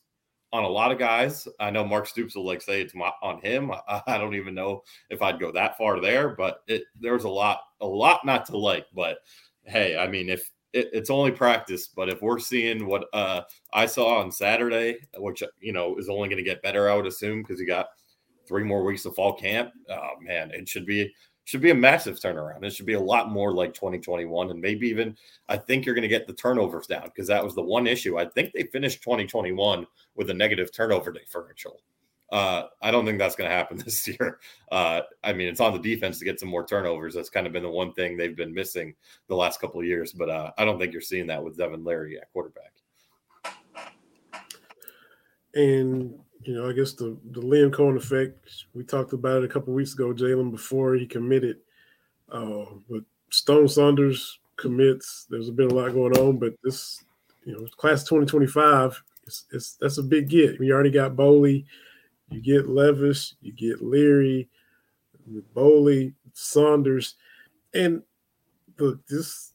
on 0.52 0.64
a 0.64 0.68
lot 0.68 0.92
of 0.92 0.98
guys. 0.98 1.48
I 1.58 1.70
know 1.70 1.84
Mark 1.84 2.06
Stoops 2.06 2.36
will 2.36 2.44
like 2.44 2.60
say 2.60 2.82
it's 2.82 2.94
on 3.22 3.40
him. 3.40 3.70
I, 3.70 4.02
I, 4.06 4.18
don't 4.18 4.34
even 4.34 4.54
know 4.54 4.82
if 5.10 5.22
I'd 5.22 5.40
go 5.40 5.50
that 5.52 5.78
far 5.78 6.00
there, 6.00 6.30
but 6.30 6.62
it 6.66 6.84
there's 7.00 7.24
a 7.24 7.28
lot, 7.28 7.60
a 7.80 7.86
lot 7.86 8.24
not 8.24 8.46
to 8.46 8.58
like. 8.58 8.86
But 8.94 9.18
hey, 9.64 9.96
I 9.96 10.08
mean, 10.08 10.28
if 10.28 10.50
it, 10.72 10.90
it's 10.92 11.10
only 11.10 11.30
practice, 11.30 11.88
but 11.88 12.08
if 12.08 12.22
we're 12.22 12.38
seeing 12.38 12.86
what 12.86 13.06
uh, 13.12 13.42
I 13.72 13.86
saw 13.86 14.20
on 14.20 14.30
Saturday, 14.30 14.98
which 15.16 15.42
you 15.60 15.72
know 15.72 15.96
is 15.96 16.08
only 16.08 16.28
going 16.28 16.42
to 16.42 16.48
get 16.48 16.62
better, 16.62 16.90
I 16.90 16.96
would 16.96 17.06
assume 17.06 17.42
because 17.42 17.60
you 17.60 17.66
got 17.66 17.86
three 18.46 18.64
more 18.64 18.84
weeks 18.84 19.04
of 19.04 19.14
fall 19.14 19.34
camp. 19.34 19.70
Oh 19.88 20.10
man, 20.20 20.50
it 20.50 20.68
should 20.68 20.86
be 20.86 21.12
should 21.44 21.60
be 21.60 21.70
a 21.70 21.74
massive 21.74 22.18
turnaround. 22.20 22.64
It 22.64 22.72
should 22.72 22.86
be 22.86 22.92
a 22.92 23.00
lot 23.00 23.30
more 23.30 23.52
like 23.52 23.74
2021, 23.74 24.50
and 24.50 24.60
maybe 24.60 24.88
even 24.88 25.16
I 25.48 25.56
think 25.56 25.84
you're 25.84 25.94
going 25.94 26.02
to 26.02 26.08
get 26.08 26.26
the 26.26 26.32
turnovers 26.32 26.86
down 26.86 27.04
because 27.04 27.26
that 27.28 27.44
was 27.44 27.54
the 27.54 27.62
one 27.62 27.86
issue. 27.86 28.18
I 28.18 28.26
think 28.26 28.52
they 28.52 28.64
finished 28.64 29.02
2021 29.02 29.86
with 30.14 30.30
a 30.30 30.34
negative 30.34 30.72
turnover 30.72 31.12
differential. 31.12 31.80
Uh, 32.30 32.68
I 32.80 32.90
don't 32.90 33.04
think 33.04 33.18
that's 33.18 33.36
going 33.36 33.50
to 33.50 33.54
happen 33.54 33.76
this 33.84 34.08
year. 34.08 34.38
Uh, 34.70 35.02
I 35.22 35.32
mean, 35.34 35.48
it's 35.48 35.60
on 35.60 35.74
the 35.74 35.78
defense 35.78 36.18
to 36.18 36.24
get 36.24 36.40
some 36.40 36.48
more 36.48 36.66
turnovers. 36.66 37.14
That's 37.14 37.28
kind 37.28 37.46
of 37.46 37.52
been 37.52 37.62
the 37.62 37.70
one 37.70 37.92
thing 37.92 38.16
they've 38.16 38.36
been 38.36 38.54
missing 38.54 38.94
the 39.28 39.36
last 39.36 39.60
couple 39.60 39.80
of 39.80 39.86
years. 39.86 40.12
But 40.12 40.30
uh, 40.30 40.52
I 40.56 40.64
don't 40.64 40.78
think 40.78 40.92
you're 40.92 41.02
seeing 41.02 41.26
that 41.26 41.44
with 41.44 41.58
Devin 41.58 41.84
Leary 41.84 42.18
at 42.18 42.32
quarterback. 42.32 42.72
And 45.54 46.18
you 46.44 46.54
know, 46.54 46.68
I 46.68 46.72
guess 46.72 46.92
the 46.92 47.16
the 47.30 47.40
Liam 47.40 47.70
Coen 47.70 47.96
effect. 47.96 48.64
We 48.74 48.84
talked 48.84 49.12
about 49.12 49.42
it 49.42 49.44
a 49.44 49.52
couple 49.52 49.72
weeks 49.72 49.94
ago, 49.94 50.12
Jalen, 50.12 50.50
before 50.50 50.94
he 50.94 51.06
committed. 51.06 51.58
Uh, 52.30 52.64
but 52.88 53.02
Stone 53.30 53.68
Saunders 53.68 54.38
commits. 54.56 55.26
There's 55.30 55.50
been 55.50 55.70
a 55.70 55.74
lot 55.74 55.92
going 55.92 56.16
on, 56.16 56.38
but 56.38 56.54
this, 56.62 57.02
you 57.44 57.52
know, 57.52 57.66
class 57.76 58.04
2025, 58.04 59.02
it's, 59.24 59.44
it's 59.52 59.76
that's 59.80 59.98
a 59.98 60.02
big 60.02 60.28
get. 60.28 60.58
We 60.58 60.72
already 60.72 60.90
got 60.90 61.16
Boley. 61.16 61.64
you 62.30 62.40
get 62.40 62.68
Levis, 62.68 63.34
you 63.40 63.52
get 63.52 63.82
Leary, 63.82 64.48
Boley, 65.54 66.14
Saunders, 66.32 67.14
and 67.74 68.02
look, 68.78 69.06
this 69.06 69.52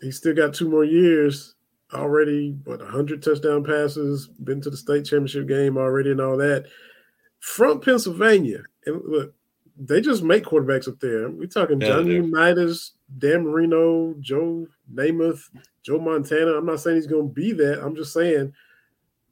he 0.00 0.10
still 0.10 0.34
got 0.34 0.54
two 0.54 0.68
more 0.68 0.84
years 0.84 1.54
already, 1.94 2.56
what, 2.64 2.80
100 2.80 3.22
touchdown 3.22 3.64
passes, 3.64 4.28
been 4.28 4.60
to 4.60 4.70
the 4.70 4.76
state 4.76 5.04
championship 5.04 5.46
game 5.46 5.76
already 5.76 6.10
and 6.10 6.20
all 6.20 6.36
that. 6.36 6.66
From 7.40 7.80
Pennsylvania. 7.80 8.64
And 8.86 9.00
look, 9.04 9.34
they 9.78 10.00
just 10.00 10.22
make 10.22 10.44
quarterbacks 10.44 10.88
up 10.88 10.98
there. 11.00 11.30
We're 11.30 11.46
talking 11.46 11.80
yeah, 11.80 11.88
Johnny 11.88 12.14
Unitas, 12.14 12.92
Dan 13.18 13.44
Marino, 13.44 14.14
Joe 14.20 14.66
Namath, 14.92 15.42
Joe 15.82 16.00
Montana. 16.00 16.52
I'm 16.52 16.66
not 16.66 16.80
saying 16.80 16.96
he's 16.96 17.06
going 17.06 17.28
to 17.28 17.34
be 17.34 17.52
that. 17.52 17.82
I'm 17.82 17.94
just 17.94 18.12
saying 18.12 18.52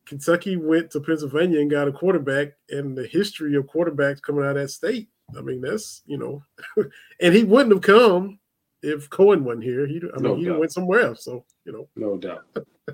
Kentucky 0.05 0.57
went 0.57 0.90
to 0.92 1.01
Pennsylvania 1.01 1.61
and 1.61 1.71
got 1.71 1.88
a 1.88 1.92
quarterback, 1.92 2.53
and 2.71 2.97
the 2.97 3.07
history 3.07 3.57
of 3.57 3.66
quarterbacks 3.66 4.23
coming 4.23 4.45
out 4.45 4.57
of 4.57 4.62
that 4.62 4.69
state. 4.69 5.09
I 5.37 5.40
mean, 5.40 5.61
that's, 5.61 6.03
you 6.07 6.16
know, 6.16 6.42
and 7.21 7.35
he 7.35 7.42
wouldn't 7.42 7.75
have 7.75 7.83
come 7.83 8.38
if 8.83 9.09
Coen 9.11 9.43
wasn't 9.43 9.65
here, 9.65 9.87
he 9.87 10.01
I 10.15 10.21
mean 10.21 10.23
no 10.23 10.37
he 10.37 10.51
went 10.51 10.73
somewhere 10.73 11.01
else. 11.01 11.25
So 11.25 11.45
you 11.65 11.73
know, 11.73 11.89
no 11.97 12.17
doubt. 12.17 12.45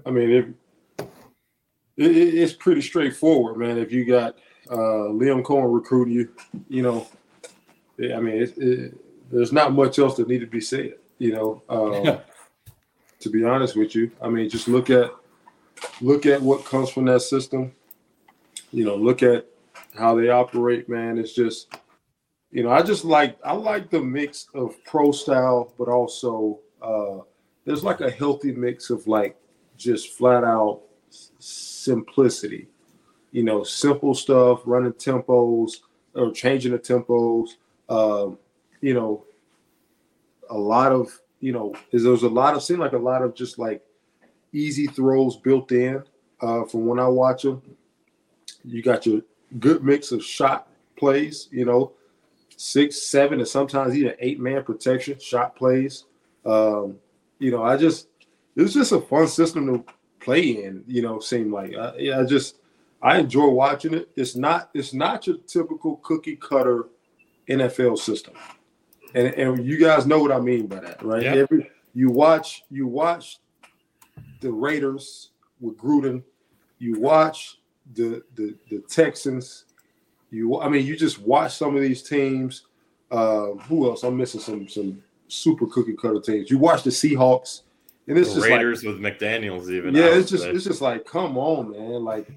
I 0.07 0.11
mean, 0.11 0.31
if 0.31 1.07
it, 1.97 2.16
it's 2.16 2.53
pretty 2.53 2.81
straightforward, 2.81 3.59
man. 3.59 3.79
If 3.79 3.92
you 3.92 4.05
got 4.05 4.37
uh, 4.71 5.11
Liam 5.11 5.42
Coen 5.42 5.73
recruit 5.73 6.09
you, 6.09 6.31
you 6.68 6.83
know, 6.83 7.07
I 7.99 8.21
mean, 8.21 8.42
it, 8.42 8.59
it, 8.59 8.95
there's 9.31 9.53
not 9.53 9.73
much 9.73 9.99
else 9.99 10.16
that 10.16 10.29
need 10.29 10.40
to 10.40 10.47
be 10.47 10.61
said. 10.61 10.95
You 11.18 11.33
know, 11.33 11.62
um, 11.68 12.18
to 13.21 13.31
be 13.31 13.45
honest 13.45 13.77
with 13.77 13.95
you, 13.95 14.11
I 14.21 14.29
mean, 14.29 14.49
just 14.49 14.68
look 14.68 14.90
at 14.90 15.11
look 16.01 16.27
at 16.27 16.40
what 16.40 16.64
comes 16.64 16.90
from 16.90 17.05
that 17.07 17.21
system. 17.21 17.73
You 18.73 18.85
know, 18.85 18.97
look 18.97 19.23
at 19.23 19.47
how 19.97 20.14
they 20.14 20.31
operate, 20.31 20.88
man. 20.88 21.18
It's 21.18 21.35
just 21.35 21.75
you 22.53 22.62
know, 22.62 22.71
I 22.71 22.83
just 22.83 23.05
like 23.05 23.38
I 23.45 23.55
like 23.55 23.91
the 23.91 24.01
mix 24.01 24.47
of 24.55 24.77
pro 24.85 25.11
style, 25.11 25.73
but 25.79 25.88
also 25.88 26.61
uh, 26.83 27.19
there's 27.65 27.83
like 27.83 28.01
a 28.01 28.11
healthy 28.11 28.53
mix 28.53 28.91
of 28.91 29.07
like 29.07 29.37
just 29.77 30.11
flat 30.11 30.45
out 30.45 30.83
simplicity. 31.38 32.69
You 33.31 33.43
know, 33.43 33.65
simple 33.65 34.15
stuff, 34.15 34.61
running 34.67 34.93
tempos 34.93 35.79
or 36.15 36.31
changing 36.33 36.73
the 36.73 36.79
tempos. 36.79 37.57
Um, 37.88 38.38
you 38.83 38.93
know, 38.93 39.25
a 40.51 40.57
lot 40.57 40.93
of 40.93 41.19
you 41.43 41.53
know, 41.53 41.75
is 41.91 42.05
there's 42.05 42.23
a 42.23 42.29
lot 42.29 42.55
of 42.55 42.62
seem 42.62 42.79
like 42.79 42.93
a 42.93 42.99
lot 42.99 43.21
of 43.21 43.35
just 43.35 43.59
like 43.59 43.83
easy 44.53 44.87
throws 44.87 45.37
built 45.37 45.73
in 45.73 46.03
uh, 46.41 46.65
from 46.65 46.87
when 46.87 47.01
I 47.01 47.09
watch 47.09 47.43
them. 47.43 47.61
You 48.65 48.81
got 48.81 49.05
your 49.05 49.23
good 49.59 49.83
mix 49.83 50.12
of 50.12 50.23
shot 50.23 50.69
plays, 50.97 51.49
you 51.51 51.65
know, 51.65 51.93
six, 52.57 53.03
seven, 53.03 53.38
and 53.38 53.49
sometimes 53.49 53.95
even 53.95 54.15
eight 54.19 54.41
man 54.41 54.62
protection 54.62 55.19
shot 55.19 55.57
plays. 55.57 56.05
Um, 56.45 56.97
you 57.38 57.51
know, 57.51 57.62
I 57.62 57.77
just 57.77 58.09
it 58.57 58.62
was 58.62 58.75
just 58.75 58.93
a 58.93 59.01
fun 59.01 59.29
system 59.29 59.67
to 59.67 59.85
play 60.21 60.65
in. 60.65 60.85
You 60.87 61.03
know, 61.03 61.21
seemed 61.21 61.53
like 61.53 61.75
I, 61.75 62.21
I 62.21 62.25
just 62.25 62.59
I 63.03 63.19
enjoy 63.19 63.49
watching 63.49 63.95
it. 63.95 64.09
It's 64.17 64.37
not 64.37 64.71
it's 64.75 64.95
not 64.95 65.27
your 65.27 65.38
typical 65.38 65.97
cookie 65.97 66.37
cutter 66.37 66.87
NFL 67.49 67.99
system, 67.99 68.35
and 69.15 69.29
and 69.35 69.65
you 69.65 69.79
guys 69.79 70.07
know 70.07 70.21
what 70.21 70.33
I 70.33 70.41
mean 70.41 70.67
by 70.67 70.81
that, 70.81 71.03
right? 71.03 71.23
Yeah. 71.23 71.35
Every 71.35 71.71
you 71.95 72.11
watch 72.11 72.65
you 72.71 72.87
watch 72.87 73.41
the 74.41 74.53
Raiders 74.53 75.31
with 75.61 75.77
Gruden, 75.77 76.23
you 76.79 77.01
watch 77.01 77.59
the 77.95 78.23
the 78.35 78.55
the 78.71 78.81
Texans. 78.88 79.65
You, 80.33 80.61
I 80.61 80.68
mean, 80.68 80.87
you 80.87 80.97
just 80.97 81.21
watch 81.21 81.55
some 81.57 81.77
of 81.77 81.83
these 81.83 82.03
teams. 82.03 82.62
Uh, 83.11 83.53
who 83.68 83.88
else? 83.88 84.03
I'm 84.03 84.16
missing 84.16 84.40
some 84.40 84.66
some 84.66 85.03
super 85.29 85.66
cookie 85.66 85.95
cutter 85.95 86.21
teams. 86.21 86.51
You 86.51 86.57
watch 86.59 86.83
the 86.83 86.90
Seahawks, 86.90 87.62
and 88.09 88.16
it's 88.18 88.31
The 88.31 88.37
just 88.37 88.49
like 88.49 88.57
Raiders 88.59 88.83
with 88.83 88.99
McDaniels 88.99 89.71
even. 89.71 89.95
yeah, 89.95 90.07
it's 90.07 90.31
just 90.31 90.45
it's 90.47 90.64
just 90.64 90.81
like, 90.81 91.05
come 91.05 91.37
on, 91.37 91.73
man. 91.73 92.03
Like, 92.03 92.29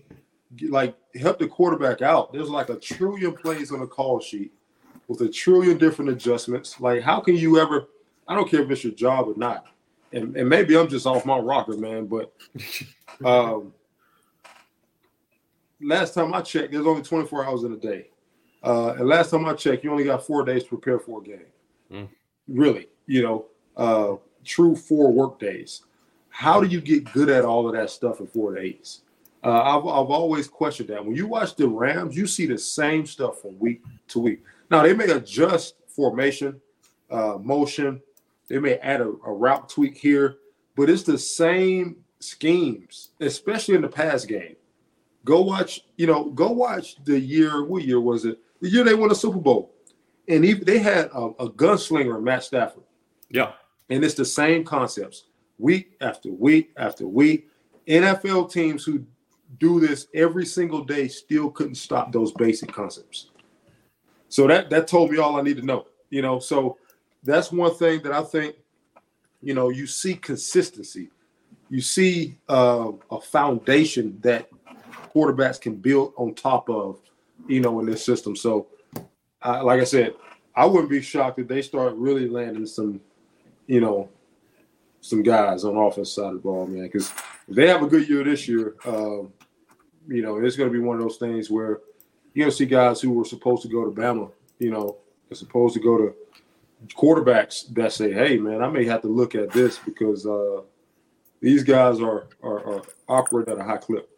like 0.67 0.95
help 1.15 1.39
the 1.39 1.47
quarterback 1.47 2.01
out. 2.01 2.33
There's 2.33 2.49
like 2.49 2.69
a 2.69 2.75
trillion 2.75 3.33
plays 3.33 3.71
on 3.71 3.79
the 3.79 3.87
call 3.87 4.19
sheet 4.19 4.51
with 5.07 5.21
a 5.21 5.29
trillion 5.29 5.77
different 5.77 6.11
adjustments. 6.11 6.81
Like, 6.81 7.01
how 7.01 7.21
can 7.21 7.35
you 7.37 7.59
ever? 7.59 7.87
I 8.27 8.35
don't 8.35 8.49
care 8.49 8.61
if 8.61 8.69
it's 8.71 8.83
your 8.83 8.93
job 8.93 9.29
or 9.29 9.35
not. 9.37 9.67
And, 10.11 10.35
and 10.35 10.49
maybe 10.49 10.77
I'm 10.77 10.87
just 10.89 11.05
off 11.05 11.25
my 11.25 11.37
rocker, 11.37 11.77
man. 11.77 12.07
But 12.07 12.33
um, 13.25 13.73
last 15.81 16.13
time 16.13 16.33
I 16.33 16.41
checked, 16.41 16.71
there's 16.71 16.85
only 16.85 17.01
24 17.01 17.45
hours 17.45 17.63
in 17.63 17.73
a 17.73 17.77
day. 17.77 18.07
Uh, 18.63 18.95
and 18.97 19.07
last 19.07 19.29
time 19.29 19.45
I 19.45 19.53
checked, 19.53 19.83
you 19.83 19.91
only 19.91 20.03
got 20.03 20.25
four 20.25 20.43
days 20.43 20.63
to 20.63 20.69
prepare 20.69 20.99
for 20.99 21.21
a 21.21 21.23
game. 21.23 21.45
Mm. 21.91 22.07
Really, 22.47 22.89
you 23.05 23.21
know, 23.21 23.45
uh, 23.77 24.15
true 24.43 24.75
four 24.75 25.11
work 25.11 25.39
days. 25.39 25.83
How 26.29 26.59
do 26.59 26.67
you 26.67 26.81
get 26.81 27.11
good 27.13 27.29
at 27.29 27.45
all 27.45 27.67
of 27.67 27.73
that 27.73 27.89
stuff 27.89 28.19
in 28.19 28.27
four 28.27 28.55
days? 28.55 29.01
Uh, 29.43 29.61
I've, 29.61 29.85
I've 29.85 30.09
always 30.09 30.47
questioned 30.47 30.89
that. 30.89 31.05
When 31.05 31.15
you 31.15 31.27
watch 31.27 31.55
the 31.55 31.67
Rams, 31.67 32.17
you 32.17 32.25
see 32.25 32.47
the 32.47 32.57
same 32.57 33.05
stuff 33.05 33.41
from 33.41 33.59
week 33.59 33.83
to 34.09 34.19
week. 34.19 34.41
Now, 34.71 34.81
they 34.81 34.93
may 34.93 35.05
adjust 35.11 35.75
formation, 35.87 36.59
uh, 37.11 37.37
motion, 37.39 38.01
they 38.47 38.57
may 38.59 38.75
add 38.77 39.01
a, 39.01 39.07
a 39.25 39.31
route 39.31 39.69
tweak 39.69 39.97
here, 39.97 40.37
but 40.75 40.89
it's 40.89 41.03
the 41.03 41.17
same 41.17 41.97
schemes, 42.19 43.09
especially 43.19 43.75
in 43.75 43.81
the 43.81 43.87
pass 43.87 44.25
game. 44.25 44.55
Go 45.25 45.41
watch, 45.41 45.81
you 45.97 46.07
know, 46.07 46.29
go 46.29 46.51
watch 46.51 47.03
the 47.03 47.19
year. 47.19 47.65
What 47.65 47.83
year 47.83 47.99
was 47.99 48.23
it? 48.25 48.39
The 48.61 48.69
year 48.69 48.83
they 48.83 48.93
won 48.93 49.09
the 49.09 49.15
Super 49.15 49.39
Bowl, 49.39 49.73
and 50.29 50.45
even, 50.45 50.63
they 50.63 50.79
had 50.79 51.07
a, 51.07 51.31
a 51.39 51.49
gunslinger, 51.49 52.21
Matt 52.21 52.43
Stafford, 52.43 52.83
yeah. 53.29 53.51
and 53.89 54.05
it's 54.05 54.13
the 54.13 54.23
same 54.23 54.63
concepts 54.63 55.25
week 55.57 55.97
after 55.99 56.31
week 56.31 56.71
after 56.77 57.07
week. 57.07 57.49
NFL 57.87 58.51
teams 58.51 58.85
who 58.85 59.05
do 59.59 59.79
this 59.79 60.07
every 60.13 60.45
single 60.45 60.83
day 60.83 61.07
still 61.07 61.49
couldn't 61.49 61.75
stop 61.75 62.11
those 62.11 62.31
basic 62.31 62.71
concepts. 62.71 63.31
So 64.29 64.47
that 64.47 64.69
that 64.69 64.87
told 64.87 65.11
me 65.11 65.17
all 65.17 65.37
I 65.37 65.41
need 65.41 65.57
to 65.57 65.65
know. 65.65 65.87
You 66.09 66.21
know, 66.21 66.39
so 66.39 66.77
that's 67.23 67.51
one 67.51 67.73
thing 67.73 68.01
that 68.03 68.11
I 68.11 68.21
think, 68.23 68.55
you 69.41 69.53
know, 69.53 69.69
you 69.69 69.87
see 69.87 70.15
consistency. 70.15 71.09
You 71.69 71.81
see 71.81 72.37
uh, 72.47 72.91
a 73.09 73.19
foundation 73.19 74.19
that 74.21 74.49
quarterbacks 75.15 75.61
can 75.61 75.75
build 75.75 76.13
on 76.17 76.33
top 76.33 76.69
of, 76.69 76.99
you 77.47 77.61
know, 77.61 77.79
in 77.79 77.85
this 77.85 78.03
system. 78.03 78.35
So, 78.35 78.67
uh, 79.41 79.63
like 79.63 79.79
I 79.79 79.85
said, 79.85 80.13
I 80.55 80.65
wouldn't 80.65 80.89
be 80.89 81.01
shocked 81.01 81.39
if 81.39 81.47
they 81.47 81.61
start 81.61 81.95
really 81.95 82.27
landing 82.27 82.65
some, 82.65 82.99
you 83.67 83.79
know, 83.79 84.09
some 85.01 85.23
guys 85.23 85.63
on 85.63 85.77
offense 85.77 86.11
side 86.11 86.25
of 86.25 86.33
the 86.33 86.39
ball, 86.39 86.67
man. 86.67 86.83
Because 86.83 87.11
if 87.47 87.55
they 87.55 87.67
have 87.67 87.83
a 87.83 87.87
good 87.87 88.09
year 88.09 88.23
this 88.23 88.47
year, 88.47 88.75
um, 88.85 89.31
you 90.07 90.21
know, 90.21 90.37
it's 90.37 90.55
going 90.55 90.69
to 90.69 90.73
be 90.73 90.83
one 90.83 90.97
of 90.97 91.01
those 91.01 91.17
things 91.17 91.49
where 91.49 91.79
you're 92.33 92.45
going 92.45 92.51
to 92.51 92.57
see 92.57 92.65
guys 92.65 93.01
who 93.01 93.11
were 93.11 93.25
supposed 93.25 93.61
to 93.63 93.67
go 93.69 93.85
to 93.85 93.91
Bama, 93.91 94.31
you 94.59 94.71
know, 94.71 94.97
are 95.31 95.35
supposed 95.35 95.73
to 95.75 95.79
go 95.79 95.97
to 95.97 96.15
quarterbacks 96.95 97.73
that 97.73 97.93
say, 97.93 98.11
"Hey, 98.11 98.37
man, 98.37 98.61
I 98.61 98.69
may 98.69 98.85
have 98.85 99.01
to 99.01 99.07
look 99.07 99.35
at 99.35 99.51
this 99.51 99.79
because 99.79 100.25
uh, 100.25 100.61
these 101.39 101.63
guys 101.63 101.99
are, 102.01 102.27
are 102.43 102.75
are 102.75 102.81
operating 103.07 103.53
at 103.53 103.59
a 103.59 103.63
high 103.63 103.77
clip." 103.77 104.09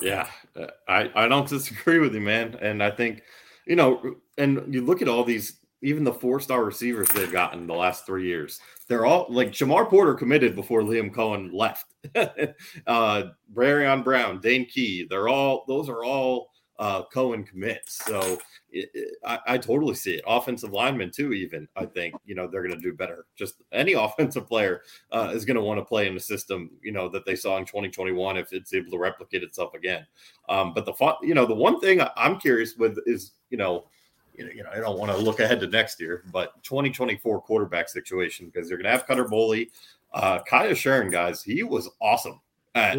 Yeah, 0.00 0.28
uh, 0.56 0.66
I 0.88 1.10
I 1.14 1.28
don't 1.28 1.48
disagree 1.48 1.98
with 1.98 2.14
you, 2.14 2.20
man. 2.20 2.56
And 2.62 2.82
I 2.82 2.90
think, 2.90 3.22
you 3.66 3.76
know, 3.76 4.16
and 4.38 4.72
you 4.72 4.82
look 4.82 5.02
at 5.02 5.08
all 5.08 5.24
these, 5.24 5.58
even 5.82 6.04
the 6.04 6.12
four 6.12 6.40
star 6.40 6.64
receivers 6.64 7.08
they've 7.08 7.32
gotten 7.32 7.66
the 7.66 7.74
last 7.74 8.06
three 8.06 8.26
years. 8.26 8.60
They're 8.88 9.04
all 9.04 9.26
like 9.28 9.50
Jamar 9.50 9.88
Porter 9.88 10.14
committed 10.14 10.54
before 10.54 10.82
Liam 10.82 11.12
Coen 11.14 11.50
left. 11.52 11.94
uh, 12.86 13.24
Barion 13.52 14.02
Brown, 14.02 14.40
Dane 14.40 14.66
Key. 14.66 15.06
They're 15.08 15.28
all 15.28 15.64
those 15.68 15.88
are 15.88 16.04
all 16.04 16.51
uh, 16.78 17.02
Coen 17.14 17.46
commits. 17.46 18.04
So 18.04 18.38
it, 18.70 18.90
it- 18.94 19.14
I, 19.24 19.38
I 19.46 19.58
totally 19.58 19.94
see 19.94 20.14
it. 20.14 20.24
Offensive 20.26 20.72
linemen 20.72 21.10
too. 21.10 21.32
Even 21.32 21.68
I 21.76 21.86
think 21.86 22.14
you 22.24 22.34
know 22.34 22.46
they're 22.48 22.62
going 22.66 22.74
to 22.74 22.80
do 22.80 22.92
better. 22.92 23.26
Just 23.36 23.56
any 23.72 23.92
offensive 24.06 24.48
player 24.48 24.82
uh, 25.12 25.30
is 25.32 25.44
going 25.44 25.56
to 25.56 25.62
want 25.62 25.78
to 25.78 25.84
play 25.84 26.08
in 26.08 26.14
the 26.14 26.20
system, 26.20 26.70
you 26.82 26.92
know, 26.92 27.08
that 27.08 27.24
they 27.24 27.36
saw 27.36 27.56
in 27.58 27.64
2021 27.64 28.36
if 28.36 28.52
it's 28.52 28.74
able 28.74 28.90
to 28.90 28.98
replicate 28.98 29.42
itself 29.42 29.74
again. 29.74 30.06
Um, 30.48 30.74
but 30.74 30.84
the 30.86 30.94
fun, 30.94 31.14
you 31.22 31.34
know, 31.34 31.46
the 31.46 31.54
one 31.54 31.78
thing 31.80 32.00
I- 32.00 32.10
I'm 32.16 32.38
curious 32.40 32.76
with 32.76 32.98
is, 33.06 33.32
you 33.50 33.58
know, 33.58 33.86
you 34.34 34.46
know, 34.46 34.50
you 34.52 34.62
know, 34.64 34.70
I 34.72 34.76
don't 34.80 34.98
want 34.98 35.12
to 35.12 35.18
look 35.18 35.40
ahead 35.40 35.60
to 35.60 35.66
next 35.66 36.00
year, 36.00 36.24
but 36.32 36.60
2024 36.62 37.42
quarterback 37.42 37.88
situation 37.90 38.46
because 38.46 38.66
they're 38.66 38.78
going 38.78 38.86
to 38.86 38.90
have 38.90 39.06
Cutter 39.06 39.26
Boley, 39.26 39.68
uh, 40.14 40.38
Kaiya 40.50 40.70
Sheron, 40.70 41.12
guys. 41.12 41.42
He 41.42 41.62
was 41.62 41.88
awesome 42.00 42.40
at. 42.74 42.96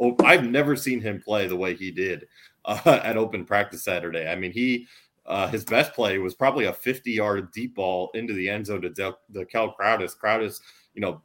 Oh, 0.00 0.16
I've 0.24 0.44
never 0.44 0.74
seen 0.74 1.00
him 1.00 1.22
play 1.22 1.46
the 1.46 1.56
way 1.56 1.74
he 1.76 1.92
did 1.92 2.26
uh, 2.64 3.00
at 3.04 3.16
open 3.16 3.44
practice 3.44 3.84
Saturday. 3.84 4.28
I 4.28 4.34
mean, 4.34 4.52
he 4.52 4.86
uh, 5.26 5.48
his 5.48 5.64
best 5.64 5.94
play 5.94 6.18
was 6.18 6.34
probably 6.34 6.66
a 6.66 6.72
50 6.72 7.10
yard 7.10 7.50
deep 7.52 7.74
ball 7.74 8.10
into 8.14 8.34
the 8.34 8.48
end 8.48 8.66
zone 8.66 8.82
to 8.82 8.90
Del, 8.90 9.18
the 9.30 9.44
Cal 9.46 9.74
Crowdus. 9.74 10.16
Crowdus, 10.18 10.60
you 10.94 11.00
know, 11.00 11.22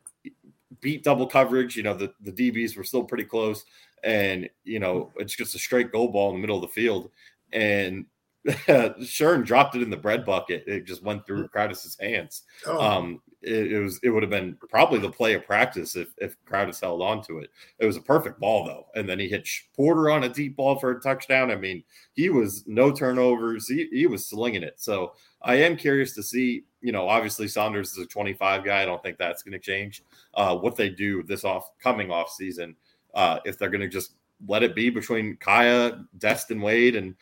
beat 0.79 1.03
double 1.03 1.27
coverage. 1.27 1.75
You 1.75 1.83
know, 1.83 1.93
the, 1.93 2.13
the 2.21 2.31
DBs 2.31 2.77
were 2.77 2.83
still 2.83 3.03
pretty 3.03 3.25
close. 3.25 3.65
And, 4.03 4.49
you 4.63 4.79
know, 4.79 5.11
it's 5.17 5.35
just 5.35 5.55
a 5.55 5.59
straight 5.59 5.91
goal 5.91 6.09
ball 6.09 6.29
in 6.29 6.35
the 6.35 6.41
middle 6.41 6.55
of 6.55 6.61
the 6.61 6.69
field. 6.69 7.09
And 7.51 8.05
Sherm 8.47 9.45
dropped 9.45 9.75
it 9.75 9.81
in 9.81 9.89
the 9.89 9.97
bread 9.97 10.25
bucket. 10.25 10.63
It 10.65 10.85
just 10.85 11.03
went 11.03 11.25
through 11.25 11.49
Crowdus's 11.49 11.97
hands. 11.99 12.43
Oh, 12.65 12.79
Um, 12.79 13.21
it, 13.41 13.71
it 13.71 13.79
was 13.79 13.99
it 14.03 14.09
would 14.09 14.23
have 14.23 14.29
been 14.29 14.57
probably 14.69 14.99
the 14.99 15.09
play 15.09 15.33
of 15.33 15.45
practice 15.45 15.95
if 15.95 16.09
if 16.17 16.35
Crowdus 16.45 16.81
held 16.81 17.01
on 17.01 17.21
to 17.23 17.39
it. 17.39 17.49
It 17.79 17.85
was 17.85 17.97
a 17.97 18.01
perfect 18.01 18.39
ball 18.39 18.65
though, 18.65 18.87
and 18.95 19.07
then 19.07 19.19
he 19.19 19.29
hit 19.29 19.47
Porter 19.75 20.09
on 20.09 20.23
a 20.23 20.29
deep 20.29 20.55
ball 20.55 20.77
for 20.77 20.91
a 20.91 21.01
touchdown. 21.01 21.51
I 21.51 21.55
mean, 21.55 21.83
he 22.13 22.29
was 22.29 22.63
no 22.67 22.91
turnovers. 22.91 23.67
He 23.67 23.87
he 23.91 24.07
was 24.07 24.27
slinging 24.27 24.63
it. 24.63 24.75
So 24.77 25.13
I 25.41 25.55
am 25.55 25.77
curious 25.77 26.13
to 26.15 26.23
see. 26.23 26.63
You 26.81 26.93
know, 26.93 27.09
obviously 27.09 27.49
Saunders 27.49 27.91
is 27.91 27.97
a 27.97 28.05
25 28.05 28.63
guy. 28.63 28.81
I 28.81 28.85
don't 28.85 29.03
think 29.03 29.17
that's 29.17 29.43
going 29.43 29.51
to 29.51 29.59
change. 29.59 30.01
Uh, 30.33 30.55
what 30.55 30.77
they 30.77 30.89
do 30.89 31.23
this 31.23 31.43
off 31.43 31.69
coming 31.83 32.09
off 32.09 32.31
season, 32.31 32.73
uh, 33.13 33.39
if 33.43 33.57
they're 33.57 33.69
going 33.69 33.81
to 33.81 33.89
just 33.89 34.13
let 34.47 34.63
it 34.63 34.75
be 34.75 34.89
between 34.89 35.37
Kaiya, 35.37 36.05
Destin 36.17 36.61
Wade, 36.61 36.95
and 36.95 37.15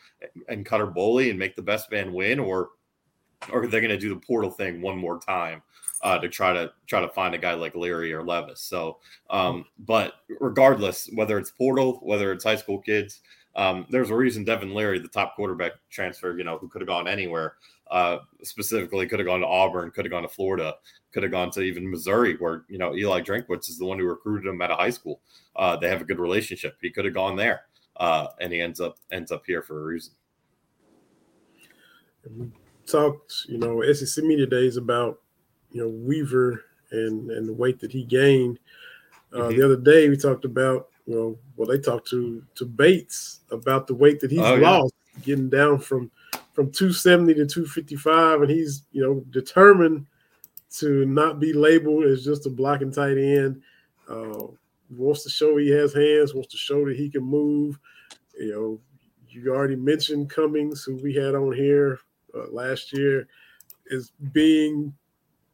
and 0.48 0.64
Cutter 0.64 0.86
Boley 0.86 1.30
and 1.30 1.38
make 1.38 1.56
the 1.56 1.62
best 1.62 1.90
man 1.90 2.12
win, 2.12 2.38
or 2.38 2.70
or 3.52 3.66
they're 3.66 3.80
going 3.80 3.90
to 3.90 3.98
do 3.98 4.14
the 4.14 4.20
portal 4.20 4.50
thing 4.50 4.80
one 4.80 4.98
more 4.98 5.18
time 5.18 5.62
uh, 6.02 6.18
to 6.18 6.28
try 6.28 6.52
to 6.52 6.72
try 6.86 7.00
to 7.00 7.08
find 7.08 7.34
a 7.34 7.38
guy 7.38 7.54
like 7.54 7.74
Leary 7.74 8.12
or 8.12 8.22
Levis. 8.22 8.60
So, 8.62 8.98
um, 9.30 9.64
but 9.80 10.14
regardless, 10.40 11.08
whether 11.14 11.38
it's 11.38 11.50
portal, 11.50 12.00
whether 12.02 12.32
it's 12.32 12.44
high 12.44 12.56
school 12.56 12.78
kids, 12.78 13.20
um, 13.56 13.86
there's 13.90 14.10
a 14.10 14.14
reason 14.14 14.44
Devin 14.44 14.74
Leary, 14.74 14.98
the 14.98 15.08
top 15.08 15.34
quarterback 15.34 15.72
transfer, 15.90 16.36
you 16.36 16.44
know, 16.44 16.58
who 16.58 16.68
could 16.68 16.80
have 16.80 16.88
gone 16.88 17.08
anywhere, 17.08 17.54
uh, 17.90 18.18
specifically 18.42 19.06
could 19.06 19.18
have 19.18 19.26
gone 19.26 19.40
to 19.40 19.46
Auburn, 19.46 19.90
could 19.90 20.04
have 20.04 20.12
gone 20.12 20.22
to 20.22 20.28
Florida, 20.28 20.74
could 21.12 21.22
have 21.22 21.32
gone 21.32 21.50
to 21.52 21.60
even 21.62 21.90
Missouri, 21.90 22.36
where 22.36 22.64
you 22.68 22.78
know 22.78 22.94
Eli 22.94 23.20
Drinkwitz 23.22 23.68
is 23.68 23.78
the 23.78 23.86
one 23.86 23.98
who 23.98 24.06
recruited 24.06 24.46
him 24.50 24.60
out 24.60 24.70
of 24.70 24.78
high 24.78 24.90
school. 24.90 25.20
Uh, 25.56 25.76
they 25.76 25.88
have 25.88 26.00
a 26.00 26.04
good 26.04 26.18
relationship. 26.18 26.76
He 26.82 26.90
could 26.90 27.04
have 27.04 27.14
gone 27.14 27.36
there, 27.36 27.62
uh, 27.96 28.28
and 28.40 28.52
he 28.52 28.60
ends 28.60 28.80
up 28.80 28.98
ends 29.10 29.32
up 29.32 29.42
here 29.46 29.62
for 29.62 29.80
a 29.80 29.84
reason. 29.84 30.12
we 32.36 32.50
talked, 32.86 33.32
you 33.48 33.58
know, 33.58 33.82
SEC 33.92 34.22
media 34.24 34.46
days 34.46 34.76
about, 34.76 35.20
you 35.72 35.80
know, 35.82 35.88
Weaver 35.88 36.64
and 36.90 37.30
and 37.30 37.48
the 37.48 37.52
weight 37.52 37.80
that 37.80 37.92
he 37.92 38.04
gained. 38.04 38.58
Uh, 39.32 39.38
Mhm. 39.42 39.56
The 39.56 39.62
other 39.62 39.76
day 39.76 40.08
we 40.08 40.16
talked 40.16 40.44
about 40.44 40.88
well, 41.06 41.38
well 41.56 41.68
they 41.68 41.78
talked 41.78 42.08
to 42.08 42.42
to 42.56 42.66
Bates 42.66 43.40
about 43.50 43.86
the 43.86 43.94
weight 43.94 44.20
that 44.20 44.30
he's 44.30 44.40
Oh, 44.40 44.56
yeah. 44.56 44.70
lost, 44.78 44.94
getting 45.22 45.48
down 45.48 45.78
from 45.78 46.10
from 46.58 46.72
270 46.72 47.34
to 47.34 47.46
255, 47.46 48.42
and 48.42 48.50
he's 48.50 48.82
you 48.90 49.00
know 49.00 49.22
determined 49.30 50.04
to 50.78 51.06
not 51.06 51.38
be 51.38 51.52
labeled 51.52 52.02
as 52.02 52.24
just 52.24 52.46
a 52.46 52.50
blocking 52.50 52.90
tight 52.90 53.16
end. 53.16 53.62
Uh, 54.10 54.48
wants 54.90 55.22
to 55.22 55.30
show 55.30 55.56
he 55.56 55.70
has 55.70 55.94
hands, 55.94 56.34
wants 56.34 56.50
to 56.50 56.56
show 56.56 56.84
that 56.84 56.96
he 56.96 57.08
can 57.08 57.22
move. 57.22 57.78
You 58.36 58.50
know, 58.50 58.80
you 59.28 59.54
already 59.54 59.76
mentioned 59.76 60.30
Cummings, 60.30 60.82
who 60.82 60.96
we 60.96 61.14
had 61.14 61.36
on 61.36 61.52
here 61.52 62.00
uh, 62.34 62.48
last 62.50 62.92
year, 62.92 63.28
is 63.86 64.10
being 64.32 64.92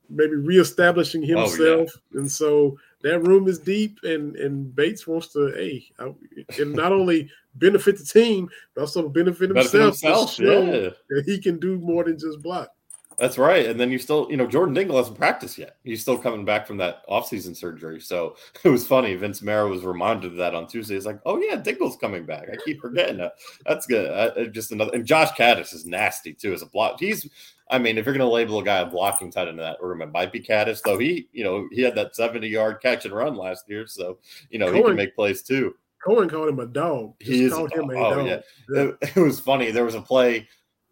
maybe 0.09 0.37
reestablishing 0.37 1.23
Oh, 1.25 1.27
yeah. 1.27 1.41
himself, 1.43 1.91
and 2.15 2.31
so 2.33 2.79
that 3.05 3.21
room 3.21 3.47
is 3.47 3.59
deep. 3.61 4.01
And 4.03 4.35
and 4.37 4.75
Bates 4.75 5.07
wants 5.07 5.29
to, 5.35 5.53
hey, 5.53 5.87
I, 6.01 6.13
and 6.59 6.73
not 6.73 6.91
only 6.91 7.31
benefit 7.55 7.99
the 7.99 8.05
team, 8.05 8.49
but 8.75 8.81
also 8.81 9.09
benefit 9.09 9.51
himself, 9.51 10.01
himself, 10.01 10.41
yeah. 10.41 10.91
that 11.11 11.23
he 11.25 11.39
can 11.39 11.61
do 11.61 11.79
more 11.79 12.03
than 12.03 12.19
just 12.19 12.43
block. 12.43 12.74
That's 13.19 13.39
right. 13.39 13.67
And 13.67 13.79
then 13.79 13.91
you 13.91 13.99
still, 13.99 14.27
you 14.31 14.37
know, 14.37 14.47
Jordan 14.47 14.75
Dingle 14.75 14.97
hasn't 14.97 15.17
practiced 15.17 15.59
yet. 15.59 15.77
He's 15.85 16.03
still 16.03 16.19
coming 16.19 16.45
back 16.45 16.67
from 16.67 16.77
that 16.79 17.07
offseason 17.09 17.57
surgery. 17.57 18.01
So 18.01 18.37
it 18.65 18.69
was 18.69 18.87
funny. 18.87 19.15
Vince 19.15 19.43
Marrow 19.43 19.71
was 19.71 19.85
reminded 19.85 20.33
of 20.33 20.37
that 20.39 20.55
on 20.55 20.67
Tuesday. 20.67 20.95
He's 20.95 21.07
like, 21.07 21.21
oh, 21.27 21.39
yeah, 21.39 21.57
Dingle's 21.57 21.97
coming 21.97 22.25
back. 22.25 22.49
I 22.53 22.57
keep 22.65 22.81
forgetting 22.81 23.19
that. 23.19 23.35
That's 23.67 23.87
good. 23.87 24.11
Uh, 24.11 24.47
just 24.47 24.73
another. 24.73 24.93
And 24.95 25.07
Josh 25.07 25.31
Kattus 25.33 25.75
is 25.75 25.87
nasty, 25.87 26.33
too, 26.33 26.53
as 26.53 26.63
a 26.63 26.67
block. 26.67 26.99
He's, 26.99 27.29
I 27.71 27.79
mean, 27.79 27.99
if 27.99 28.05
you're 28.05 28.15
going 28.17 28.29
to 28.29 28.33
label 28.33 28.59
a 28.59 28.65
guy 28.65 28.79
a 28.79 28.87
blocking 28.87 29.31
tight 29.31 29.49
end 29.49 29.51
in 29.51 29.57
that 29.65 29.83
room, 29.83 30.03
it 30.03 30.13
might 30.13 30.33
be 30.33 30.41
Kattus, 30.41 30.83
though 30.83 30.99
he, 30.99 31.29
you 31.33 31.45
know, 31.45 31.69
he 31.73 31.83
had 31.83 31.95
that 31.95 32.17
70 32.17 32.47
yard 32.49 32.81
catch 32.83 33.05
and 33.05 33.15
run 33.15 33.37
last 33.37 33.69
year. 33.69 33.87
So, 33.87 34.19
you 34.51 34.59
know, 34.59 34.73
he 34.73 34.83
can 34.83 34.97
make 34.97 35.15
plays 35.15 35.43
too. 35.43 35.75
Coen 36.05 36.29
called 36.29 36.49
him 36.49 36.61
a 36.61 36.67
dog. 36.67 37.15
Just 37.21 37.31
He 37.31 37.45
is 37.45 37.53
called 37.53 37.73
him 37.73 37.89
a 37.89 37.95
dog. 37.95 38.13
Oh, 38.13 38.17
dog. 38.17 38.27
yeah. 38.27 38.81
It, 38.83 38.97
it 39.17 39.21
was 39.21 39.41
funny. 39.41 39.71
There 39.71 39.85
was 39.85 39.95
a 39.95 40.03
play, 40.03 40.49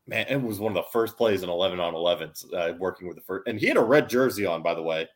man. 0.06 0.26
It 0.28 0.40
was 0.40 0.60
one 0.60 0.76
of 0.76 0.84
the 0.84 0.90
first 0.90 1.16
plays 1.16 1.42
in 1.42 1.48
11 1.48 1.80
on 1.80 1.94
11s, 1.94 2.52
uh, 2.54 2.74
working 2.78 3.06
with 3.06 3.16
the 3.16 3.22
first, 3.22 3.46
and 3.46 3.58
he 3.58 3.66
had 3.66 3.76
a 3.76 3.82
red 3.82 4.08
jersey 4.08 4.46
on, 4.46 4.62
by 4.62 4.74
the 4.74 4.82
way, 4.82 5.08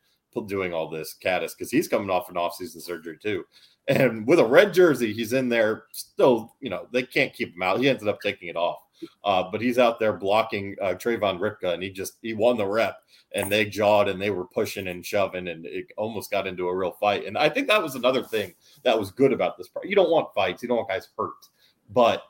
doing 0.47 0.75
all 0.75 0.89
this, 0.89 1.17
Kattus, 1.23 1.53
because 1.57 1.71
he's 1.71 1.89
coming 1.89 2.11
off 2.11 2.29
an 2.29 2.35
offseason 2.35 2.83
surgery 2.83 3.19
too. 3.21 3.45
And 3.89 4.27
with 4.27 4.41
a 4.41 4.45
red 4.45 4.75
jersey, 4.75 5.13
he's 5.13 5.33
in 5.33 5.49
there 5.49 5.85
still, 5.93 6.55
you 6.61 6.71
know, 6.71 6.89
they 6.93 7.05
can't 7.05 7.33
keep 7.33 7.55
him 7.55 7.63
out. 7.63 7.81
He 7.81 7.89
ended 7.89 8.09
up 8.09 8.21
taking 8.21 8.49
it 8.49 8.57
off. 8.57 8.79
Uh, 9.25 9.45
but 9.51 9.61
he's 9.61 9.79
out 9.79 10.01
there 10.01 10.15
blocking 10.15 10.75
uh, 10.81 10.95
Trayvon 10.95 11.39
Ripka, 11.39 11.75
and 11.75 11.83
he 11.83 11.91
just 11.91 12.15
he 12.23 12.33
won 12.33 12.57
the 12.57 12.67
rep, 12.67 12.99
and 13.35 13.53
they 13.53 13.67
jawed 13.67 14.09
and 14.09 14.21
they 14.21 14.31
were 14.31 14.47
pushing 14.47 14.89
and 14.89 15.05
shoving, 15.05 15.49
and 15.49 15.67
it 15.67 15.87
almost 15.99 16.31
got 16.31 16.47
into 16.47 16.69
a 16.69 16.75
real 16.75 16.93
fight. 16.93 17.27
And 17.27 17.37
I 17.37 17.49
think 17.51 17.69
that 17.69 17.83
was 17.83 17.95
another 17.95 18.23
thing 18.23 18.55
that 18.85 18.99
was 18.99 19.11
good 19.11 19.33
about 19.33 19.59
this. 19.59 19.69
part. 19.69 19.87
You 19.87 19.97
don't 19.97 20.11
want 20.11 20.35
fights, 20.35 20.63
you 20.63 20.69
don't 20.69 20.79
want 20.79 20.89
guys 20.89 21.09
hurt, 21.17 21.35
but 21.91 22.23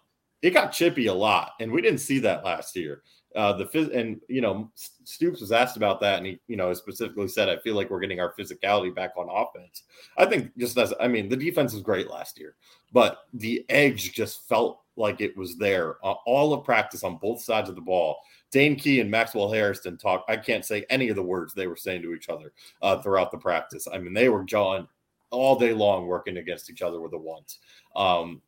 it 0.42 0.50
got 0.50 0.72
chippy 0.72 1.06
a 1.06 1.14
lot, 1.14 1.52
and 1.60 1.70
we 1.70 1.82
didn't 1.82 2.00
see 2.00 2.18
that 2.20 2.44
last 2.44 2.76
year. 2.76 3.02
Uh, 3.34 3.52
the 3.52 3.66
phys- 3.66 3.94
and 3.94 4.20
you 4.28 4.40
know 4.40 4.70
Stoops 5.04 5.40
was 5.40 5.52
asked 5.52 5.76
about 5.76 6.00
that, 6.00 6.18
and 6.18 6.26
he 6.26 6.40
you 6.48 6.56
know 6.56 6.72
specifically 6.72 7.28
said, 7.28 7.48
"I 7.48 7.58
feel 7.58 7.74
like 7.74 7.90
we're 7.90 8.00
getting 8.00 8.20
our 8.20 8.34
physicality 8.34 8.94
back 8.94 9.12
on 9.16 9.28
offense." 9.28 9.82
I 10.16 10.26
think 10.26 10.56
just 10.56 10.78
as 10.78 10.94
I 11.00 11.08
mean, 11.08 11.28
the 11.28 11.36
defense 11.36 11.72
was 11.72 11.82
great 11.82 12.10
last 12.10 12.38
year, 12.38 12.56
but 12.92 13.24
the 13.34 13.64
edge 13.68 14.12
just 14.12 14.48
felt 14.48 14.80
like 14.96 15.20
it 15.20 15.36
was 15.36 15.56
there 15.58 15.96
uh, 16.02 16.14
all 16.24 16.54
of 16.54 16.64
practice 16.64 17.04
on 17.04 17.18
both 17.18 17.40
sides 17.42 17.68
of 17.68 17.74
the 17.74 17.80
ball. 17.80 18.16
Dane 18.50 18.76
Key 18.76 19.00
and 19.00 19.10
Maxwell 19.10 19.52
Hairston 19.52 19.98
talk. 19.98 20.24
I 20.28 20.36
can't 20.36 20.64
say 20.64 20.86
any 20.88 21.08
of 21.08 21.16
the 21.16 21.22
words 21.22 21.52
they 21.52 21.66
were 21.66 21.76
saying 21.76 22.02
to 22.02 22.14
each 22.14 22.28
other 22.28 22.52
uh, 22.80 22.98
throughout 23.02 23.30
the 23.30 23.38
practice. 23.38 23.86
I 23.92 23.98
mean, 23.98 24.14
they 24.14 24.28
were 24.28 24.44
jawing 24.44 24.88
all 25.30 25.58
day 25.58 25.72
long, 25.72 26.06
working 26.06 26.38
against 26.38 26.70
each 26.70 26.82
other 26.82 27.00
with 27.00 27.10
the 27.10 27.18
ones. 27.18 27.58
Um, 27.94 28.40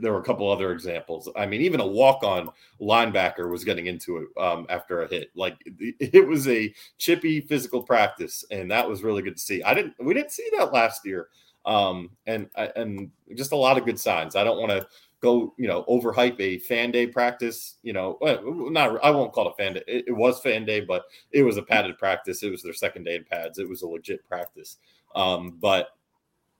there 0.00 0.12
were 0.12 0.20
a 0.20 0.24
couple 0.24 0.50
other 0.50 0.72
examples. 0.72 1.28
I 1.36 1.46
mean, 1.46 1.62
even 1.62 1.80
a 1.80 1.86
walk-on 1.86 2.50
linebacker 2.80 3.48
was 3.50 3.64
getting 3.64 3.86
into 3.86 4.18
it 4.18 4.28
um, 4.40 4.66
after 4.68 5.02
a 5.02 5.08
hit. 5.08 5.30
Like 5.34 5.56
it, 5.66 6.26
was 6.26 6.46
a 6.48 6.72
chippy 6.98 7.40
physical 7.40 7.82
practice, 7.82 8.44
and 8.50 8.70
that 8.70 8.88
was 8.88 9.02
really 9.02 9.22
good 9.22 9.36
to 9.36 9.42
see. 9.42 9.62
I 9.62 9.74
didn't, 9.74 9.94
we 9.98 10.14
didn't 10.14 10.32
see 10.32 10.48
that 10.56 10.72
last 10.72 11.06
year, 11.06 11.28
um, 11.64 12.10
and 12.26 12.48
and 12.56 13.10
just 13.34 13.52
a 13.52 13.56
lot 13.56 13.78
of 13.78 13.84
good 13.84 13.98
signs. 13.98 14.36
I 14.36 14.44
don't 14.44 14.60
want 14.60 14.72
to 14.72 14.86
go, 15.20 15.54
you 15.56 15.68
know, 15.68 15.84
overhype 15.88 16.38
a 16.40 16.58
fan 16.58 16.90
day 16.90 17.06
practice. 17.06 17.76
You 17.82 17.94
know, 17.94 18.18
not 18.70 19.02
I 19.02 19.10
won't 19.10 19.32
call 19.32 19.48
it 19.48 19.54
a 19.58 19.62
fan 19.62 19.74
day. 19.74 19.82
It, 19.88 20.04
it 20.08 20.12
was 20.12 20.40
fan 20.40 20.66
day, 20.66 20.80
but 20.80 21.04
it 21.30 21.42
was 21.42 21.56
a 21.56 21.62
padded 21.62 21.96
practice. 21.96 22.42
It 22.42 22.50
was 22.50 22.62
their 22.62 22.74
second 22.74 23.04
day 23.04 23.16
in 23.16 23.24
pads. 23.24 23.58
It 23.58 23.68
was 23.68 23.82
a 23.82 23.88
legit 23.88 24.26
practice. 24.28 24.76
Um, 25.14 25.56
but 25.60 25.88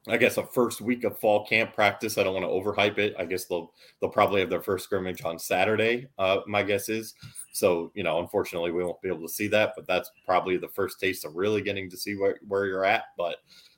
I 0.08 0.16
guess 0.16 0.36
a 0.36 0.44
first 0.44 0.80
week 0.80 1.04
of 1.04 1.18
fall 1.18 1.46
camp 1.46 1.74
practice. 1.74 2.18
I 2.18 2.24
don't 2.24 2.34
want 2.34 2.44
to 2.44 2.50
overhype 2.50 2.98
it. 2.98 3.14
I 3.18 3.24
guess 3.24 3.44
they'll 3.44 3.72
they'll 4.00 4.10
probably 4.10 4.40
have 4.40 4.50
their 4.50 4.62
first 4.62 4.84
scrimmage 4.84 5.22
on 5.24 5.38
Saturday. 5.38 6.08
Uh, 6.18 6.38
my 6.46 6.62
guess 6.62 6.88
is. 6.88 7.14
So 7.52 7.92
you 7.94 8.02
know, 8.02 8.18
unfortunately, 8.18 8.72
we 8.72 8.82
won't 8.82 9.00
be 9.00 9.08
able 9.08 9.22
to 9.22 9.32
see 9.32 9.46
that. 9.48 9.74
But 9.76 9.86
that's 9.86 10.10
probably 10.26 10.56
the 10.56 10.68
first 10.68 10.98
taste 10.98 11.24
of 11.24 11.36
really 11.36 11.62
getting 11.62 11.88
to 11.90 11.96
see 11.96 12.16
where, 12.16 12.38
where 12.48 12.66
you're 12.66 12.84
at. 12.84 13.04
But 13.16 13.36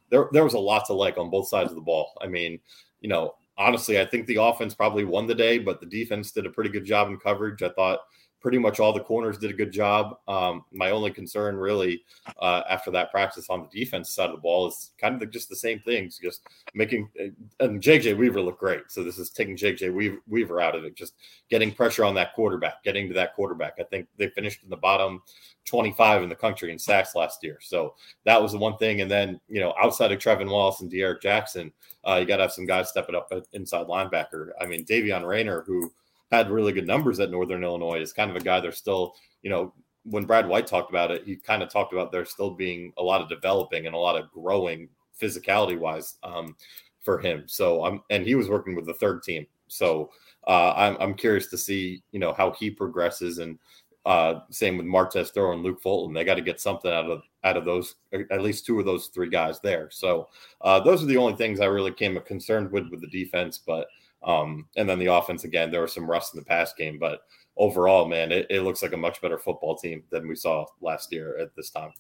there 0.09 0.29
there 0.33 0.45
was 0.45 0.55
a 0.55 0.59
lot 0.59 0.87
to 0.87 0.95
like 0.95 1.19
on 1.19 1.31
both 1.31 1.49
sides 1.49 1.71
of 1.71 1.77
the 1.77 1.83
ball. 1.83 2.13
I 2.23 2.27
mean, 2.27 2.59
you 3.01 3.09
know, 3.11 3.35
honestly, 3.59 4.01
I 4.01 4.07
think 4.07 4.27
the 4.27 4.41
offense 4.43 4.75
probably 4.75 5.05
won 5.05 5.27
the 5.27 5.35
day, 5.35 5.59
but 5.59 5.81
the 5.81 5.87
defense 5.87 6.33
did 6.33 6.47
a 6.47 6.51
pretty 6.51 6.71
good 6.71 6.87
job 6.87 7.09
in 7.09 7.19
coverage. 7.19 7.63
I 7.63 7.69
thought 7.71 8.01
pretty 8.45 8.59
much 8.59 8.79
all 8.79 8.93
the 8.93 9.01
corners 9.01 9.39
did 9.39 9.51
a 9.51 9.55
good 9.55 9.73
job. 9.73 10.19
Um, 10.29 10.67
my 10.71 10.91
only 10.91 11.11
concern, 11.11 11.57
really, 11.57 12.05
uh, 12.41 12.61
after 12.69 12.91
that 12.91 13.11
practice 13.11 13.47
on 13.49 13.63
the 13.63 13.81
defense 13.81 14.11
side 14.11 14.29
of 14.29 14.33
the 14.33 14.43
ball 14.43 14.69
is 14.69 14.91
kind 15.01 15.15
of 15.15 15.21
the, 15.21 15.25
just 15.25 15.49
the 15.49 15.57
same 15.57 15.81
things, 15.81 16.19
just 16.23 16.43
making 16.75 17.09
and 17.61 17.81
JJ 17.81 18.19
Weaver 18.19 18.43
looked 18.43 18.61
great. 18.61 18.83
So 18.89 19.03
this 19.03 19.19
is 19.19 19.31
taking 19.31 19.57
JJ 19.57 19.95
Weaver, 19.95 20.19
Weaver 20.29 20.61
out 20.61 20.77
of 20.77 20.85
it, 20.85 20.95
just 20.95 21.15
getting 21.49 21.73
pressure 21.73 22.05
on 22.05 22.15
that 22.17 22.35
quarterback, 22.35 22.85
getting 22.85 23.09
to 23.09 23.15
that 23.15 23.35
quarterback. 23.35 23.77
I 23.81 23.85
think 23.85 24.09
they 24.19 24.29
finished 24.29 24.63
in 24.63 24.69
the 24.69 24.77
bottom 24.77 25.23
25 25.65 26.23
in 26.23 26.29
the 26.29 26.35
country 26.35 26.71
in 26.71 26.79
sacks 26.79 27.15
last 27.15 27.43
year. 27.43 27.57
So 27.63 27.95
that 28.25 28.43
was 28.43 28.53
the 28.53 28.59
one 28.59 28.77
thing. 28.77 29.01
And 29.01 29.11
then, 29.11 29.41
you 29.49 29.61
know, 29.61 29.73
outside 29.83 30.13
of 30.13 30.19
Trevin 30.19 30.51
Wallace 30.51 30.83
and 30.83 30.91
D'Eryk 30.91 31.23
Jackson, 31.23 31.73
uh, 32.07 32.17
you 32.21 32.27
got 32.27 32.37
to 32.37 32.43
have 32.43 32.53
some 32.53 32.67
guys 32.67 32.91
stepping 32.91 33.15
up 33.15 33.29
at 33.33 33.47
inside 33.55 33.87
linebacker. 33.87 34.51
I 34.61 34.67
mean, 34.67 34.85
Davion 34.85 35.27
Rayner, 35.27 35.63
who 35.63 35.91
had 36.37 36.51
really 36.51 36.73
good 36.73 36.87
numbers 36.87 37.21
at 37.21 37.31
Northern 37.31 37.65
Illinois, 37.65 38.01
is 38.01 38.13
kind 38.13 38.31
of 38.31 38.37
a 38.37 38.41
guy 38.41 38.61
they're 38.61 38.73
still, 38.73 39.15
you 39.43 39.51
know, 39.51 39.73
when 40.05 40.25
Brad 40.25 40.49
White 40.49 40.67
talked 40.67 40.91
about 40.91 41.11
it, 41.11 41.25
he 41.25 41.37
kind 41.37 41.63
of 41.63 41.71
talked 41.71 41.93
about 41.93 42.13
there 42.13 42.25
still 42.25 42.51
being 42.51 42.93
a 42.99 43.03
lot 43.03 43.21
of 43.21 43.29
developing 43.29 43.87
and 43.87 43.95
a 43.95 43.99
lot 43.99 44.21
of 44.21 44.31
growing 44.31 44.89
physicality 45.21 45.79
wise 45.79 46.17
um, 46.23 46.57
for 47.01 47.19
him. 47.19 47.45
So 47.47 47.85
I'm, 47.85 48.03
and 48.11 48.27
he 48.27 48.35
was 48.35 48.49
working 48.49 48.75
with 48.75 48.87
the 48.87 48.95
third 48.95 49.23
team. 49.23 49.47
So 49.69 50.11
uh, 50.47 50.75
I'm, 50.77 50.97
I'm 51.01 51.15
curious 51.15 51.47
to 51.49 51.59
see, 51.59 52.03
you 52.13 52.21
know, 52.21 52.35
how 52.35 52.51
he 52.53 52.71
progresses 52.71 53.39
and 53.39 53.59
uh, 54.07 54.41
same 54.51 54.77
with 54.77 54.87
Martez 54.87 55.33
Throw 55.33 55.53
and 55.53 55.63
Luke 55.63 55.81
Fulton. 55.81 56.13
They 56.13 56.25
got 56.25 56.35
to 56.35 56.43
get 56.43 56.61
something 56.61 56.93
out 56.93 57.09
of 57.09 57.23
out 57.43 57.57
of 57.57 57.65
those, 57.65 57.95
at 58.13 58.43
least 58.43 58.67
two 58.67 58.79
of 58.79 58.85
those 58.85 59.07
three 59.07 59.31
guys 59.31 59.61
there. 59.61 59.89
So 59.91 60.29
uh, 60.61 60.81
those 60.81 61.03
are 61.03 61.07
the 61.07 61.17
only 61.17 61.37
things 61.37 61.61
I 61.61 61.67
really 61.67 61.93
came 61.93 62.19
concerned 62.21 62.71
with 62.71 62.89
with 62.91 63.01
the 63.01 63.07
defense. 63.07 63.59
But 63.59 63.87
um, 64.25 64.67
and 64.77 64.89
then 64.89 64.99
the 64.99 65.07
offense 65.07 65.45
again, 65.45 65.71
there 65.71 65.83
was 65.83 65.93
some 65.93 66.11
rust 66.11 66.35
in 66.35 66.41
the 66.41 66.47
pass 66.47 66.73
game, 66.75 66.99
but 66.99 67.21
overall, 67.57 68.07
man, 68.07 68.33
it, 68.33 68.47
it 68.51 68.63
looks 68.63 68.83
like 68.83 68.93
a 68.93 68.97
much 68.97 69.21
better 69.21 69.39
football 69.39 69.77
team 69.77 70.03
than 70.11 70.27
we 70.27 70.35
saw 70.35 70.65
last 70.81 71.13
year 71.13 71.39
at 71.39 71.55
this 71.55 71.71
time. 71.71 71.93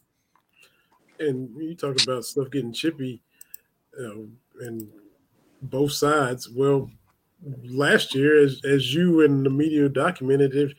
and 1.20 1.50
you 1.56 1.74
talk 1.74 2.00
about 2.02 2.24
stuff 2.24 2.50
getting 2.50 2.72
chippy, 2.72 3.22
know, 3.98 4.28
and 4.60 4.88
both 5.62 5.92
sides. 5.92 6.48
Well, 6.50 6.90
last 7.64 8.14
year, 8.14 8.42
as 8.42 8.60
as 8.64 8.94
you 8.94 9.24
and 9.24 9.44
the 9.44 9.50
media 9.50 9.88
documented, 9.88 10.74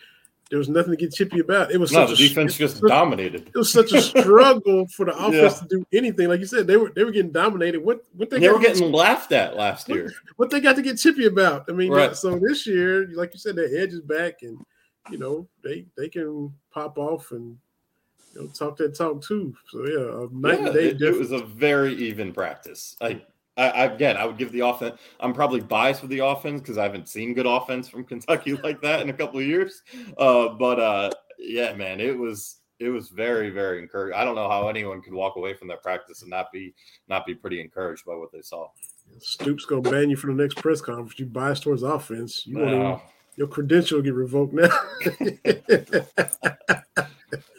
there 0.50 0.60
was 0.60 0.70
nothing 0.70 0.91
to 0.91 0.98
get 0.98 1.12
chippy 1.14 1.39
about. 1.39 1.72
It 1.72 1.80
was 1.80 1.91
No, 1.91 2.06
such 2.06 2.18
the 2.20 2.26
a, 2.26 2.28
defense 2.28 2.56
just 2.56 2.82
was- 2.82 2.91
dominated. 2.91 3.48
It 3.48 3.58
was 3.58 3.72
such 3.72 3.91
a 3.93 4.02
struggle 4.22 4.86
for 4.88 5.06
the 5.06 5.16
offense 5.16 5.34
Yeah. 5.34 5.50
to 5.60 5.68
do 5.68 5.86
anything. 5.93 6.28
Like 6.30 6.39
you 6.39 6.46
said, 6.46 6.68
they 6.68 6.78
were 6.78 6.91
they 6.96 7.04
were 7.04 7.12
getting 7.12 7.32
dominated. 7.32 7.80
What 7.84 8.04
what 8.14 8.30
they 8.30 8.39
They 8.39 8.46
got 8.48 8.54
were 8.58 8.62
to 8.62 8.68
getting 8.68 8.91
laughed 8.91 9.32
at 9.32 9.56
last 9.56 9.89
year. 9.89 10.12
what 10.36 10.50
they 10.52 10.60
got 10.60 10.76
to 10.76 10.82
get 10.82 10.98
chippy 11.00 11.26
about. 11.26 11.66
I 11.68 11.72
mean, 11.74 11.91
Right. 11.91 12.16
so 12.16 12.38
this 12.38 12.68
year, 12.68 13.08
like 13.14 13.34
you 13.34 13.39
said, 13.39 13.56
their 13.56 13.76
edge 13.76 13.93
is 13.93 14.02
back, 14.02 14.43
and 14.43 14.58
you 15.12 15.18
know 15.18 15.48
they 15.64 15.86
they 15.98 16.10
can 16.10 16.54
pop 16.72 16.98
off 16.98 17.32
and 17.32 17.58
you 18.36 18.41
know 18.41 18.48
talk 18.48 18.78
that 18.78 18.96
talk 18.96 19.24
too. 19.24 19.56
So 19.70 19.86
yeah, 19.88 20.28
Yeah, 20.54 20.66
and 20.66 20.74
day 20.76 20.89
it, 20.89 21.02
it 21.02 21.18
was 21.18 21.32
a 21.32 21.39
very 21.39 21.96
even 21.96 22.32
practice. 22.34 22.96
I, 23.02 23.22
I, 23.58 23.70
I 23.70 23.86
again, 23.86 24.18
I 24.18 24.26
would 24.26 24.38
give 24.38 24.51
the 24.51 24.62
offense. 24.62 24.99
I'm 25.20 25.34
probably 25.34 25.62
biased 25.62 26.01
with 26.01 26.12
the 26.12 26.20
offense 26.20 26.62
because 26.62 26.78
I 26.78 26.84
haven't 26.84 27.10
seen 27.10 27.34
good 27.34 27.45
offense 27.45 27.88
from 27.88 28.03
Kentucky 28.06 28.53
like 28.53 28.82
that 28.82 29.01
in 29.01 29.10
a 29.10 29.14
couple 29.14 29.39
of 29.39 29.45
years. 29.45 29.82
Uh, 30.18 30.49
but 30.49 30.80
uh, 30.80 31.12
yeah, 31.39 31.74
man, 31.74 31.99
it 31.99 32.18
was 32.18 32.58
it 32.80 32.89
was 32.89 33.10
very 33.10 33.49
very 33.49 33.82
encouraging. 33.82 34.20
I 34.20 34.26
don't 34.26 34.36
know 34.36 34.49
how 34.49 34.68
anyone 34.68 35.01
could 35.01 35.14
walk 35.14 35.36
away 35.38 35.53
from 35.53 35.68
that 35.70 35.82
practice 35.82 36.22
and 36.22 36.30
not 36.30 36.51
be 36.51 36.74
not 37.08 37.26
be 37.26 37.36
pretty 37.36 37.62
encouraged 37.62 38.06
by 38.06 38.16
what 38.16 38.32
they 38.32 38.41
saw. 38.41 38.68
Stoops 39.20 39.66
gonna 39.66 39.82
ban 39.82 40.10
you 40.10 40.18
from 40.18 40.36
the 40.36 40.43
next 40.43 40.58
press 40.58 40.82
conference. 40.82 41.20
You 41.20 41.28
bias 41.28 41.60
towards 41.60 41.84
offense. 41.84 42.45
You 42.45 42.58
won't 42.58 42.70
even, 42.70 42.84
Wow. 42.84 43.01
your 43.36 43.47
credential 43.47 44.01
get 44.01 44.14
revoked 44.14 44.53
now. 44.53 44.68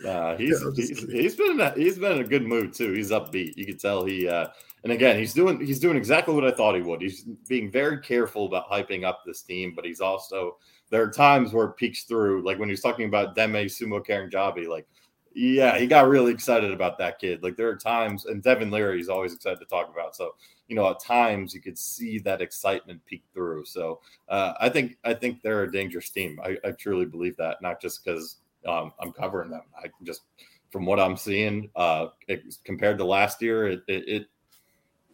No, 0.03 0.36
he's 0.38 0.62
he's, 0.76 1.03
he's 1.11 1.34
been 1.34 1.53
in 1.53 1.61
a, 1.61 1.70
he's 1.72 1.99
been 1.99 2.12
in 2.12 2.18
a 2.20 2.28
good 2.28 2.47
mood 2.47 2.72
too. 2.72 2.92
He's 2.92 3.11
upbeat. 3.11 3.57
You 3.57 3.66
can 3.66 3.76
tell 3.76 4.05
he 4.05 4.28
uh, 4.28 4.47
and 4.87 4.93
again 4.93 5.18
he's 5.18 5.34
doing 5.34 5.59
he's 5.59 5.80
doing 5.80 5.97
exactly 5.97 6.32
what 6.32 6.47
I 6.47 6.53
thought 6.53 6.76
he 6.76 6.80
would. 6.80 7.03
He's 7.03 7.22
being 7.49 7.72
very 7.72 7.99
careful 7.99 8.47
about 8.47 8.70
hyping 8.70 9.03
up 9.03 9.22
this 9.26 9.43
team, 9.43 9.72
but 9.74 9.84
he's 9.84 10.01
also 10.01 10.59
there 10.91 11.03
are 11.03 11.11
times 11.11 11.53
where 11.53 11.66
it 11.66 11.76
peeks 11.76 12.05
through, 12.05 12.45
like 12.45 12.61
when 12.61 12.68
he's 12.68 12.82
talking 12.82 13.09
about 13.09 13.34
Demie 13.34 13.64
Sumo-Karngbaye, 13.64 14.68
like 14.68 14.87
yeah, 15.34 15.76
he 15.76 15.89
got 15.89 16.07
really 16.07 16.32
excited 16.32 16.70
about 16.70 16.99
that 16.99 17.18
kid. 17.18 17.43
Like 17.43 17.57
there 17.57 17.68
are 17.68 17.76
times, 17.76 18.26
and 18.26 18.45
Devin 18.45 18.70
Leary 18.70 19.01
is 19.01 19.09
always 19.09 19.34
excited 19.34 19.59
to 19.59 19.66
talk 19.66 19.91
about. 19.93 20.14
So 20.14 20.37
you 20.68 20.76
know, 20.76 20.89
at 20.89 21.01
times 21.01 21.53
you 21.53 21.61
could 21.61 21.76
see 21.76 22.20
that 22.20 22.41
excitement 22.41 23.05
peek 23.07 23.24
through. 23.34 23.64
So 23.64 24.01
uh, 24.28 24.53
I 24.61 24.68
think 24.68 24.99
I 25.05 25.14
think 25.14 25.43
they're 25.43 25.64
a 25.64 25.72
dangerous 25.72 26.11
team. 26.11 26.39
I, 26.45 26.59
I 26.64 26.70
truly 26.70 27.07
believe 27.07 27.37
that, 27.39 27.61
not 27.61 27.82
just 27.82 28.05
because 28.05 28.37
um, 28.68 28.93
I'm 29.01 29.11
covering 29.11 29.51
them. 29.51 29.62
I 29.76 29.89
just 30.05 30.22
from 30.70 30.87
what 30.87 31.01
I'm 31.01 31.16
seeing, 31.16 31.70
uh, 31.74 32.09
it, 32.28 32.45
compared 32.62 32.99
to 32.99 33.05
last 33.05 33.43
year, 33.43 33.66
it 33.66 33.80
it, 33.89 34.09
it, 34.09 34.26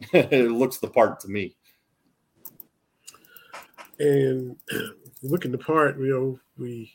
it 0.12 0.50
looks 0.50 0.78
the 0.78 0.88
part 0.88 1.20
to 1.20 1.28
me. 1.28 1.56
And 3.98 4.56
looking 5.22 5.52
the 5.52 5.58
part, 5.58 5.98
you 5.98 6.08
know, 6.08 6.40
we 6.58 6.92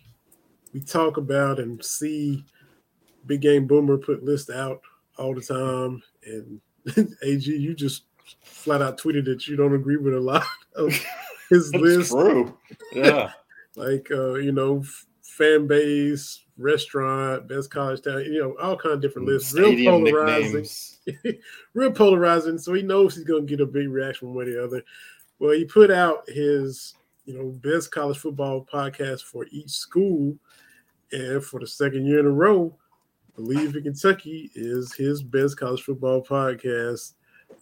we 0.73 0.81
talk 0.81 1.17
about 1.17 1.59
and 1.59 1.83
see 1.83 2.43
Big 3.25 3.41
Game 3.41 3.67
Boomer 3.67 3.97
put 3.97 4.23
list 4.23 4.49
out 4.49 4.81
all 5.17 5.33
the 5.33 5.41
time, 5.41 6.01
and 6.25 6.61
AG, 7.23 7.49
you 7.49 7.73
just 7.73 8.03
flat 8.41 8.81
out 8.81 8.97
tweeted 8.99 9.25
that 9.25 9.47
you 9.47 9.55
don't 9.55 9.75
agree 9.75 9.97
with 9.97 10.13
a 10.13 10.19
lot 10.19 10.45
of 10.75 10.93
his 11.49 11.73
list. 11.73 12.11
True, 12.11 12.57
yeah. 12.93 13.31
like 13.75 14.09
uh, 14.11 14.35
you 14.35 14.51
know, 14.51 14.83
fan 15.21 15.67
base, 15.67 16.43
restaurant, 16.57 17.47
best 17.47 17.69
college 17.71 18.01
town, 18.01 18.25
you 18.25 18.39
know, 18.39 18.55
all 18.61 18.77
kind 18.77 18.93
of 18.93 19.01
different 19.01 19.27
lists. 19.27 19.51
Stadium 19.51 20.03
real 20.03 20.13
polarizing, 20.13 20.67
real 21.73 21.91
polarizing. 21.91 22.57
So 22.57 22.73
he 22.73 22.81
knows 22.81 23.15
he's 23.15 23.23
going 23.23 23.45
to 23.45 23.49
get 23.49 23.61
a 23.63 23.65
big 23.65 23.89
reaction 23.89 24.27
one 24.27 24.37
way 24.37 24.45
or 24.45 24.53
the 24.53 24.63
other. 24.63 24.83
Well, 25.39 25.51
he 25.51 25.65
put 25.65 25.91
out 25.91 26.27
his, 26.27 26.95
you 27.25 27.37
know, 27.37 27.49
best 27.49 27.91
college 27.91 28.17
football 28.17 28.65
podcast 28.71 29.21
for 29.21 29.45
each 29.51 29.69
school, 29.69 30.35
and 31.11 31.43
for 31.43 31.59
the 31.59 31.67
second 31.67 32.05
year 32.05 32.19
in 32.19 32.25
a 32.25 32.31
row, 32.31 32.75
Bleav 33.37 33.75
in 33.75 33.83
Kentucky 33.83 34.49
is 34.55 34.93
his 34.93 35.21
best 35.21 35.57
college 35.59 35.83
football 35.83 36.23
podcast. 36.23 37.13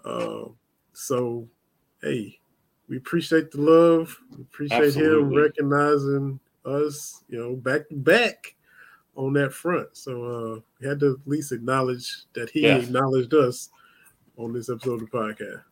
Uh, 0.06 0.46
so, 0.94 1.48
hey, 2.02 2.40
we 2.88 2.98
appreciate 2.98 3.52
the 3.52 3.62
love. 3.62 4.18
We 4.36 4.44
appreciate 4.44 4.84
Absolutely. 4.84 5.36
him 5.36 5.44
recognizing 5.44 6.40
us, 6.64 7.24
you 7.28 7.38
know, 7.38 7.56
back 7.56 7.90
to 7.90 7.96
back 7.96 8.56
on 9.16 9.34
that 9.34 9.54
front. 9.54 9.90
So 9.94 10.24
uh, 10.24 10.60
we 10.80 10.88
had 10.88 11.00
to 11.02 11.20
at 11.22 11.28
least 11.30 11.52
acknowledge 11.52 12.26
that 12.34 12.50
he 12.50 12.62
yeah. 12.62 12.78
acknowledged 12.78 13.34
us 13.34 13.70
on 14.38 14.54
this 14.54 14.70
episode 14.70 15.02
of 15.02 15.12
the 15.12 15.18
podcast. 15.18 15.64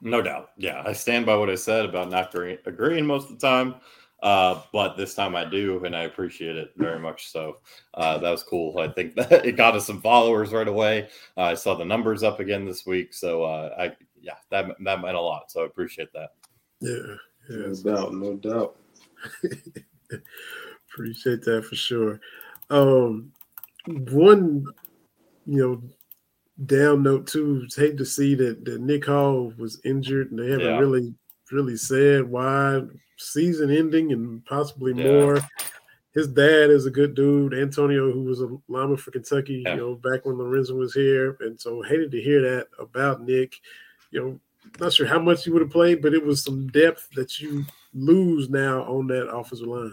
No 0.00 0.20
doubt. 0.20 0.50
Yeah, 0.56 0.82
I 0.84 0.92
stand 0.92 1.24
by 1.24 1.36
what 1.36 1.50
I 1.50 1.54
said 1.54 1.84
about 1.84 2.10
not 2.10 2.34
agreeing 2.66 3.06
most 3.06 3.30
of 3.30 3.40
the 3.40 3.46
time. 3.46 3.76
Uh, 4.22 4.62
but 4.72 4.96
this 4.96 5.14
time 5.14 5.36
I 5.36 5.44
do, 5.44 5.84
and 5.84 5.94
I 5.94 6.04
appreciate 6.04 6.56
it 6.56 6.72
very 6.78 6.98
much. 6.98 7.30
So 7.30 7.58
uh, 7.92 8.16
that 8.18 8.30
was 8.30 8.42
cool. 8.42 8.78
I 8.78 8.88
think 8.88 9.14
that 9.16 9.44
it 9.44 9.56
got 9.56 9.74
us 9.74 9.86
some 9.86 10.00
followers 10.00 10.50
right 10.50 10.66
away. 10.66 11.08
Uh, 11.36 11.42
I 11.42 11.54
saw 11.54 11.74
the 11.74 11.84
numbers 11.84 12.22
up 12.22 12.40
again 12.40 12.64
this 12.64 12.86
week, 12.86 13.12
so 13.12 13.42
uh, 13.42 13.74
I 13.78 13.92
yeah, 14.20 14.36
that 14.50 14.68
that 14.80 15.02
meant 15.02 15.16
a 15.16 15.20
lot. 15.20 15.50
So 15.50 15.62
I 15.62 15.66
appreciate 15.66 16.10
that. 16.14 16.30
Yeah, 16.80 17.16
yeah 17.50 17.66
no 17.66 17.74
doubt, 17.74 18.14
no 18.14 18.34
doubt. 18.36 18.76
appreciate 20.90 21.42
that 21.42 21.66
for 21.66 21.76
sure. 21.76 22.18
Um, 22.70 23.32
one, 23.86 24.66
you 25.46 25.58
know, 25.58 25.82
down 26.66 27.02
note 27.02 27.26
too. 27.26 27.66
Hate 27.74 27.98
to 27.98 28.04
see 28.04 28.34
that 28.36 28.64
that 28.64 28.80
Nick 28.80 29.06
Hall 29.06 29.52
was 29.58 29.80
injured, 29.84 30.30
and 30.30 30.38
they 30.38 30.50
haven't 30.50 30.66
yeah. 30.66 30.78
really 30.78 31.14
really 31.50 31.76
said 31.76 32.24
why 32.24 32.82
season 33.18 33.70
ending 33.70 34.12
and 34.12 34.44
possibly 34.44 34.92
yeah. 34.94 35.10
more. 35.10 35.38
His 36.14 36.28
dad 36.28 36.70
is 36.70 36.86
a 36.86 36.92
good 36.92 37.14
dude, 37.14 37.54
Antonio, 37.54 38.12
who 38.12 38.22
was 38.22 38.40
a 38.40 38.48
lineman 38.68 38.96
for 38.96 39.10
Kentucky, 39.10 39.62
yeah. 39.64 39.74
you 39.74 39.80
know, 39.80 39.94
back 39.96 40.24
when 40.24 40.38
Lorenzo 40.38 40.76
was 40.76 40.94
here. 40.94 41.36
And 41.40 41.60
so 41.60 41.82
hated 41.82 42.12
to 42.12 42.22
hear 42.22 42.40
that 42.42 42.68
about 42.78 43.22
Nick. 43.22 43.56
You 44.12 44.20
know, 44.20 44.40
not 44.78 44.92
sure 44.92 45.06
how 45.06 45.18
much 45.18 45.44
he 45.44 45.50
would 45.50 45.62
have 45.62 45.72
played, 45.72 46.02
but 46.02 46.14
it 46.14 46.24
was 46.24 46.44
some 46.44 46.68
depth 46.68 47.08
that 47.16 47.40
you 47.40 47.64
lose 47.94 48.48
now 48.48 48.82
on 48.82 49.08
that 49.08 49.28
offensive 49.28 49.66
line. 49.66 49.92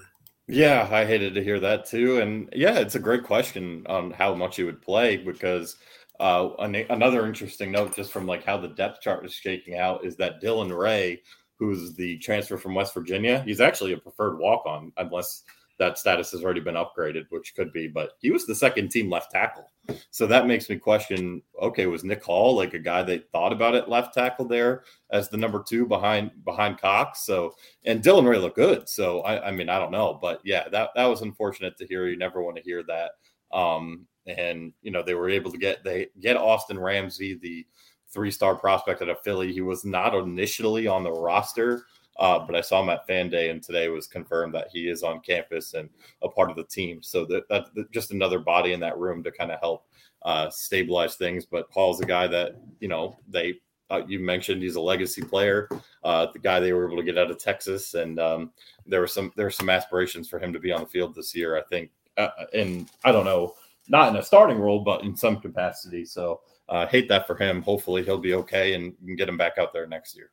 Yeah, 0.51 0.87
I 0.91 1.05
hated 1.05 1.33
to 1.35 1.43
hear 1.43 1.59
that 1.61 1.85
too. 1.85 2.19
And 2.19 2.49
yeah, 2.53 2.79
it's 2.79 2.95
a 2.95 2.99
great 2.99 3.23
question 3.23 3.85
on 3.87 4.11
how 4.11 4.33
much 4.35 4.57
he 4.57 4.63
would 4.63 4.81
play 4.81 5.17
because 5.17 5.77
uh, 6.19 6.49
another 6.59 7.25
interesting 7.25 7.71
note, 7.71 7.95
just 7.95 8.11
from 8.11 8.27
like 8.27 8.43
how 8.43 8.57
the 8.57 8.67
depth 8.67 9.01
chart 9.01 9.25
is 9.25 9.33
shaking 9.33 9.77
out, 9.77 10.05
is 10.05 10.15
that 10.17 10.41
Dylan 10.41 10.77
Ray 10.77 11.21
who's 11.61 11.93
the 11.93 12.17
transfer 12.17 12.57
from 12.57 12.73
West 12.73 12.91
Virginia. 12.91 13.43
He's 13.45 13.61
actually 13.61 13.93
a 13.93 13.97
preferred 13.97 14.39
walk 14.39 14.65
on, 14.65 14.91
unless 14.97 15.43
that 15.81 15.97
status 15.97 16.29
has 16.29 16.43
already 16.43 16.59
been 16.59 16.75
upgraded, 16.75 17.25
which 17.31 17.55
could 17.55 17.73
be, 17.73 17.87
but 17.87 18.11
he 18.19 18.29
was 18.29 18.45
the 18.45 18.53
second 18.53 18.89
team 18.89 19.09
left 19.09 19.31
tackle. 19.31 19.67
So 20.11 20.27
that 20.27 20.45
makes 20.45 20.69
me 20.69 20.75
question 20.75 21.41
okay, 21.59 21.87
was 21.87 22.03
Nick 22.03 22.23
Hall 22.23 22.55
like 22.55 22.75
a 22.75 22.79
guy 22.79 23.01
that 23.01 23.31
thought 23.31 23.51
about 23.51 23.73
it 23.73 23.89
left 23.89 24.13
tackle 24.13 24.45
there 24.45 24.83
as 25.11 25.27
the 25.27 25.37
number 25.37 25.63
two 25.67 25.87
behind 25.87 26.29
behind 26.45 26.77
Cox? 26.77 27.25
So 27.25 27.55
and 27.83 28.03
Dylan 28.03 28.29
Ray 28.29 28.37
looked 28.37 28.57
good. 28.57 28.87
So 28.87 29.21
I, 29.21 29.47
I 29.47 29.51
mean, 29.51 29.69
I 29.69 29.79
don't 29.79 29.89
know, 29.89 30.19
but 30.21 30.39
yeah, 30.43 30.69
that 30.69 30.91
that 30.95 31.05
was 31.07 31.23
unfortunate 31.23 31.75
to 31.79 31.87
hear. 31.87 32.07
You 32.07 32.15
never 32.15 32.43
want 32.43 32.57
to 32.57 32.63
hear 32.63 32.83
that. 32.83 33.13
Um, 33.51 34.05
and 34.27 34.73
you 34.83 34.91
know, 34.91 35.01
they 35.01 35.15
were 35.15 35.31
able 35.31 35.51
to 35.51 35.57
get 35.57 35.83
they 35.83 36.09
get 36.19 36.37
Austin 36.37 36.77
Ramsey, 36.77 37.39
the 37.41 37.65
three 38.07 38.29
star 38.29 38.53
prospect 38.53 39.01
out 39.01 39.09
of 39.09 39.19
Philly. 39.23 39.51
He 39.51 39.61
was 39.61 39.83
not 39.83 40.13
initially 40.13 40.85
on 40.85 41.01
the 41.03 41.11
roster, 41.11 41.85
uh, 42.21 42.37
but 42.37 42.55
I 42.55 42.61
saw 42.61 42.83
him 42.83 42.89
at 42.89 43.07
Fan 43.07 43.29
Day, 43.29 43.49
and 43.49 43.63
today 43.63 43.89
was 43.89 44.05
confirmed 44.05 44.53
that 44.53 44.67
he 44.71 44.87
is 44.87 45.01
on 45.01 45.21
campus 45.21 45.73
and 45.73 45.89
a 46.21 46.29
part 46.29 46.51
of 46.51 46.55
the 46.55 46.63
team. 46.63 47.01
So 47.01 47.25
that, 47.25 47.49
that's 47.49 47.69
just 47.91 48.11
another 48.11 48.37
body 48.37 48.73
in 48.73 48.79
that 48.81 48.99
room 48.99 49.23
to 49.23 49.31
kind 49.31 49.51
of 49.51 49.59
help 49.59 49.87
uh, 50.21 50.47
stabilize 50.51 51.15
things. 51.15 51.47
But 51.47 51.67
Hall's 51.71 51.99
a 51.99 52.05
guy 52.05 52.27
that 52.27 52.55
you 52.79 52.87
know 52.87 53.17
they. 53.27 53.55
Uh, 53.89 54.03
you 54.07 54.19
mentioned 54.19 54.63
he's 54.63 54.75
a 54.75 54.81
legacy 54.81 55.21
player, 55.21 55.67
uh, 56.05 56.25
the 56.31 56.39
guy 56.39 56.61
they 56.61 56.71
were 56.71 56.87
able 56.87 56.95
to 56.95 57.03
get 57.03 57.17
out 57.17 57.29
of 57.29 57.37
Texas, 57.37 57.93
and 57.93 58.21
um, 58.21 58.51
there 58.85 59.01
were 59.01 59.07
some 59.07 59.33
there 59.35 59.47
were 59.47 59.51
some 59.51 59.69
aspirations 59.69 60.29
for 60.29 60.39
him 60.39 60.53
to 60.53 60.59
be 60.59 60.71
on 60.71 60.79
the 60.79 60.87
field 60.87 61.13
this 61.13 61.35
year. 61.35 61.57
I 61.57 61.63
think, 61.63 61.91
uh, 62.15 62.29
and 62.53 62.89
I 63.03 63.11
don't 63.11 63.25
know, 63.25 63.55
not 63.89 64.07
in 64.07 64.15
a 64.15 64.23
starting 64.23 64.59
role, 64.59 64.79
but 64.79 65.03
in 65.03 65.13
some 65.17 65.41
capacity. 65.41 66.05
So 66.05 66.39
uh, 66.69 66.87
hate 66.87 67.09
that 67.09 67.27
for 67.27 67.35
him. 67.35 67.61
Hopefully, 67.63 68.01
he'll 68.01 68.17
be 68.17 68.35
okay 68.35 68.75
and 68.75 68.93
get 69.17 69.27
him 69.27 69.35
back 69.35 69.57
out 69.57 69.73
there 69.73 69.87
next 69.87 70.15
year. 70.15 70.31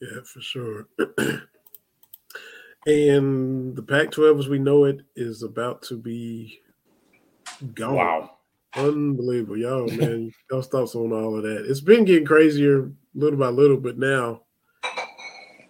Yeah, 0.00 0.20
for 0.24 0.40
sure. 0.40 0.88
and 2.86 3.76
the 3.76 3.82
Pac 3.82 4.10
12, 4.10 4.38
as 4.38 4.48
we 4.48 4.58
know 4.58 4.84
it, 4.84 5.00
is 5.16 5.42
about 5.42 5.82
to 5.82 5.96
be 5.96 6.60
gone. 7.74 7.94
Wow. 7.94 8.30
Unbelievable. 8.74 9.56
Y'all, 9.56 9.88
man, 9.88 10.32
y'all 10.50 10.62
thoughts 10.62 10.94
on 10.94 11.12
all 11.12 11.36
of 11.36 11.42
that. 11.42 11.66
It's 11.68 11.80
been 11.80 12.04
getting 12.04 12.26
crazier 12.26 12.92
little 13.14 13.38
by 13.38 13.48
little, 13.48 13.78
but 13.78 13.98
now 13.98 14.42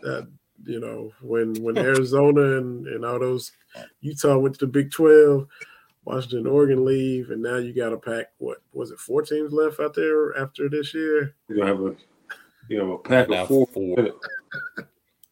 that 0.02 0.28
you 0.64 0.80
know, 0.80 1.12
when 1.22 1.54
when 1.62 1.78
Arizona 1.78 2.58
and, 2.58 2.86
and 2.86 3.04
all 3.04 3.18
those 3.18 3.52
Utah 4.00 4.38
went 4.38 4.58
to 4.58 4.66
the 4.66 4.72
Big 4.72 4.90
12, 4.90 5.46
Washington, 6.04 6.46
Oregon 6.46 6.84
leave, 6.84 7.30
and 7.30 7.42
now 7.42 7.56
you 7.56 7.72
got 7.72 7.90
to 7.90 7.96
pack. 7.96 8.26
What 8.38 8.58
was 8.72 8.90
it? 8.90 8.98
Four 8.98 9.22
teams 9.22 9.52
left 9.52 9.80
out 9.80 9.94
there 9.94 10.36
after 10.36 10.68
this 10.68 10.94
year. 10.94 11.34
You 11.48 11.62
have 11.62 11.80
a 11.80 11.94
you 12.68 12.78
have 12.78 12.88
a 12.88 12.98
pack 12.98 13.28
of 13.30 13.48
four. 13.48 13.66
four. 13.68 13.96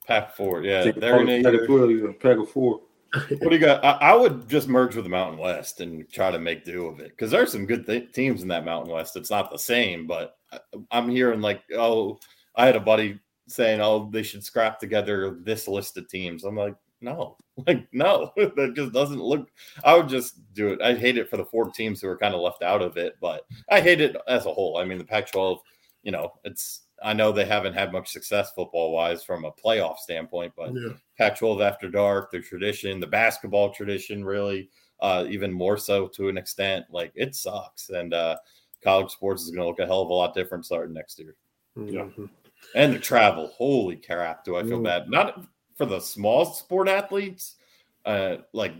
pack 0.06 0.34
four, 0.36 0.62
yeah. 0.62 0.90
They're 0.90 1.20
in 1.26 1.42
pack 1.42 1.54
of 1.54 1.66
four. 1.66 2.12
Pack 2.14 2.36
of 2.38 2.50
four. 2.50 2.80
What 3.12 3.50
do 3.50 3.54
you 3.54 3.58
got? 3.58 3.84
I, 3.84 4.10
I, 4.10 4.14
would 4.14 4.48
just 4.48 4.68
merge 4.68 4.94
with 4.94 5.04
the 5.04 5.10
Mountain 5.10 5.38
West 5.38 5.80
and 5.80 6.08
try 6.10 6.30
to 6.30 6.38
make 6.38 6.64
do 6.64 6.86
of 6.86 7.00
it 7.00 7.10
because 7.10 7.30
there's 7.30 7.52
some 7.52 7.64
good 7.64 7.86
th- 7.86 8.12
teams 8.12 8.42
in 8.42 8.48
that 8.48 8.64
Mountain 8.64 8.92
West. 8.92 9.16
It's 9.16 9.30
not 9.30 9.50
the 9.50 9.58
same, 9.58 10.06
but 10.06 10.36
I, 10.52 10.58
I'm 10.90 11.08
hearing 11.08 11.40
like, 11.40 11.62
oh, 11.74 12.18
I 12.56 12.66
had 12.66 12.76
a 12.76 12.80
buddy 12.80 13.18
saying, 13.48 13.80
oh, 13.80 14.10
they 14.12 14.22
should 14.22 14.44
scrap 14.44 14.78
together 14.78 15.38
this 15.40 15.68
list 15.68 15.96
of 15.96 16.08
teams. 16.08 16.44
I'm 16.44 16.56
like, 16.56 16.74
no, 17.00 17.36
like 17.66 17.86
no, 17.92 18.32
that 18.36 18.72
just 18.74 18.92
doesn't 18.92 19.20
look. 19.20 19.48
I 19.84 19.96
would 19.96 20.08
just 20.08 20.52
do 20.52 20.68
it. 20.68 20.82
I 20.82 20.94
hate 20.94 21.18
it 21.18 21.30
for 21.30 21.36
the 21.36 21.46
four 21.46 21.70
teams 21.70 22.00
who 22.00 22.08
are 22.08 22.18
kind 22.18 22.34
of 22.34 22.40
left 22.40 22.62
out 22.62 22.82
of 22.82 22.96
it, 22.96 23.16
but 23.20 23.42
I 23.70 23.80
hate 23.80 24.00
it 24.00 24.16
as 24.28 24.46
a 24.46 24.52
whole. 24.52 24.78
I 24.78 24.84
mean, 24.84 24.98
the 24.98 25.04
Pac-12, 25.04 25.58
you 26.02 26.12
know, 26.12 26.32
it's. 26.44 26.82
I 27.02 27.12
know 27.12 27.30
they 27.30 27.44
haven't 27.44 27.74
had 27.74 27.92
much 27.92 28.10
success 28.10 28.52
football 28.52 28.92
wise 28.92 29.22
from 29.22 29.44
a 29.44 29.52
playoff 29.52 29.98
standpoint, 29.98 30.52
but 30.56 30.72
yeah. 30.74 30.94
Pac-12 31.18 31.62
after 31.62 31.90
dark, 31.90 32.30
the 32.30 32.40
tradition, 32.40 33.00
the 33.00 33.06
basketball 33.06 33.72
tradition, 33.72 34.24
really, 34.24 34.70
uh, 35.00 35.26
even 35.28 35.52
more 35.52 35.76
so 35.76 36.08
to 36.08 36.28
an 36.28 36.38
extent. 36.38 36.86
Like 36.90 37.12
it 37.14 37.34
sucks, 37.34 37.90
and 37.90 38.14
uh, 38.14 38.36
college 38.82 39.10
sports 39.10 39.42
is 39.42 39.50
going 39.50 39.62
to 39.62 39.68
look 39.68 39.78
a 39.78 39.86
hell 39.86 40.02
of 40.02 40.10
a 40.10 40.14
lot 40.14 40.34
different 40.34 40.64
starting 40.64 40.94
next 40.94 41.18
year. 41.18 41.34
Mm-hmm. 41.76 41.94
Yeah. 41.94 42.26
And 42.74 42.94
the 42.94 42.98
travel, 42.98 43.52
holy 43.54 43.96
crap, 43.96 44.44
do 44.44 44.56
I 44.56 44.62
feel 44.62 44.80
mm. 44.80 44.84
bad? 44.84 45.10
Not 45.10 45.44
for 45.76 45.86
the 45.86 46.00
small 46.00 46.46
sport 46.46 46.88
athletes, 46.88 47.56
uh, 48.04 48.36
like 48.52 48.72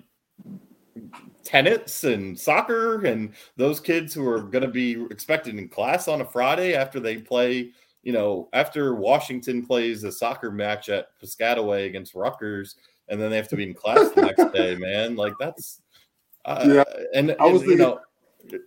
tennis 1.45 2.05
and 2.05 2.39
soccer 2.39 3.05
and 3.05 3.33
those 3.57 3.81
kids 3.81 4.15
who 4.15 4.27
are 4.27 4.41
going 4.41 4.63
to 4.63 4.71
be 4.71 5.05
expected 5.11 5.59
in 5.59 5.69
class 5.69 6.09
on 6.09 6.21
a 6.21 6.25
Friday 6.25 6.75
after 6.75 6.99
they 6.99 7.19
play, 7.19 7.71
you 8.07 8.13
know, 8.13 8.49
after 8.53 8.95
Washington 8.95 9.67
plays 9.67 10.05
a 10.05 10.13
soccer 10.13 10.53
match 10.53 10.89
at 10.91 11.09
Piscataway 11.21 11.87
against 11.87 12.15
Rutgers, 12.15 12.77
and 13.09 13.21
then 13.21 13.31
they 13.31 13.37
have 13.37 13.49
to 13.49 13.57
be 13.57 13.65
in 13.65 13.75
class 13.75 14.13
the 14.13 14.23
next 14.23 14.53
day, 14.53 14.77
man. 14.79 15.17
Like 15.17 15.33
that's, 15.41 15.83
uh, 16.45 16.65
yeah. 16.65 16.85
And, 17.15 17.31
and 17.31 17.41
I 17.41 17.47
was 17.47 17.63
thinking, 17.63 17.81
you 17.81 17.85
know, 17.85 18.61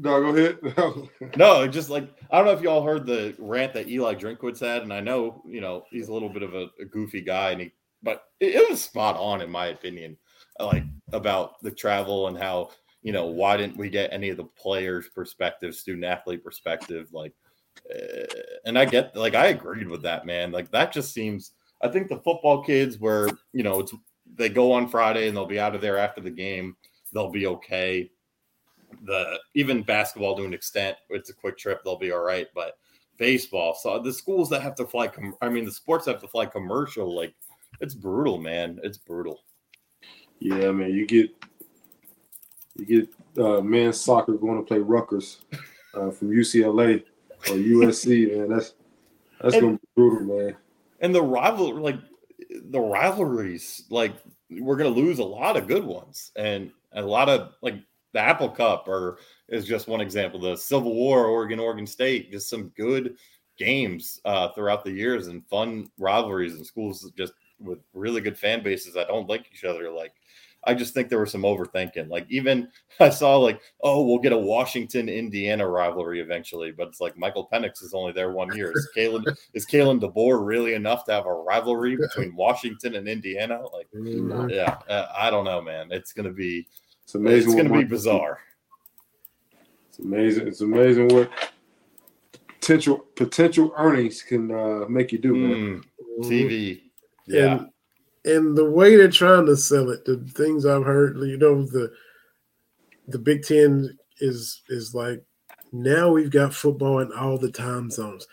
no, 0.00 0.32
go 0.32 0.34
ahead. 0.34 1.36
no, 1.36 1.68
just 1.68 1.90
like 1.90 2.08
I 2.30 2.38
don't 2.38 2.46
know 2.46 2.52
if 2.52 2.62
y'all 2.62 2.82
heard 2.82 3.04
the 3.04 3.34
rant 3.38 3.74
that 3.74 3.90
Eli 3.90 4.14
Drinkwitz 4.14 4.60
had, 4.60 4.80
and 4.80 4.92
I 4.94 5.00
know 5.00 5.42
you 5.46 5.60
know 5.60 5.84
he's 5.90 6.08
a 6.08 6.12
little 6.14 6.30
bit 6.30 6.42
of 6.42 6.54
a, 6.54 6.68
a 6.80 6.86
goofy 6.86 7.20
guy, 7.20 7.50
and 7.50 7.60
he, 7.60 7.72
but 8.02 8.22
it, 8.40 8.54
it 8.54 8.70
was 8.70 8.82
spot 8.82 9.16
on 9.18 9.42
in 9.42 9.50
my 9.50 9.66
opinion, 9.66 10.16
like 10.58 10.84
about 11.12 11.60
the 11.60 11.70
travel 11.70 12.28
and 12.28 12.38
how 12.38 12.70
you 13.02 13.12
know 13.12 13.26
why 13.26 13.58
didn't 13.58 13.76
we 13.76 13.90
get 13.90 14.14
any 14.14 14.30
of 14.30 14.38
the 14.38 14.44
players' 14.44 15.10
perspective, 15.14 15.74
student 15.74 16.06
athlete 16.06 16.42
perspective, 16.42 17.08
like, 17.12 17.34
and 18.64 18.78
I 18.78 18.84
get 18.84 19.16
like 19.16 19.34
I 19.34 19.48
agreed 19.48 19.88
with 19.88 20.02
that 20.02 20.26
man, 20.26 20.52
like 20.52 20.70
that 20.70 20.92
just 20.92 21.12
seems. 21.12 21.52
I 21.80 21.86
think 21.86 22.08
the 22.08 22.18
football 22.18 22.64
kids 22.64 22.98
where 22.98 23.28
you 23.52 23.62
know 23.62 23.80
it's 23.80 23.94
they 24.34 24.48
go 24.48 24.72
on 24.72 24.88
Friday 24.88 25.28
and 25.28 25.36
they'll 25.36 25.46
be 25.46 25.60
out 25.60 25.74
of 25.74 25.80
there 25.80 25.98
after 25.98 26.20
the 26.20 26.30
game, 26.30 26.76
they'll 27.12 27.30
be 27.30 27.46
okay 27.46 28.10
the 29.04 29.38
even 29.54 29.82
basketball 29.82 30.36
to 30.36 30.44
an 30.44 30.54
extent, 30.54 30.96
it's 31.10 31.30
a 31.30 31.34
quick 31.34 31.58
trip, 31.58 31.82
they'll 31.84 31.98
be 31.98 32.12
all 32.12 32.22
right. 32.22 32.46
But 32.54 32.78
baseball, 33.16 33.74
so 33.74 33.98
the 33.98 34.12
schools 34.12 34.48
that 34.50 34.62
have 34.62 34.74
to 34.76 34.86
fly, 34.86 35.08
com- 35.08 35.36
I 35.40 35.48
mean, 35.48 35.64
the 35.64 35.72
sports 35.72 36.06
have 36.06 36.20
to 36.20 36.28
fly 36.28 36.46
commercial, 36.46 37.14
like 37.14 37.34
it's 37.80 37.94
brutal, 37.94 38.38
man. 38.38 38.80
It's 38.82 38.98
brutal. 38.98 39.40
Yeah, 40.40 40.70
man. 40.72 40.92
You 40.92 41.06
get 41.06 41.30
you 42.76 42.84
get 42.86 43.44
uh, 43.44 43.60
men's 43.60 44.00
soccer 44.00 44.34
going 44.34 44.58
to 44.58 44.62
play 44.62 44.78
Rutgers 44.78 45.38
uh, 45.94 46.10
from 46.10 46.30
UCLA 46.30 47.02
or 47.50 47.56
USC, 47.56 48.36
man. 48.36 48.48
That's 48.48 48.74
that's 49.40 49.54
and, 49.54 49.62
gonna 49.62 49.78
be 49.78 49.88
brutal, 49.96 50.38
man. 50.38 50.56
And 51.00 51.14
the 51.14 51.22
rival, 51.22 51.74
like 51.74 51.98
the 52.50 52.80
rivalries, 52.80 53.84
like 53.90 54.14
we're 54.50 54.76
gonna 54.76 54.90
lose 54.90 55.18
a 55.18 55.24
lot 55.24 55.56
of 55.56 55.66
good 55.66 55.84
ones, 55.84 56.32
and 56.36 56.70
a 56.92 57.02
lot 57.02 57.28
of 57.28 57.52
like 57.62 57.76
the 58.12 58.20
Apple 58.20 58.48
Cup 58.48 58.88
or 58.88 59.18
is 59.48 59.66
just 59.66 59.88
one 59.88 60.00
example. 60.00 60.40
The 60.40 60.56
Civil 60.56 60.94
War, 60.94 61.26
Oregon, 61.26 61.60
Oregon 61.60 61.86
State, 61.86 62.32
just 62.32 62.48
some 62.48 62.68
good 62.76 63.16
games 63.58 64.20
uh, 64.24 64.48
throughout 64.50 64.84
the 64.84 64.92
years 64.92 65.26
and 65.26 65.46
fun 65.48 65.90
rivalries 65.98 66.54
and 66.54 66.66
schools 66.66 67.10
just 67.16 67.32
with 67.58 67.80
really 67.92 68.20
good 68.20 68.38
fan 68.38 68.62
bases 68.62 68.94
that 68.94 69.08
don't 69.08 69.28
like 69.28 69.46
each 69.52 69.64
other. 69.64 69.90
Like, 69.90 70.12
I 70.64 70.74
just 70.74 70.92
think 70.92 71.08
there 71.08 71.20
was 71.20 71.30
some 71.30 71.42
overthinking. 71.42 72.08
Like, 72.08 72.26
even 72.28 72.68
I 73.00 73.10
saw 73.10 73.36
like, 73.36 73.60
oh, 73.82 74.04
we'll 74.04 74.18
get 74.18 74.32
a 74.32 74.38
Washington 74.38 75.08
Indiana 75.08 75.66
rivalry 75.66 76.20
eventually, 76.20 76.72
but 76.72 76.88
it's 76.88 77.00
like 77.00 77.16
Michael 77.16 77.48
Penix 77.52 77.82
is 77.82 77.94
only 77.94 78.12
there 78.12 78.32
one 78.32 78.54
year. 78.56 78.72
Is 78.74 78.88
Kalen 78.96 79.24
is 79.54 79.66
Kalen 79.66 80.00
DeBoer 80.00 80.44
really 80.44 80.74
enough 80.74 81.04
to 81.06 81.12
have 81.12 81.26
a 81.26 81.32
rivalry 81.32 81.96
between 81.96 82.34
Washington 82.34 82.96
and 82.96 83.08
Indiana? 83.08 83.60
Like, 83.72 83.88
mm-hmm. 83.94 84.50
yeah, 84.50 84.78
uh, 84.88 85.06
I 85.16 85.30
don't 85.30 85.44
know, 85.44 85.62
man. 85.62 85.88
It's 85.90 86.12
gonna 86.12 86.32
be 86.32 86.66
it's 87.08 87.14
amazing. 87.14 87.52
It's 87.52 87.54
going 87.54 87.72
to 87.72 87.78
be 87.78 87.84
bizarre. 87.84 88.38
It's 89.88 89.98
amazing. 89.98 90.46
It's 90.46 90.60
amazing 90.60 91.08
what 91.08 91.30
potential 92.46 92.98
potential 93.16 93.72
earnings 93.78 94.20
can 94.20 94.50
uh, 94.50 94.84
make 94.90 95.10
you 95.10 95.16
do, 95.16 95.34
man. 95.34 95.82
Mm, 96.20 96.24
TV, 96.24 96.82
yeah. 97.26 97.60
And, 97.60 97.70
and 98.28 98.56
the 98.56 98.70
way 98.70 98.96
they're 98.96 99.10
trying 99.10 99.46
to 99.46 99.56
sell 99.56 99.90
it, 99.90 100.04
the 100.04 100.18
things 100.34 100.66
I've 100.66 100.84
heard, 100.84 101.16
you 101.18 101.38
know, 101.38 101.64
the 101.64 101.92
the 103.06 103.18
Big 103.18 103.42
Ten 103.42 103.96
is 104.20 104.62
is 104.68 104.94
like 104.94 105.22
now 105.72 106.10
we've 106.10 106.30
got 106.30 106.54
football 106.54 107.00
in 107.00 107.12
all 107.12 107.38
the 107.38 107.50
time 107.50 107.90
zones. 107.90 108.26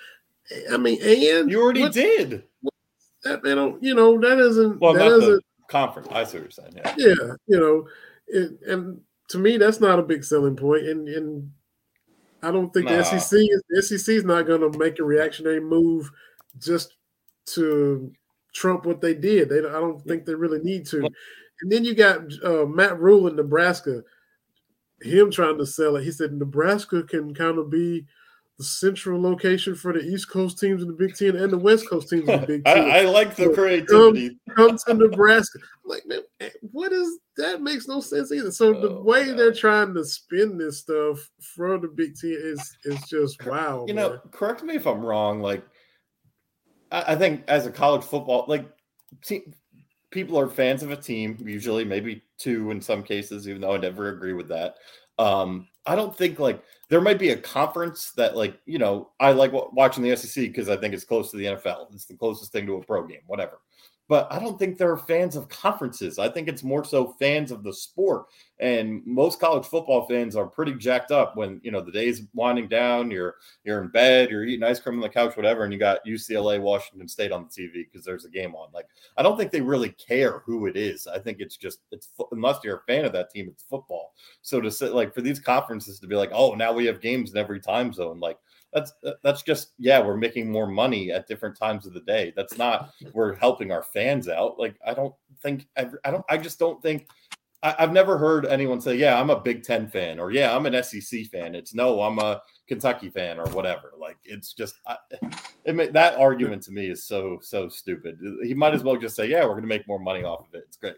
I 0.71 0.77
mean, 0.77 1.01
and 1.01 1.49
you 1.49 1.61
already 1.61 1.81
what, 1.81 1.93
did. 1.93 2.43
That 3.23 3.41
they 3.41 3.55
don't, 3.55 3.81
you 3.81 3.95
know, 3.95 4.19
that 4.19 4.37
isn't 4.37 4.79
well, 4.79 4.93
that 4.93 5.09
doesn't 5.09 5.43
conference. 5.67 6.07
I 6.11 6.23
see 6.23 6.37
what 6.37 6.43
you're 6.43 6.51
saying. 6.51 6.73
Yeah, 6.75 6.93
yeah, 6.97 7.33
you 7.47 7.59
know, 7.59 7.87
it, 8.27 8.59
and 8.67 9.01
to 9.29 9.37
me, 9.37 9.57
that's 9.57 9.79
not 9.79 9.99
a 9.99 10.03
big 10.03 10.23
selling 10.23 10.55
point. 10.55 10.85
And 10.85 11.07
and 11.07 11.51
I 12.43 12.51
don't 12.51 12.71
think 12.73 12.85
nah. 12.85 12.97
the 12.97 13.03
SEC 13.03 13.39
is 13.39 13.63
the 13.69 13.81
SEC 13.81 14.15
is 14.15 14.25
not 14.25 14.45
going 14.45 14.71
to 14.71 14.77
make 14.77 14.99
a 14.99 15.03
reactionary 15.03 15.61
move 15.61 16.11
just 16.59 16.95
to 17.47 18.11
trump 18.55 18.85
what 18.85 19.01
they 19.01 19.13
did. 19.13 19.49
They 19.49 19.59
I 19.59 19.79
don't 19.79 20.01
think 20.01 20.25
they 20.25 20.33
really 20.33 20.59
need 20.59 20.85
to. 20.87 21.07
And 21.61 21.71
then 21.71 21.85
you 21.85 21.93
got 21.93 22.21
uh, 22.43 22.65
Matt 22.65 22.99
Rhule 22.99 23.27
in 23.27 23.35
Nebraska, 23.35 24.01
him 25.01 25.29
trying 25.29 25.57
to 25.57 25.65
sell 25.65 25.97
it. 25.97 26.03
He 26.03 26.11
said 26.11 26.33
Nebraska 26.33 27.03
can 27.03 27.33
kind 27.33 27.57
of 27.57 27.69
be 27.69 28.05
the 28.57 28.63
central 28.63 29.21
location 29.21 29.75
for 29.75 29.91
the 29.91 29.99
East 29.99 30.29
Coast 30.29 30.59
teams 30.59 30.81
in 30.81 30.87
the 30.87 30.93
Big 30.93 31.15
Ten 31.15 31.35
and 31.35 31.51
the 31.51 31.57
West 31.57 31.89
Coast 31.89 32.09
teams 32.09 32.27
in 32.29 32.41
the 32.41 32.47
Big 32.47 32.65
Ten. 32.65 32.89
I, 32.89 32.99
I 32.99 33.01
like 33.03 33.35
the 33.35 33.49
creativity. 33.49 34.37
Come, 34.55 34.77
come, 34.77 34.97
to 34.99 35.07
Nebraska. 35.09 35.59
I'm 35.61 35.89
like, 35.89 36.05
man, 36.05 36.21
eh, 36.39 36.49
what 36.71 36.93
is 36.93 37.19
that? 37.37 37.61
Makes 37.61 37.87
no 37.87 37.99
sense 37.99 38.31
either. 38.31 38.51
So 38.51 38.75
oh, 38.75 38.81
the 38.81 39.01
way 39.01 39.33
they're 39.33 39.53
trying 39.53 39.93
to 39.95 40.05
spin 40.05 40.57
this 40.57 40.79
stuff 40.79 41.29
for 41.55 41.77
the 41.77 41.89
Big 41.89 42.15
Ten 42.15 42.37
is 42.37 42.77
is 42.85 43.01
just 43.09 43.45
wow. 43.45 43.85
You 43.87 43.93
man. 43.93 44.11
know, 44.11 44.19
correct 44.31 44.63
me 44.63 44.75
if 44.75 44.87
I'm 44.87 45.05
wrong. 45.05 45.41
Like, 45.41 45.63
I, 47.07 47.15
think 47.15 47.43
as 47.47 47.65
a 47.65 47.71
college 47.71 48.03
football, 48.03 48.45
like, 48.47 48.65
people 50.11 50.39
are 50.39 50.47
fans 50.47 50.83
of 50.83 50.91
a 50.91 50.95
team. 50.95 51.37
Usually, 51.45 51.83
maybe 51.83 52.23
two 52.37 52.71
in 52.71 52.81
some 52.81 53.03
cases, 53.03 53.47
even 53.47 53.61
though 53.61 53.73
I 53.73 53.77
never 53.77 54.09
agree 54.09 54.33
with 54.33 54.47
that. 54.49 54.75
Um, 55.17 55.67
I 55.85 55.95
don't 55.95 56.15
think 56.15 56.39
like 56.39 56.63
there 56.89 57.01
might 57.01 57.19
be 57.19 57.29
a 57.29 57.37
conference 57.37 58.11
that 58.11 58.35
like 58.35 58.59
you 58.65 58.79
know 58.79 59.11
I 59.19 59.31
like 59.31 59.51
watching 59.53 60.03
the 60.03 60.15
SEC 60.15 60.43
because 60.43 60.67
I 60.67 60.77
think 60.77 60.93
it's 60.93 61.03
close 61.03 61.31
to 61.31 61.37
the 61.37 61.45
NFL. 61.45 61.93
It's 61.93 62.05
the 62.05 62.15
closest 62.15 62.51
thing 62.51 62.65
to 62.65 62.75
a 62.75 62.83
pro 62.83 63.05
game, 63.05 63.21
whatever 63.27 63.59
but 64.07 64.31
I 64.31 64.39
don't 64.39 64.59
think 64.59 64.77
they're 64.77 64.97
fans 64.97 65.35
of 65.35 65.49
conferences. 65.49 66.19
I 66.19 66.29
think 66.29 66.47
it's 66.47 66.63
more 66.63 66.83
so 66.83 67.15
fans 67.19 67.51
of 67.51 67.63
the 67.63 67.73
sport. 67.73 68.25
And 68.59 69.01
most 69.05 69.39
college 69.39 69.65
football 69.65 70.07
fans 70.07 70.35
are 70.35 70.45
pretty 70.45 70.75
jacked 70.75 71.11
up 71.11 71.35
when 71.35 71.59
you 71.63 71.71
know 71.71 71.81
the 71.81 71.91
day's 71.91 72.21
winding 72.33 72.67
down. 72.67 73.11
You're 73.11 73.35
you're 73.63 73.81
in 73.81 73.89
bed, 73.89 74.29
you're 74.29 74.45
eating 74.45 74.63
ice 74.63 74.79
cream 74.79 74.95
on 74.95 75.01
the 75.01 75.09
couch, 75.09 75.35
whatever, 75.35 75.63
and 75.63 75.73
you 75.73 75.79
got 75.79 76.05
UCLA, 76.05 76.61
Washington 76.61 77.07
State 77.07 77.31
on 77.31 77.43
the 77.43 77.49
TV 77.49 77.85
because 77.91 78.05
there's 78.05 78.25
a 78.25 78.29
game 78.29 78.55
on. 78.55 78.69
Like 78.73 78.85
I 79.17 79.23
don't 79.23 79.37
think 79.37 79.51
they 79.51 79.61
really 79.61 79.89
care 79.89 80.39
who 80.45 80.67
it 80.67 80.77
is. 80.77 81.07
I 81.07 81.19
think 81.19 81.39
it's 81.39 81.57
just 81.57 81.79
it's 81.91 82.09
unless 82.31 82.59
you're 82.63 82.77
a 82.77 82.83
fan 82.83 83.05
of 83.05 83.11
that 83.13 83.31
team, 83.31 83.47
it's 83.49 83.63
football. 83.63 84.13
So 84.41 84.61
to 84.61 84.71
say 84.71 84.87
like 84.87 85.13
for 85.13 85.21
these 85.21 85.39
conferences 85.39 85.99
to 85.99 86.07
be 86.07 86.15
like, 86.15 86.31
oh, 86.31 86.53
now 86.53 86.71
we 86.71 86.85
have 86.85 87.01
games 87.01 87.31
in 87.31 87.37
every 87.37 87.59
time 87.59 87.91
zone, 87.91 88.19
like 88.19 88.37
that's 88.75 88.93
that's 89.23 89.41
just 89.41 89.71
yeah 89.79 90.01
we're 90.01 90.17
making 90.17 90.51
more 90.51 90.67
money 90.67 91.09
at 91.09 91.27
different 91.27 91.57
times 91.57 91.87
of 91.87 91.93
the 91.93 92.01
day. 92.01 92.33
That's 92.35 92.57
not 92.57 92.91
we're 93.13 93.35
helping 93.35 93.71
our 93.71 93.81
fans 93.81 94.27
out. 94.27 94.59
Like 94.59 94.75
i 94.85 94.93
don't 94.93 95.15
think 95.41 95.67
i, 95.77 95.87
I 96.03 96.11
don't 96.11 96.25
i 96.29 96.37
just 96.37 96.59
don't 96.59 96.81
think 96.81 97.07
I, 97.63 97.73
have 97.79 97.93
never 97.93 98.17
heard 98.17 98.45
anyone 98.45 98.81
say 98.81 98.95
yeah 98.95 99.19
i'm 99.19 99.29
a 99.29 99.39
big 99.39 99.63
10 99.63 99.87
fan 99.87 100.19
or 100.19 100.31
yeah 100.31 100.55
i'm 100.55 100.65
an 100.65 100.83
sec 100.83 101.25
fan. 101.31 101.55
It's 101.55 101.73
no 101.73 102.01
i'm 102.01 102.19
a 102.19 102.41
kentucky 102.67 103.09
fan 103.09 103.39
or 103.39 103.45
whatever. 103.51 103.93
Like 103.97 104.17
it's 104.25 104.51
just 104.51 104.75
I, 104.85 104.97
it, 105.63 105.93
that 105.93 106.17
argument 106.17 106.61
to 106.63 106.71
me 106.71 106.87
is 106.87 107.05
so 107.05 107.39
so 107.41 107.69
stupid. 107.69 108.19
He 108.43 108.53
might 108.53 108.73
as 108.73 108.83
well 108.83 108.97
just 108.97 109.15
say 109.15 109.27
yeah 109.27 109.43
we're 109.43 109.51
going 109.51 109.61
to 109.61 109.69
make 109.69 109.87
more 109.87 109.99
money 109.99 110.25
off 110.25 110.41
of 110.49 110.53
it. 110.53 110.65
It's 110.67 110.77
great. 110.77 110.97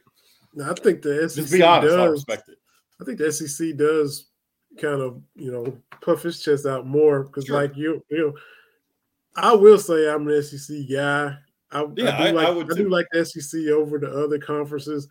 I 0.66 0.74
think 0.74 1.04
the 1.04 1.30
sec 1.30 1.44
just 1.44 1.54
be 1.54 1.62
honest 1.62 1.96
does, 1.96 2.00
i 2.00 2.06
respect 2.06 2.50
it. 2.50 2.58
I 3.00 3.06
think 3.06 3.20
the 3.20 3.32
sec 3.32 3.78
does 3.78 4.26
kind 4.78 5.02
of 5.02 5.22
you 5.36 5.52
know 5.52 5.78
puff 6.02 6.24
his 6.24 6.42
chest 6.42 6.66
out 6.66 6.86
more 6.86 7.24
because 7.24 7.46
sure. 7.46 7.56
like 7.56 7.76
you 7.76 8.04
you 8.10 8.18
know 8.18 8.34
I 9.38 9.54
will 9.54 9.78
say 9.78 10.10
I'm 10.10 10.28
an 10.28 10.42
SEC 10.42 10.78
guy. 10.92 11.38
I, 11.70 11.86
yeah, 11.96 12.18
I 12.18 12.32
do, 12.32 12.36
like, 12.36 12.48
I, 12.48 12.60
I 12.60 12.64
do 12.76 12.90
like 12.90 13.08
SEC 13.24 13.62
over 13.68 14.00
the 14.00 14.10
other 14.10 14.40
conferences, 14.40 15.08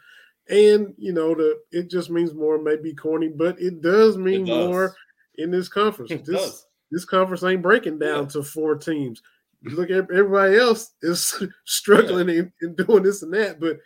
and 0.49 0.95
you 0.97 1.13
know 1.13 1.35
the 1.35 1.61
it 1.71 1.89
just 1.89 2.11
means 2.11 2.35
more. 2.35 2.61
Maybe 2.61 2.93
corny, 2.93 3.29
but 3.29 3.61
it 3.61 3.83
does 3.83 4.17
mean 4.17 4.43
it 4.43 4.47
does. 4.47 4.69
more 4.69 4.97
in 5.37 5.51
this 5.51 5.69
conference. 5.69 6.11
It 6.11 6.25
this 6.25 6.41
does. 6.41 6.67
this 6.91 7.05
conference 7.05 7.45
ain't 7.45 7.63
breaking 7.63 7.99
down 7.99 8.25
yeah. 8.25 8.31
to 8.31 8.43
four 8.43 8.77
teams. 8.77 9.23
You 9.61 9.77
look 9.77 9.91
at 9.91 10.11
everybody 10.11 10.57
else 10.57 10.93
is 11.03 11.43
struggling 11.65 12.29
yeah. 12.29 12.41
and, 12.41 12.53
and, 12.63 12.77
doing 12.77 13.03
this 13.03 13.23
and 13.23 13.33
that, 13.35 13.61
but 13.61 13.79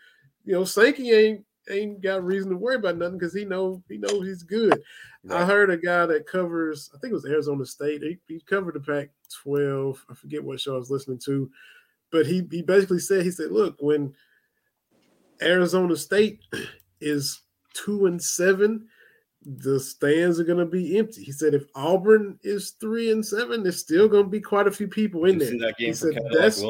you 0.44 0.54
know 0.54 0.64
Sankey 0.64 1.10
ain't 1.10 1.44
ain't 1.68 2.02
got 2.02 2.24
reason 2.24 2.50
to 2.50 2.56
worry 2.56 2.76
about 2.76 2.96
nothing 2.96 3.18
because 3.18 3.34
he 3.34 3.44
know 3.44 3.82
he 3.88 3.98
knows 3.98 4.26
he's 4.26 4.42
good. 4.42 4.80
Right. 5.24 5.42
I 5.42 5.44
heard 5.44 5.70
a 5.70 5.76
guy 5.76 6.06
that 6.06 6.26
covers, 6.26 6.90
I 6.94 6.98
think 6.98 7.10
it 7.10 7.14
was 7.14 7.26
Arizona 7.26 7.66
State. 7.66 8.02
He, 8.02 8.18
he 8.26 8.40
covered 8.40 8.74
the 8.74 8.80
Pac-12. 8.80 9.98
I 10.10 10.14
forget 10.14 10.42
what 10.42 10.60
show 10.60 10.74
I 10.74 10.78
was 10.78 10.90
listening 10.90 11.20
to, 11.26 11.50
but 12.10 12.26
he 12.26 12.46
he 12.50 12.62
basically 12.62 13.00
said 13.00 13.24
he 13.24 13.30
said, 13.30 13.50
look, 13.50 13.76
when 13.80 14.14
Arizona 15.42 15.96
State 15.96 16.40
is 17.00 17.40
two 17.74 18.06
and 18.06 18.22
seven, 18.22 18.88
the 19.42 19.80
stands 19.80 20.38
are 20.38 20.44
going 20.44 20.58
to 20.58 20.66
be 20.66 20.98
empty. 20.98 21.24
He 21.24 21.32
said 21.32 21.54
if 21.54 21.64
Auburn 21.74 22.38
is 22.42 22.72
three 22.80 23.10
and 23.10 23.24
seven, 23.24 23.62
there's 23.62 23.80
still 23.80 24.08
going 24.08 24.24
to 24.24 24.30
be 24.30 24.40
quite 24.40 24.66
a 24.66 24.70
few 24.70 24.86
people 24.86 25.24
in 25.24 25.38
there. 25.38 25.72
he 25.78 25.92
said 25.92 26.18
that's, 26.32 26.62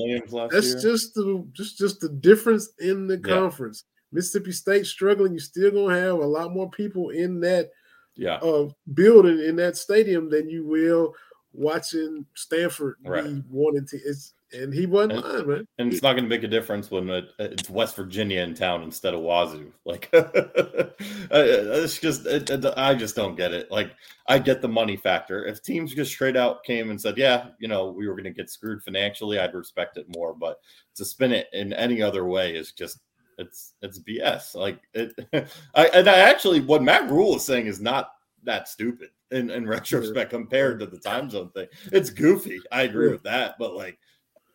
that's 0.50 0.82
just 0.82 1.14
the 1.14 1.44
just 1.52 1.78
just 1.78 2.00
the 2.00 2.08
difference 2.08 2.70
in 2.78 3.06
the 3.06 3.20
yeah. 3.24 3.34
conference. 3.34 3.84
Mississippi 4.12 4.52
State 4.52 4.86
struggling, 4.86 5.32
you're 5.32 5.40
still 5.40 5.70
gonna 5.70 5.98
have 5.98 6.18
a 6.18 6.26
lot 6.26 6.52
more 6.52 6.70
people 6.70 7.10
in 7.10 7.40
that 7.40 7.70
Yeah. 8.16 8.36
uh, 8.36 8.68
building 8.94 9.38
in 9.40 9.56
that 9.56 9.76
stadium 9.76 10.28
than 10.30 10.48
you 10.50 10.64
will 10.66 11.14
watching 11.52 12.24
Stanford 12.34 12.96
Right. 13.04 13.24
be 13.24 13.42
wanting 13.50 13.86
to. 13.86 13.96
It's 13.98 14.34
and 14.52 14.74
he 14.74 14.84
wasn't 14.84 15.12
And- 15.12 15.22
lying, 15.22 15.46
man. 15.48 15.68
And 15.78 15.92
it's 15.92 16.02
not 16.02 16.14
going 16.14 16.24
to 16.24 16.28
make 16.28 16.42
a 16.42 16.48
difference 16.48 16.90
when 16.90 17.08
it, 17.08 17.30
it's 17.38 17.70
West 17.70 17.94
Virginia 17.94 18.40
in 18.40 18.52
town 18.52 18.82
instead 18.82 19.14
of 19.14 19.20
Wazoo. 19.20 19.70
Like, 19.84 20.08
uh, 20.12 20.24
uh, 20.34 20.92
it's 21.30 22.00
just, 22.00 22.26
it, 22.26 22.50
it- 22.50 22.64
I 22.76 22.96
just 22.96 23.14
don't 23.14 23.36
get 23.36 23.52
it. 23.52 23.70
Like, 23.70 23.92
I 24.26 24.40
get 24.40 24.60
the 24.60 24.66
money 24.68 24.96
factor. 24.96 25.44
If 25.46 25.62
teams 25.62 25.94
just 25.94 26.10
straight 26.10 26.36
out 26.36 26.64
came 26.64 26.90
and 26.90 27.00
said, 27.00 27.16
yeah, 27.16 27.50
you 27.60 27.68
know, 27.68 27.90
we 27.92 28.08
were 28.08 28.14
going 28.14 28.24
to 28.24 28.30
get 28.32 28.50
screwed 28.50 28.82
financially, 28.82 29.38
I'd 29.38 29.54
respect 29.54 29.96
it 29.98 30.06
more. 30.16 30.34
But 30.34 30.58
to 30.96 31.04
spin 31.04 31.30
it 31.30 31.46
in 31.52 31.72
any 31.72 32.02
other 32.02 32.24
way 32.24 32.56
is 32.56 32.72
just, 32.72 32.98
it's, 33.40 33.74
it's 33.82 33.98
BS. 33.98 34.54
Like, 34.54 34.80
it, 34.94 35.12
I, 35.74 35.86
and 35.88 36.08
I 36.08 36.18
actually, 36.18 36.60
what 36.60 36.82
Matt 36.82 37.10
Rhule 37.10 37.36
is 37.36 37.44
saying 37.44 37.66
is 37.66 37.80
not 37.80 38.12
that 38.44 38.68
stupid 38.68 39.10
in, 39.30 39.50
in 39.50 39.66
retrospect 39.68 40.30
compared 40.30 40.80
to 40.80 40.86
the 40.86 40.98
time 40.98 41.28
zone 41.30 41.50
thing. 41.50 41.68
It's 41.92 42.10
goofy. 42.10 42.60
I 42.72 42.82
agree 42.82 43.10
with 43.10 43.22
that. 43.24 43.56
But 43.58 43.74
like, 43.74 43.98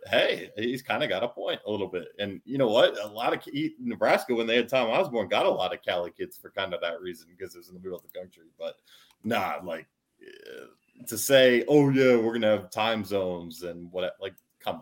hey, 0.07 0.49
he's 0.57 0.81
kind 0.83 1.01
of 1.03 1.09
got 1.09 1.23
a 1.23 1.27
point 1.27 1.59
a 1.65 1.71
little 1.71 1.87
bit. 1.87 2.09
And 2.19 2.41
you 2.45 2.57
know 2.57 2.67
what? 2.67 2.97
A 3.03 3.07
lot 3.07 3.33
of 3.33 3.43
he- 3.43 3.75
Nebraska, 3.79 4.33
when 4.35 4.47
they 4.47 4.55
had 4.55 4.69
Tom 4.69 4.89
Osborne, 4.89 5.27
got 5.27 5.45
a 5.45 5.49
lot 5.49 5.73
of 5.73 5.81
Cali 5.81 6.11
kids 6.11 6.37
for 6.37 6.49
kind 6.51 6.73
of 6.73 6.81
that 6.81 7.01
reason 7.01 7.27
because 7.29 7.55
it 7.55 7.59
was 7.59 7.69
in 7.69 7.73
the 7.73 7.79
middle 7.79 7.97
of 7.97 8.03
the 8.03 8.19
country. 8.19 8.45
But 8.57 8.75
nah, 9.23 9.55
like 9.63 9.87
uh, 10.23 11.05
to 11.07 11.17
say, 11.17 11.63
oh 11.67 11.89
yeah, 11.89 12.15
we're 12.17 12.33
gonna 12.33 12.49
have 12.57 12.69
time 12.71 13.03
zones 13.03 13.63
and 13.63 13.91
what? 13.91 14.15
Like, 14.21 14.35
come 14.59 14.75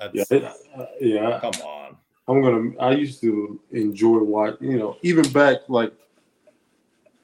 on, 0.00 0.10
Yeah, 0.12 0.24
it- 0.30 0.44
uh, 0.44 0.86
yeah. 1.00 1.38
come 1.40 1.54
on. 1.64 1.96
I'm 2.28 2.42
gonna. 2.42 2.70
I 2.80 2.92
used 2.92 3.20
to 3.20 3.60
enjoy 3.70 4.18
watch. 4.18 4.56
You 4.60 4.78
know, 4.78 4.96
even 5.02 5.30
back 5.32 5.58
like 5.68 5.92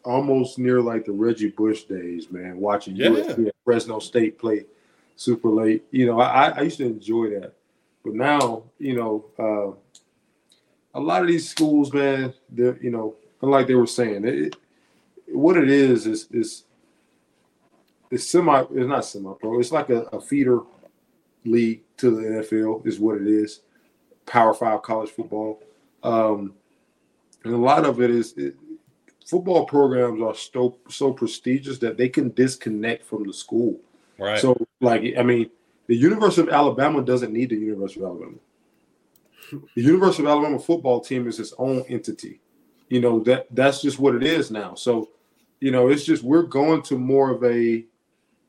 almost 0.05 0.59
near 0.59 0.81
like 0.81 1.05
the 1.05 1.13
Reggie 1.13 1.51
Bush 1.51 1.83
days, 1.85 2.31
man. 2.31 2.59
Watching 2.59 2.97
Yeah. 2.97 3.09
USC 3.09 3.49
at 3.49 3.55
Fresno 3.65 3.99
State 3.99 4.39
play 4.39 4.65
super 5.17 5.49
late. 5.49 5.85
You 5.91 6.07
know, 6.07 6.21
I, 6.21 6.49
I 6.49 6.61
used 6.63 6.79
to 6.79 6.87
enjoy 6.87 7.31
that. 7.31 7.55
But 8.05 8.15
now, 8.15 8.65
you 8.79 8.97
know, 8.97 9.25
uh, 9.39 10.99
a 10.99 11.01
lot 11.01 11.23
of 11.23 11.29
these 11.29 11.49
schools, 11.49 11.93
man, 11.93 12.35
they're 12.51 12.79
you 12.83 12.91
know, 12.91 13.15
like 13.41 13.67
they 13.67 13.75
were 13.75 13.87
saying, 13.87 14.25
it, 14.25 14.57
what 15.29 15.57
it 15.57 15.71
is 15.71 16.07
is 16.07 16.29
is 16.31 16.65
it's 18.11 18.29
semi. 18.29 18.61
It's 18.73 18.89
not 18.89 19.05
semi 19.05 19.33
pro. 19.35 19.59
It's 19.59 19.73
like 19.73 19.91
a, 19.91 20.03
a 20.13 20.21
feeder 20.21 20.61
league 21.45 21.83
to 21.99 22.11
the 22.11 22.23
NFL. 22.23 22.87
Is 22.87 23.01
what 23.01 23.17
it 23.17 23.27
is. 23.27 23.61
Power 24.27 24.55
Five 24.55 24.83
college 24.83 25.11
football, 25.11 25.63
um, 26.03 26.55
and 27.45 27.55
a 27.55 27.59
lot 27.59 27.85
of 27.85 28.01
it 28.01 28.11
is 28.11 28.35
it, 28.37 28.55
football 29.27 29.65
programs 29.65 30.23
are 30.23 30.35
so 30.35 30.79
so 30.89 31.13
prestigious 31.13 31.79
that 31.79 31.97
they 31.97 32.09
can 32.09 32.31
disconnect 32.31 33.05
from 33.05 33.25
the 33.25 33.33
school. 33.33 33.81
Right. 34.19 34.39
So, 34.39 34.57
like, 34.81 35.15
I 35.19 35.23
mean, 35.23 35.51
the 35.87 35.97
University 35.97 36.43
of 36.43 36.49
Alabama 36.49 37.03
doesn't 37.03 37.33
need 37.33 37.51
the 37.51 37.57
University 37.57 38.01
of 38.01 38.07
Alabama. 38.07 38.37
The 39.75 39.83
University 39.83 40.23
of 40.23 40.29
Alabama 40.29 40.59
football 40.59 41.01
team 41.01 41.27
is 41.27 41.39
its 41.39 41.53
own 41.59 41.85
entity. 41.89 42.41
You 42.89 43.01
know 43.01 43.21
that 43.21 43.47
that's 43.51 43.83
just 43.83 43.99
what 43.99 44.15
it 44.15 44.23
is 44.23 44.51
now. 44.51 44.75
So, 44.75 45.11
you 45.61 45.71
know, 45.71 45.89
it's 45.89 46.05
just 46.05 46.23
we're 46.23 46.43
going 46.43 46.83
to 46.83 46.99
more 46.99 47.31
of 47.31 47.43
a 47.45 47.85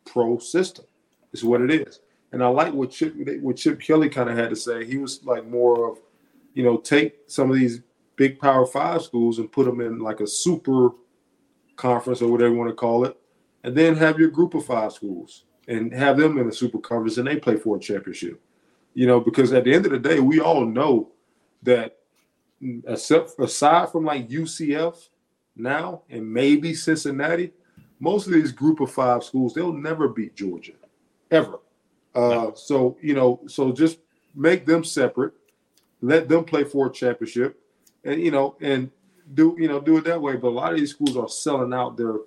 pro 0.06 0.38
system. 0.38 0.86
Is 1.32 1.44
what 1.44 1.62
it 1.62 1.72
is. 1.72 2.00
And 2.34 2.44
I 2.44 2.48
like 2.48 2.74
what 2.74 2.90
Chip 2.90 3.14
what 3.42 3.56
Chip 3.58 3.80
Kelly 3.80 4.10
kind 4.10 4.30
of 4.30 4.36
had 4.36 4.50
to 4.50 4.56
say. 4.56 4.86
He 4.86 4.98
was 4.98 5.24
like 5.24 5.48
more 5.48 5.92
of, 5.92 6.00
you 6.56 6.64
know, 6.64 6.78
take 6.78 7.20
some 7.28 7.50
of 7.50 7.56
these 7.56 7.82
big 8.16 8.40
Power 8.40 8.66
Five 8.66 9.04
schools 9.04 9.38
and 9.38 9.52
put 9.52 9.66
them 9.66 9.80
in 9.82 10.00
like 10.00 10.20
a 10.20 10.28
super 10.28 10.90
conference 11.76 12.22
or 12.22 12.32
whatever 12.32 12.52
you 12.52 12.58
want 12.58 12.72
to 12.72 12.76
call 12.76 13.06
it, 13.06 13.16
and 13.64 13.76
then 13.78 13.96
have 13.96 14.20
your 14.20 14.30
group 14.30 14.56
of 14.56 14.66
five 14.66 14.92
schools 14.92 15.46
and 15.68 15.94
have 15.94 16.18
them 16.18 16.40
in 16.40 16.48
a 16.48 16.52
super 16.52 16.80
conference 16.80 17.18
and 17.18 17.28
they 17.28 17.38
play 17.38 17.56
for 17.56 17.78
a 17.78 17.80
championship. 17.80 18.42
You 18.96 19.08
know, 19.08 19.20
because 19.20 19.54
at 19.54 19.64
the 19.64 19.74
end 19.74 19.86
of 19.86 19.92
the 19.92 20.00
day, 20.00 20.20
we 20.20 20.40
all 20.40 20.66
know 20.66 21.12
that 21.62 21.98
except 22.88 23.40
aside 23.40 23.90
from 23.90 24.06
like 24.06 24.28
UCF 24.28 25.10
now 25.56 26.02
and 26.10 26.32
maybe 26.32 26.74
Cincinnati, 26.74 27.52
most 28.00 28.26
of 28.26 28.34
these 28.34 28.52
group 28.52 28.80
of 28.80 28.92
five 28.92 29.24
schools, 29.24 29.54
they'll 29.54 29.72
never 29.72 30.08
beat 30.08 30.36
Georgia. 30.36 30.74
Ever. 31.32 31.60
Uh, 32.16 32.52
so 32.56 32.98
you 33.02 33.14
know, 33.14 33.40
so 33.48 33.72
just 33.72 34.00
make 34.36 34.66
them 34.66 34.84
separate, 34.84 35.34
let 36.02 36.30
them 36.30 36.44
play 36.44 36.64
for 36.64 36.88
a 36.88 36.92
championship, 36.92 37.60
and 38.04 38.22
you 38.22 38.32
know, 38.32 38.56
and 38.62 38.92
do 39.34 39.56
you 39.60 39.68
know 39.68 39.80
do 39.80 39.98
it 39.98 40.06
that 40.06 40.22
way. 40.22 40.36
But 40.36 40.50
a 40.50 40.50
lot 40.50 40.74
of 40.74 40.80
these 40.80 40.92
schools 40.92 41.18
are 41.18 41.30
selling 41.30 41.74
out 41.74 41.98
their 41.98 42.18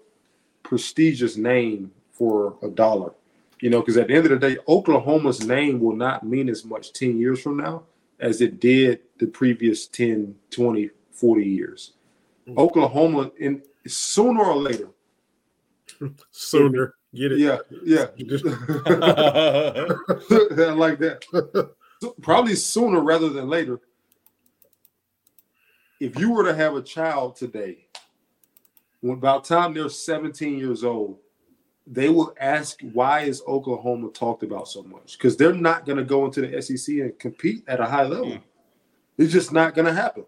prestigious 0.62 1.36
name 1.36 1.92
for 2.12 2.56
a 2.62 2.68
dollar. 2.68 3.12
You 3.60 3.70
know, 3.70 3.80
because 3.80 3.96
at 3.96 4.08
the 4.08 4.14
end 4.14 4.26
of 4.26 4.38
the 4.38 4.48
day, 4.48 4.58
Oklahoma's 4.68 5.46
name 5.46 5.80
will 5.80 5.96
not 5.96 6.26
mean 6.26 6.50
as 6.50 6.64
much 6.64 6.92
10 6.92 7.18
years 7.18 7.40
from 7.40 7.56
now 7.56 7.84
as 8.20 8.42
it 8.42 8.60
did 8.60 9.00
the 9.18 9.26
previous 9.26 9.86
10, 9.86 10.34
20, 10.50 10.90
40 11.10 11.44
years. 11.44 11.92
Oklahoma, 12.56 13.30
in 13.38 13.62
sooner 13.86 14.44
or 14.44 14.56
later, 14.56 14.88
Sooner, 16.30 16.94
get 17.14 17.32
it? 17.32 17.38
yeah, 17.38 17.58
yeah, 17.84 18.06
like 20.74 20.98
that. 20.98 21.70
Probably 22.22 22.54
sooner 22.54 23.00
rather 23.00 23.28
than 23.28 23.48
later. 23.48 23.80
If 25.98 26.18
you 26.18 26.32
were 26.32 26.44
to 26.44 26.54
have 26.54 26.76
a 26.76 26.82
child 26.82 27.36
today, 27.36 27.86
when 29.00 29.16
about 29.16 29.44
time 29.44 29.72
they're 29.72 29.88
17 29.88 30.58
years 30.58 30.84
old, 30.84 31.18
they 31.86 32.08
will 32.08 32.34
ask 32.40 32.80
why 32.92 33.20
is 33.20 33.42
Oklahoma 33.46 34.10
talked 34.10 34.42
about 34.42 34.68
so 34.68 34.82
much? 34.82 35.16
Because 35.16 35.36
they're 35.36 35.54
not 35.54 35.86
going 35.86 35.98
to 35.98 36.04
go 36.04 36.24
into 36.24 36.40
the 36.40 36.60
SEC 36.60 36.94
and 36.96 37.18
compete 37.18 37.62
at 37.68 37.80
a 37.80 37.86
high 37.86 38.02
level. 38.02 38.32
Mm. 38.32 38.42
It's 39.18 39.32
just 39.32 39.52
not 39.52 39.74
going 39.74 39.86
to 39.86 39.94
happen. 39.94 40.24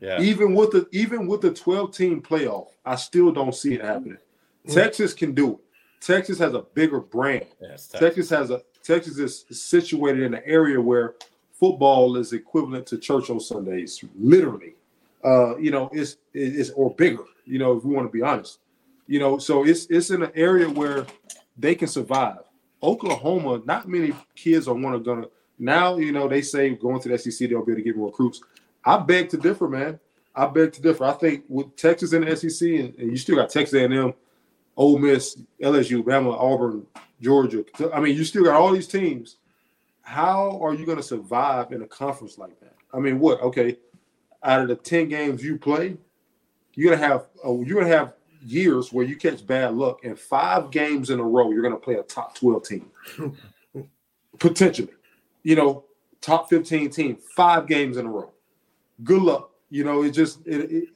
yeah. 0.00 0.20
Even 0.20 0.54
with 0.54 0.70
the 0.70 0.86
even 0.92 1.26
with 1.26 1.40
the 1.40 1.52
12 1.52 1.94
team 1.94 2.22
playoff, 2.22 2.68
I 2.84 2.94
still 2.94 3.32
don't 3.32 3.54
see 3.54 3.74
it 3.74 3.84
happening. 3.84 4.18
Mm. 4.66 4.74
Texas 4.74 5.12
can 5.12 5.34
do 5.34 5.54
it. 5.54 5.58
Texas 6.00 6.38
has 6.38 6.54
a 6.54 6.62
bigger 6.74 7.00
brand. 7.00 7.46
Yes, 7.60 7.88
Texas 7.88 8.30
has 8.30 8.50
a 8.50 8.62
Texas 8.82 9.18
is 9.18 9.44
situated 9.50 10.22
in 10.22 10.34
an 10.34 10.42
area 10.44 10.80
where 10.80 11.14
football 11.52 12.16
is 12.16 12.32
equivalent 12.32 12.86
to 12.86 12.98
church 12.98 13.28
on 13.28 13.38
Sundays, 13.38 14.02
literally. 14.18 14.74
Uh, 15.22 15.56
you 15.58 15.70
know, 15.70 15.90
it's 15.92 16.16
it's 16.32 16.70
or 16.70 16.94
bigger. 16.94 17.24
You 17.44 17.58
know, 17.58 17.76
if 17.76 17.84
we 17.84 17.94
want 17.94 18.08
to 18.08 18.12
be 18.12 18.22
honest. 18.22 18.60
You 19.06 19.18
know, 19.18 19.38
so 19.38 19.66
it's 19.66 19.86
it's 19.86 20.10
in 20.10 20.22
an 20.22 20.32
area 20.34 20.68
where 20.68 21.06
they 21.58 21.74
can 21.74 21.88
survive. 21.88 22.38
Oklahoma, 22.82 23.60
not 23.66 23.88
many 23.88 24.14
kids 24.34 24.66
are 24.68 24.74
want 24.74 24.96
to 24.96 25.00
gonna 25.00 25.26
now. 25.58 25.98
You 25.98 26.12
know, 26.12 26.28
they 26.28 26.40
say 26.40 26.70
going 26.70 27.00
to 27.02 27.08
the 27.10 27.18
SEC 27.18 27.50
they'll 27.50 27.64
be 27.64 27.72
able 27.72 27.80
to 27.80 27.82
get 27.82 27.96
more 27.96 28.06
recruits. 28.06 28.40
I 28.84 28.96
beg 28.98 29.28
to 29.30 29.36
differ, 29.36 29.68
man. 29.68 30.00
I 30.34 30.46
beg 30.46 30.72
to 30.74 30.82
differ. 30.82 31.04
I 31.04 31.12
think 31.12 31.44
with 31.48 31.76
Texas 31.76 32.12
and 32.12 32.26
the 32.26 32.36
SEC, 32.36 32.66
and, 32.68 32.94
and 32.94 33.10
you 33.10 33.16
still 33.16 33.36
got 33.36 33.50
Texas 33.50 33.74
A&M, 33.74 34.14
Ole 34.76 34.98
Miss, 34.98 35.40
LSU, 35.62 36.02
Bama, 36.02 36.32
Auburn, 36.32 36.86
Georgia. 37.20 37.64
I 37.92 38.00
mean, 38.00 38.16
you 38.16 38.24
still 38.24 38.44
got 38.44 38.54
all 38.54 38.72
these 38.72 38.86
teams. 38.88 39.36
How 40.02 40.58
are 40.62 40.74
you 40.74 40.86
going 40.86 40.96
to 40.96 41.02
survive 41.02 41.72
in 41.72 41.82
a 41.82 41.86
conference 41.86 42.38
like 42.38 42.58
that? 42.60 42.74
I 42.92 42.98
mean, 42.98 43.18
what? 43.18 43.40
Okay, 43.40 43.76
out 44.42 44.62
of 44.62 44.68
the 44.68 44.76
ten 44.76 45.08
games 45.08 45.44
you 45.44 45.58
play, 45.58 45.96
you're 46.74 46.90
gonna 46.92 47.06
have 47.06 47.26
oh, 47.44 47.62
you're 47.62 47.80
gonna 47.80 47.94
have 47.94 48.14
years 48.42 48.92
where 48.92 49.04
you 49.04 49.16
catch 49.16 49.46
bad 49.46 49.74
luck, 49.74 50.04
and 50.04 50.18
five 50.18 50.70
games 50.70 51.10
in 51.10 51.20
a 51.20 51.22
row 51.22 51.50
you're 51.50 51.62
gonna 51.62 51.76
play 51.76 51.94
a 51.94 52.02
top 52.02 52.34
twelve 52.34 52.66
team, 52.66 52.90
potentially. 54.38 54.92
You 55.42 55.56
know, 55.56 55.84
top 56.20 56.48
fifteen 56.48 56.90
team, 56.90 57.16
five 57.36 57.66
games 57.66 57.96
in 57.96 58.06
a 58.06 58.10
row. 58.10 58.32
Good 59.04 59.22
luck. 59.22 59.50
You 59.70 59.84
know, 59.84 60.02
it 60.02 60.10
just 60.10 60.46
it, 60.46 60.70
it 60.70 60.88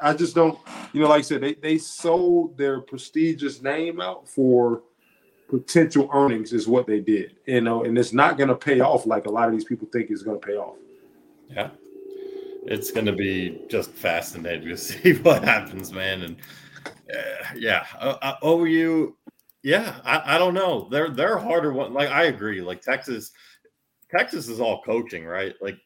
I 0.00 0.14
just 0.14 0.34
don't, 0.34 0.58
you 0.92 1.00
know, 1.00 1.08
like 1.08 1.20
I 1.20 1.22
said, 1.22 1.40
they, 1.40 1.54
they 1.54 1.78
sold 1.78 2.56
their 2.56 2.80
prestigious 2.80 3.62
name 3.62 4.00
out 4.00 4.28
for 4.28 4.82
potential 5.48 6.08
earnings, 6.12 6.52
is 6.52 6.68
what 6.68 6.86
they 6.86 7.00
did. 7.00 7.36
You 7.46 7.60
know, 7.60 7.84
and 7.84 7.98
it's 7.98 8.12
not 8.12 8.36
going 8.36 8.48
to 8.48 8.54
pay 8.54 8.80
off 8.80 9.06
like 9.06 9.26
a 9.26 9.30
lot 9.30 9.48
of 9.48 9.54
these 9.54 9.64
people 9.64 9.88
think 9.92 10.10
it's 10.10 10.22
going 10.22 10.40
to 10.40 10.46
pay 10.46 10.54
off. 10.54 10.76
Yeah. 11.50 11.70
It's 12.64 12.90
going 12.90 13.06
to 13.06 13.12
be 13.12 13.62
just 13.68 13.90
fascinating 13.90 14.68
to 14.68 14.76
see 14.76 15.14
what 15.14 15.42
happens, 15.42 15.92
man. 15.92 16.22
And 16.22 16.36
uh, 16.86 17.54
yeah, 17.56 17.86
uh, 17.98 18.16
uh, 18.20 18.46
OU, 18.46 19.16
yeah, 19.62 20.00
I, 20.04 20.36
I 20.36 20.38
don't 20.38 20.54
know. 20.54 20.88
They're 20.90 21.10
they're 21.10 21.38
harder 21.38 21.72
one. 21.72 21.92
Like 21.92 22.10
I 22.10 22.24
agree. 22.24 22.60
Like 22.60 22.82
Texas, 22.82 23.32
Texas 24.10 24.48
is 24.48 24.60
all 24.60 24.82
coaching, 24.82 25.24
right? 25.24 25.54
Like 25.60 25.78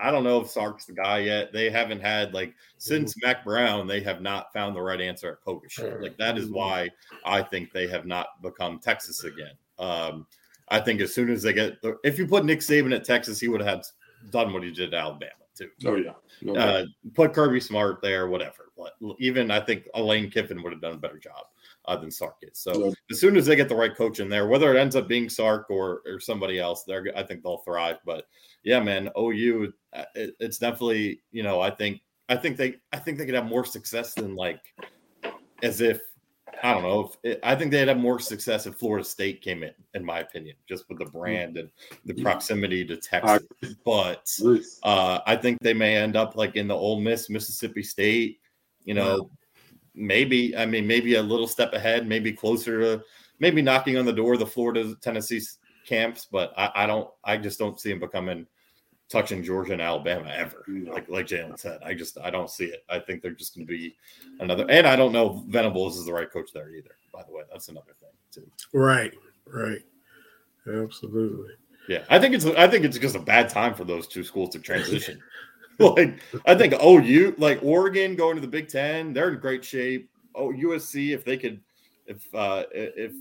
I 0.00 0.10
don't 0.10 0.24
know 0.24 0.40
if 0.40 0.50
Sark's 0.50 0.86
the 0.86 0.92
guy 0.92 1.18
yet. 1.18 1.52
They 1.52 1.70
haven't 1.70 2.00
had 2.00 2.34
like 2.34 2.54
since 2.78 3.14
Mack 3.22 3.44
Brown, 3.44 3.86
they 3.86 4.00
have 4.00 4.20
not 4.20 4.52
found 4.52 4.74
the 4.76 4.82
right 4.82 5.00
answer 5.00 5.32
at 5.32 5.40
coach. 5.44 5.78
Like 6.00 6.16
that 6.18 6.38
is 6.38 6.50
why 6.50 6.90
I 7.24 7.42
think 7.42 7.72
they 7.72 7.86
have 7.88 8.06
not 8.06 8.40
become 8.42 8.78
Texas 8.78 9.24
again. 9.24 9.52
Um, 9.78 10.26
I 10.68 10.80
think 10.80 11.00
as 11.00 11.14
soon 11.14 11.30
as 11.30 11.42
they 11.42 11.52
get, 11.52 11.80
the, 11.82 11.96
if 12.04 12.18
you 12.18 12.26
put 12.26 12.44
Nick 12.44 12.60
Saban 12.60 12.94
at 12.94 13.04
Texas, 13.04 13.40
he 13.40 13.48
would 13.48 13.62
have 13.62 13.84
done 14.30 14.52
what 14.52 14.62
he 14.62 14.70
did 14.70 14.92
at 14.92 15.00
Alabama 15.00 15.32
too. 15.56 15.70
Oh 15.86 15.96
yeah. 15.96 16.12
No 16.42 16.54
Uh, 16.54 16.84
put 17.14 17.32
Kirby 17.34 17.60
Smart 17.60 18.00
there, 18.02 18.28
whatever. 18.28 18.70
But 18.76 18.94
even 19.18 19.50
I 19.50 19.60
think 19.60 19.88
Elaine 19.94 20.30
Kiffin 20.30 20.62
would 20.62 20.72
have 20.72 20.80
done 20.82 20.94
a 20.94 20.98
better 20.98 21.18
job 21.18 21.46
uh, 21.88 21.96
than 21.96 22.10
Sark 22.10 22.36
is. 22.42 22.58
So 22.58 22.86
Yeah. 22.86 22.92
as 23.10 23.18
soon 23.18 23.36
as 23.36 23.46
they 23.46 23.56
get 23.56 23.68
the 23.68 23.74
right 23.74 23.96
coach 23.96 24.20
in 24.20 24.28
there, 24.28 24.46
whether 24.46 24.74
it 24.74 24.78
ends 24.78 24.94
up 24.94 25.08
being 25.08 25.28
Sark 25.28 25.70
or 25.70 26.02
or 26.06 26.20
somebody 26.20 26.58
else, 26.58 26.84
they're 26.84 27.06
I 27.16 27.22
think 27.22 27.42
they'll 27.42 27.58
thrive. 27.58 27.96
But 28.04 28.26
yeah, 28.62 28.80
man, 28.80 29.10
OU, 29.18 29.72
uh, 29.94 30.04
it, 30.14 30.36
it's 30.38 30.58
definitely 30.58 31.22
you 31.32 31.42
know 31.42 31.60
I 31.60 31.70
think 31.70 32.00
I 32.28 32.36
think 32.36 32.56
they 32.56 32.76
I 32.92 32.98
think 32.98 33.18
they 33.18 33.24
could 33.24 33.34
have 33.34 33.46
more 33.46 33.64
success 33.64 34.14
than 34.14 34.36
like 34.36 34.60
as 35.62 35.80
if 35.80 36.02
I 36.62 36.74
don't 36.74 36.82
know. 36.82 37.12
If, 37.22 37.38
I 37.42 37.54
think 37.54 37.70
they'd 37.70 37.88
have 37.88 37.98
more 37.98 38.18
success 38.18 38.66
if 38.66 38.74
Florida 38.74 39.04
State 39.04 39.42
came 39.42 39.62
in, 39.62 39.72
in 39.94 40.04
my 40.04 40.20
opinion, 40.20 40.56
just 40.68 40.88
with 40.88 40.98
the 40.98 41.04
brand 41.06 41.56
and 41.56 41.70
the 42.04 42.14
proximity 42.22 42.84
to 42.84 42.96
Texas. 42.96 43.46
But 43.84 44.28
uh, 44.82 45.20
I 45.26 45.36
think 45.36 45.58
they 45.60 45.74
may 45.74 45.96
end 45.96 46.16
up 46.16 46.36
like 46.36 46.56
in 46.56 46.68
the 46.68 46.74
Ole 46.74 47.00
Miss, 47.00 47.30
Mississippi 47.30 47.82
State. 47.82 48.40
You 48.84 48.94
know, 48.94 49.30
maybe 49.98 50.56
I 50.56 50.66
mean 50.66 50.86
maybe 50.86 51.16
a 51.16 51.22
little 51.22 51.48
step 51.48 51.72
ahead, 51.72 52.06
maybe 52.06 52.32
closer 52.32 52.80
to 52.80 53.04
maybe 53.40 53.62
knocking 53.62 53.96
on 53.96 54.04
the 54.04 54.12
door 54.12 54.34
of 54.34 54.40
the 54.40 54.46
Florida 54.46 54.94
Tennessee 55.00 55.40
camps. 55.86 56.26
But 56.30 56.52
I, 56.56 56.70
I 56.74 56.86
don't. 56.86 57.10
I 57.24 57.36
just 57.36 57.58
don't 57.58 57.78
see 57.80 57.90
them 57.90 58.00
becoming 58.00 58.46
touching 59.08 59.42
Georgia 59.42 59.72
and 59.72 59.82
Alabama 59.82 60.30
ever. 60.30 60.64
No. 60.66 60.92
Like 60.92 61.08
like 61.08 61.26
Jalen 61.26 61.58
said, 61.58 61.80
I 61.84 61.94
just 61.94 62.18
I 62.18 62.30
don't 62.30 62.50
see 62.50 62.66
it. 62.66 62.84
I 62.88 62.98
think 62.98 63.22
they're 63.22 63.32
just 63.32 63.54
going 63.54 63.66
to 63.66 63.70
be 63.70 63.96
another. 64.40 64.66
And 64.70 64.86
I 64.86 64.96
don't 64.96 65.12
know 65.12 65.38
if 65.38 65.52
Venables 65.52 65.98
is 65.98 66.06
the 66.06 66.12
right 66.12 66.30
coach 66.30 66.50
there 66.52 66.70
either. 66.70 66.90
By 67.12 67.22
the 67.24 67.32
way, 67.32 67.42
that's 67.50 67.68
another 67.68 67.94
thing 68.00 68.10
too. 68.30 68.50
Right, 68.72 69.14
right. 69.46 69.82
Absolutely. 70.66 71.54
Yeah, 71.88 72.04
I 72.10 72.18
think 72.18 72.34
it's 72.34 72.44
I 72.44 72.68
think 72.68 72.84
it's 72.84 72.98
just 72.98 73.16
a 73.16 73.20
bad 73.20 73.48
time 73.48 73.74
for 73.74 73.84
those 73.84 74.06
two 74.06 74.22
schools 74.22 74.50
to 74.50 74.58
transition. 74.58 75.20
like 75.96 76.18
I 76.46 76.54
think 76.54 76.74
OU, 76.82 77.34
like 77.38 77.60
Oregon 77.62 78.16
going 78.16 78.34
to 78.34 78.40
the 78.40 78.48
Big 78.48 78.68
Ten, 78.68 79.12
they're 79.12 79.32
in 79.32 79.40
great 79.40 79.64
shape. 79.64 80.10
Oh, 80.34 80.52
USC, 80.52 81.14
if 81.14 81.24
they 81.24 81.36
could, 81.36 81.60
if 82.06 82.26
uh 82.34 82.64
if 82.72 83.12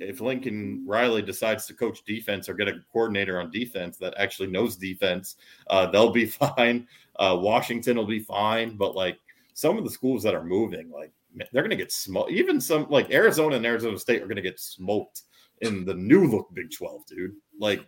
if 0.00 0.20
Lincoln 0.20 0.84
Riley 0.86 1.22
decides 1.22 1.66
to 1.66 1.74
coach 1.74 2.04
defense 2.04 2.48
or 2.48 2.54
get 2.54 2.68
a 2.68 2.80
coordinator 2.92 3.40
on 3.40 3.50
defense 3.50 3.98
that 3.98 4.14
actually 4.18 4.50
knows 4.50 4.76
defense, 4.76 5.36
uh, 5.68 5.86
they'll 5.86 6.10
be 6.10 6.26
fine. 6.56 6.86
Uh, 7.16 7.38
Washington 7.40 7.96
will 7.96 8.06
be 8.06 8.20
fine, 8.20 8.76
but 8.76 8.96
like 8.96 9.18
some 9.54 9.78
of 9.78 9.84
the 9.84 9.90
schools 9.90 10.22
that 10.24 10.34
are 10.34 10.44
moving, 10.44 10.90
like 10.90 11.12
they're 11.52 11.62
going 11.62 11.70
to 11.70 11.76
get 11.76 11.92
smoked. 11.92 12.30
Even 12.30 12.60
some 12.60 12.86
like 12.90 13.10
Arizona 13.10 13.56
and 13.56 13.66
Arizona 13.66 13.98
State 13.98 14.22
are 14.22 14.26
going 14.26 14.36
to 14.36 14.42
get 14.42 14.60
smoked 14.60 15.22
in 15.60 15.84
the 15.84 15.94
new 15.94 16.26
look 16.26 16.52
Big 16.52 16.70
Twelve, 16.76 17.06
dude. 17.06 17.32
Like 17.58 17.80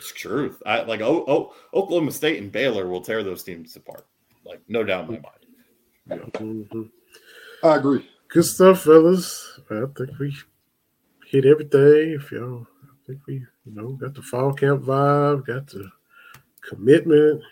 it's 0.00 0.12
truth. 0.12 0.62
I 0.64 0.80
like 0.82 1.02
oh, 1.02 1.24
oh 1.28 1.54
Oklahoma 1.74 2.10
State 2.10 2.42
and 2.42 2.50
Baylor 2.50 2.88
will 2.88 3.02
tear 3.02 3.22
those 3.22 3.42
teams 3.42 3.76
apart. 3.76 4.06
Like 4.46 4.60
no 4.66 4.82
doubt 4.82 5.08
in 5.10 5.20
my 6.08 6.18
mind. 6.18 6.32
Mhm. 6.32 6.90
I 7.62 7.76
agree. 7.76 8.08
Good 8.28 8.44
stuff, 8.44 8.82
fellas. 8.84 9.60
I 9.70 9.84
think 9.96 10.18
we 10.18 10.34
hit 11.26 11.44
everything. 11.44 12.12
If 12.12 12.32
y'all, 12.32 12.66
I 12.84 13.06
think 13.06 13.20
we, 13.26 13.34
you 13.34 13.74
know, 13.74 13.92
got 13.92 14.14
the 14.14 14.22
fall 14.22 14.52
camp 14.54 14.82
vibe, 14.82 15.46
got 15.46 15.66
the 15.66 15.90
commitment, 16.62 17.42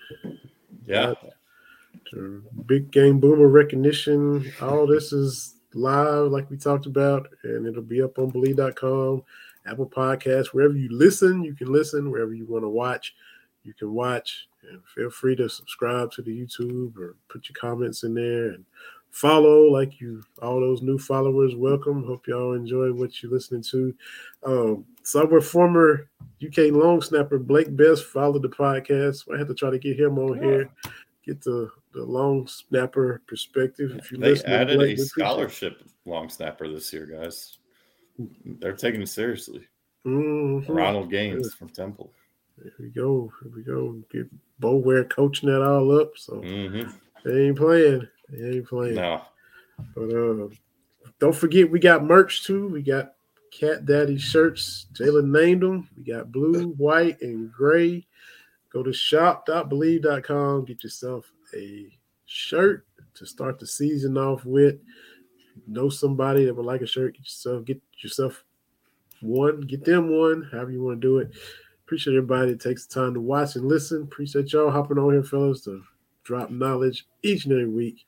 Yeah. 0.87 1.15
the 2.13 2.43
big 2.67 2.91
game 2.91 3.21
boomer 3.21 3.49
recognition. 3.49 4.51
All 4.63 4.87
this 4.87 5.13
is 5.13 5.57
live, 5.75 6.31
like 6.33 6.49
we 6.51 6.57
talked 6.57 6.87
about, 6.87 7.29
and 7.45 7.67
it'll 7.67 7.83
be 7.83 8.01
up 8.03 8.19
on 8.19 8.33
Bleav.com, 8.33 9.23
Apple 9.69 9.89
Podcasts, 9.89 10.49
wherever 10.49 10.75
you 10.75 10.89
listen, 10.91 11.43
you 11.43 11.55
can 11.55 11.73
listen. 11.73 12.11
Wherever 12.11 12.33
you 12.33 12.47
want 12.47 12.65
to 12.65 12.69
watch, 12.69 13.15
you 13.65 13.75
can 13.75 13.93
watch. 13.93 14.49
And 14.71 14.81
feel 14.95 15.11
free 15.11 15.37
to 15.37 15.49
subscribe 15.49 16.11
to 16.13 16.23
the 16.23 16.31
YouTube 16.31 16.97
or 16.99 17.17
put 17.29 17.49
your 17.49 17.55
comments 17.55 18.03
in 18.03 18.15
there 18.15 18.49
and 18.51 18.65
follow. 19.11 19.63
Like 19.63 20.01
you, 20.01 20.23
all 20.43 20.61
those 20.61 20.83
new 20.83 20.99
followers, 20.99 21.55
welcome. 21.55 22.05
Hope 22.05 22.27
y'all 22.27 22.55
enjoy 22.55 22.93
what 22.93 23.23
you're 23.23 23.33
listening 23.33 23.63
to. 23.71 23.95
Um, 24.45 24.85
so 25.03 25.31
our 25.31 25.41
former 25.41 26.11
UK 26.45 26.73
long 26.73 27.01
snapper 27.01 27.39
Blake 27.39 27.75
Best 27.77 28.05
followed 28.05 28.43
the 28.43 28.49
podcast. 28.49 29.33
I 29.33 29.39
had 29.39 29.49
to 29.49 29.55
try 29.55 29.71
to 29.71 29.79
get 29.79 29.99
him 29.99 30.19
on 30.19 30.43
here 30.43 30.71
get 31.29 31.43
the 31.43 31.71
the 31.93 32.05
long 32.05 32.47
snapper 32.47 33.23
perspective. 33.27 33.93
If 33.97 34.11
you 34.11 34.19
They 34.19 34.31
listen, 34.31 34.51
to 34.51 34.57
added 34.57 34.79
Blake, 34.79 34.99
a 34.99 35.01
we 35.01 35.03
appreciate 35.03 35.05
it. 35.05 35.09
scholarship 35.09 35.83
long 36.05 36.29
snapper 36.29 36.69
this 36.69 36.93
year, 36.93 37.07
guys. 37.07 37.59
They're 38.45 38.73
taking 38.73 39.03
it 39.03 39.09
seriously. 39.09 39.67
Mhm. 40.07 40.69
Ronald 40.69 41.11
Gaines 41.11 41.55
from 41.55 41.69
Temple. 41.69 42.13
Here 42.63 42.73
we 42.79 42.89
go. 42.89 43.33
Here 43.43 43.53
we 43.55 43.63
go. 43.63 44.03
Get 44.11 44.29
Boulware 44.61 45.09
coaching 45.09 45.49
that 45.49 45.63
all 45.63 45.99
up. 45.99 46.17
So 46.17 46.41
hmm 46.43 46.83
they 47.25 47.47
ain't 47.49 47.57
playing. 47.57 48.09
They 48.31 48.57
ain't 48.57 48.69
playing. 48.69 48.95
No, 48.97 49.23
But 49.95 50.13
uh, 50.13 50.49
don't 51.19 51.35
forget, 51.35 51.71
we 51.71 51.79
got 51.79 52.05
merch 52.05 52.45
too. 52.45 52.69
We 52.69 52.83
got 52.83 53.15
Cat 53.51 53.87
Daddy 53.87 54.19
shirts. 54.19 54.87
Jalen 54.93 55.31
named 55.31 55.63
them. 55.63 55.89
We 55.97 56.05
got 56.05 56.31
blue, 56.33 56.69
white, 56.73 57.21
and 57.23 57.53
gray. 57.53 58.07
Go 58.73 58.83
to 58.83 58.93
shop.bleav.com. 58.93 60.65
Get 60.65 60.85
yourself 60.85 61.31
a 61.55 61.87
shirt 62.27 62.87
to 63.15 63.27
start 63.27 63.59
the 63.59 63.67
season 63.67 64.17
off 64.19 64.45
with. 64.45 64.77
Know 65.67 65.89
somebody 65.89 66.45
that 66.45 66.55
would 66.55 66.67
like 66.67 66.81
a 66.83 66.87
shirt. 66.87 67.15
Get 67.15 67.23
yourself 67.25 67.65
get 67.65 67.81
yourself 67.99 68.45
one. 69.21 69.61
Get 69.63 69.85
them 69.85 70.11
one. 70.11 70.49
However 70.53 70.71
you 70.71 70.83
want 70.83 71.01
to 71.01 71.07
do 71.07 71.19
it. 71.19 71.31
Appreciate 71.87 72.15
everybody 72.17 72.51
that 72.53 72.61
takes 72.61 72.87
the 72.87 72.95
time 73.01 73.15
to 73.15 73.21
watch 73.21 73.57
and 73.57 73.65
listen. 73.67 74.03
Appreciate 74.03 74.53
y'all 74.53 74.71
hopping 74.71 74.99
on 74.99 75.13
here, 75.13 75.23
fellas, 75.23 75.63
to 75.63 75.83
drop 76.23 76.51
knowledge 76.51 77.07
each 77.23 77.45
and 77.47 77.53
every 77.55 77.67
week. 77.67 78.05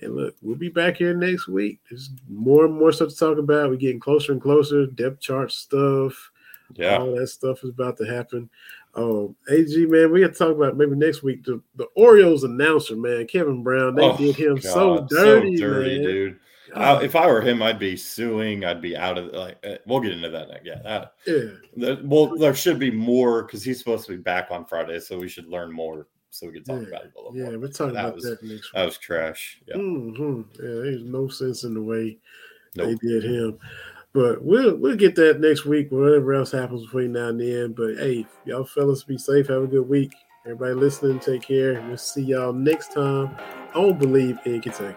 And 0.00 0.14
look, 0.14 0.36
we'll 0.42 0.54
be 0.56 0.68
back 0.68 0.96
here 0.98 1.12
next 1.14 1.48
week. 1.48 1.80
There's 1.90 2.10
more 2.28 2.66
and 2.66 2.74
more 2.74 2.92
stuff 2.92 3.08
to 3.08 3.16
talk 3.16 3.38
about. 3.38 3.70
We're 3.70 3.76
getting 3.76 3.98
closer 3.98 4.32
and 4.32 4.40
closer. 4.40 4.86
Depth 4.86 5.20
chart 5.20 5.50
stuff. 5.50 6.30
yeah, 6.74 6.98
All 6.98 7.16
that 7.16 7.26
stuff 7.28 7.64
is 7.64 7.70
about 7.70 7.96
to 7.98 8.04
happen. 8.04 8.48
Um, 8.94 9.34
AG, 9.50 9.74
man, 9.86 10.12
we 10.12 10.20
got 10.20 10.32
to 10.34 10.38
talk 10.38 10.54
about 10.54 10.76
maybe 10.76 10.94
next 10.94 11.22
week. 11.22 11.44
The, 11.44 11.60
the 11.76 11.86
Orioles 11.96 12.44
announcer, 12.44 12.94
man, 12.94 13.26
Kevin 13.26 13.62
Brown, 13.62 13.94
they 13.94 14.04
Oh, 14.04 14.16
did 14.16 14.36
him 14.36 14.60
so 14.60 14.98
God, 14.98 15.08
dirty, 15.08 15.56
dirty, 15.56 15.96
man. 15.98 16.02
dude. 16.06 16.40
I, 16.76 17.02
if 17.02 17.16
I 17.16 17.26
were 17.26 17.40
him, 17.40 17.62
I'd 17.62 17.78
be 17.78 17.96
suing. 17.96 18.64
I'd 18.64 18.80
be 18.82 18.96
out 18.96 19.18
of 19.18 19.32
like. 19.32 19.58
uh, 19.66 19.76
We'll 19.86 20.00
get 20.00 20.12
into 20.12 20.28
that. 20.30 20.64
Yeah, 20.64 20.80
that, 20.84 21.12
yeah, 21.26 21.50
that- 21.76 22.04
well, 22.04 22.36
there 22.36 22.54
should 22.54 22.78
be 22.78 22.90
more 22.90 23.42
because 23.42 23.62
he's 23.62 23.78
supposed 23.78 24.06
to 24.06 24.12
be 24.12 24.22
back 24.22 24.48
on 24.50 24.64
Friday, 24.64 25.00
so 25.00 25.18
we 25.18 25.28
should 25.28 25.48
learn 25.48 25.72
more 25.72 26.06
so 26.30 26.46
we 26.46 26.52
can 26.52 26.64
talk 26.64 26.82
Yeah, 26.82 26.88
about 26.88 27.04
it 27.06 27.12
a 27.14 27.18
little 27.18 27.36
yeah, 27.36 27.50
more. 27.50 27.58
we're 27.60 27.68
talking 27.68 27.94
that 27.94 28.00
about 28.04 28.14
was, 28.16 28.24
that 28.24 28.42
next 28.42 28.72
That 28.72 28.80
week. 28.80 28.86
was 28.88 28.98
trash. 28.98 29.60
Yeah, 29.66 29.76
hmm 29.76 30.42
Yeah, 30.54 30.68
there's 30.82 31.02
no 31.04 31.28
sense 31.28 31.64
in 31.64 31.74
the 31.74 31.82
way 31.82 32.18
Nope. 32.74 32.98
they 33.00 33.08
did 33.08 33.24
him. 33.24 33.58
But 34.12 34.42
we'll 34.42 34.76
we'll 34.76 34.96
get 34.96 35.14
that 35.16 35.40
next 35.40 35.66
week, 35.66 35.90
whatever 35.92 36.32
else 36.34 36.50
happens 36.50 36.84
between 36.84 37.12
now 37.12 37.28
and 37.28 37.40
then. 37.40 37.72
But 37.72 37.96
hey, 37.98 38.26
y'all 38.44 38.64
fellas 38.64 39.04
be 39.04 39.18
safe, 39.18 39.48
have 39.48 39.62
a 39.62 39.66
good 39.66 39.88
week. 39.88 40.14
Everybody 40.44 40.74
listening, 40.74 41.20
take 41.20 41.42
care. 41.42 41.82
We'll 41.88 41.96
see 41.98 42.22
y'all 42.22 42.52
next 42.52 42.92
time 42.94 43.36
on 43.74 43.98
Bleav 43.98 44.46
in 44.46 44.60
Kentucky. 44.62 44.96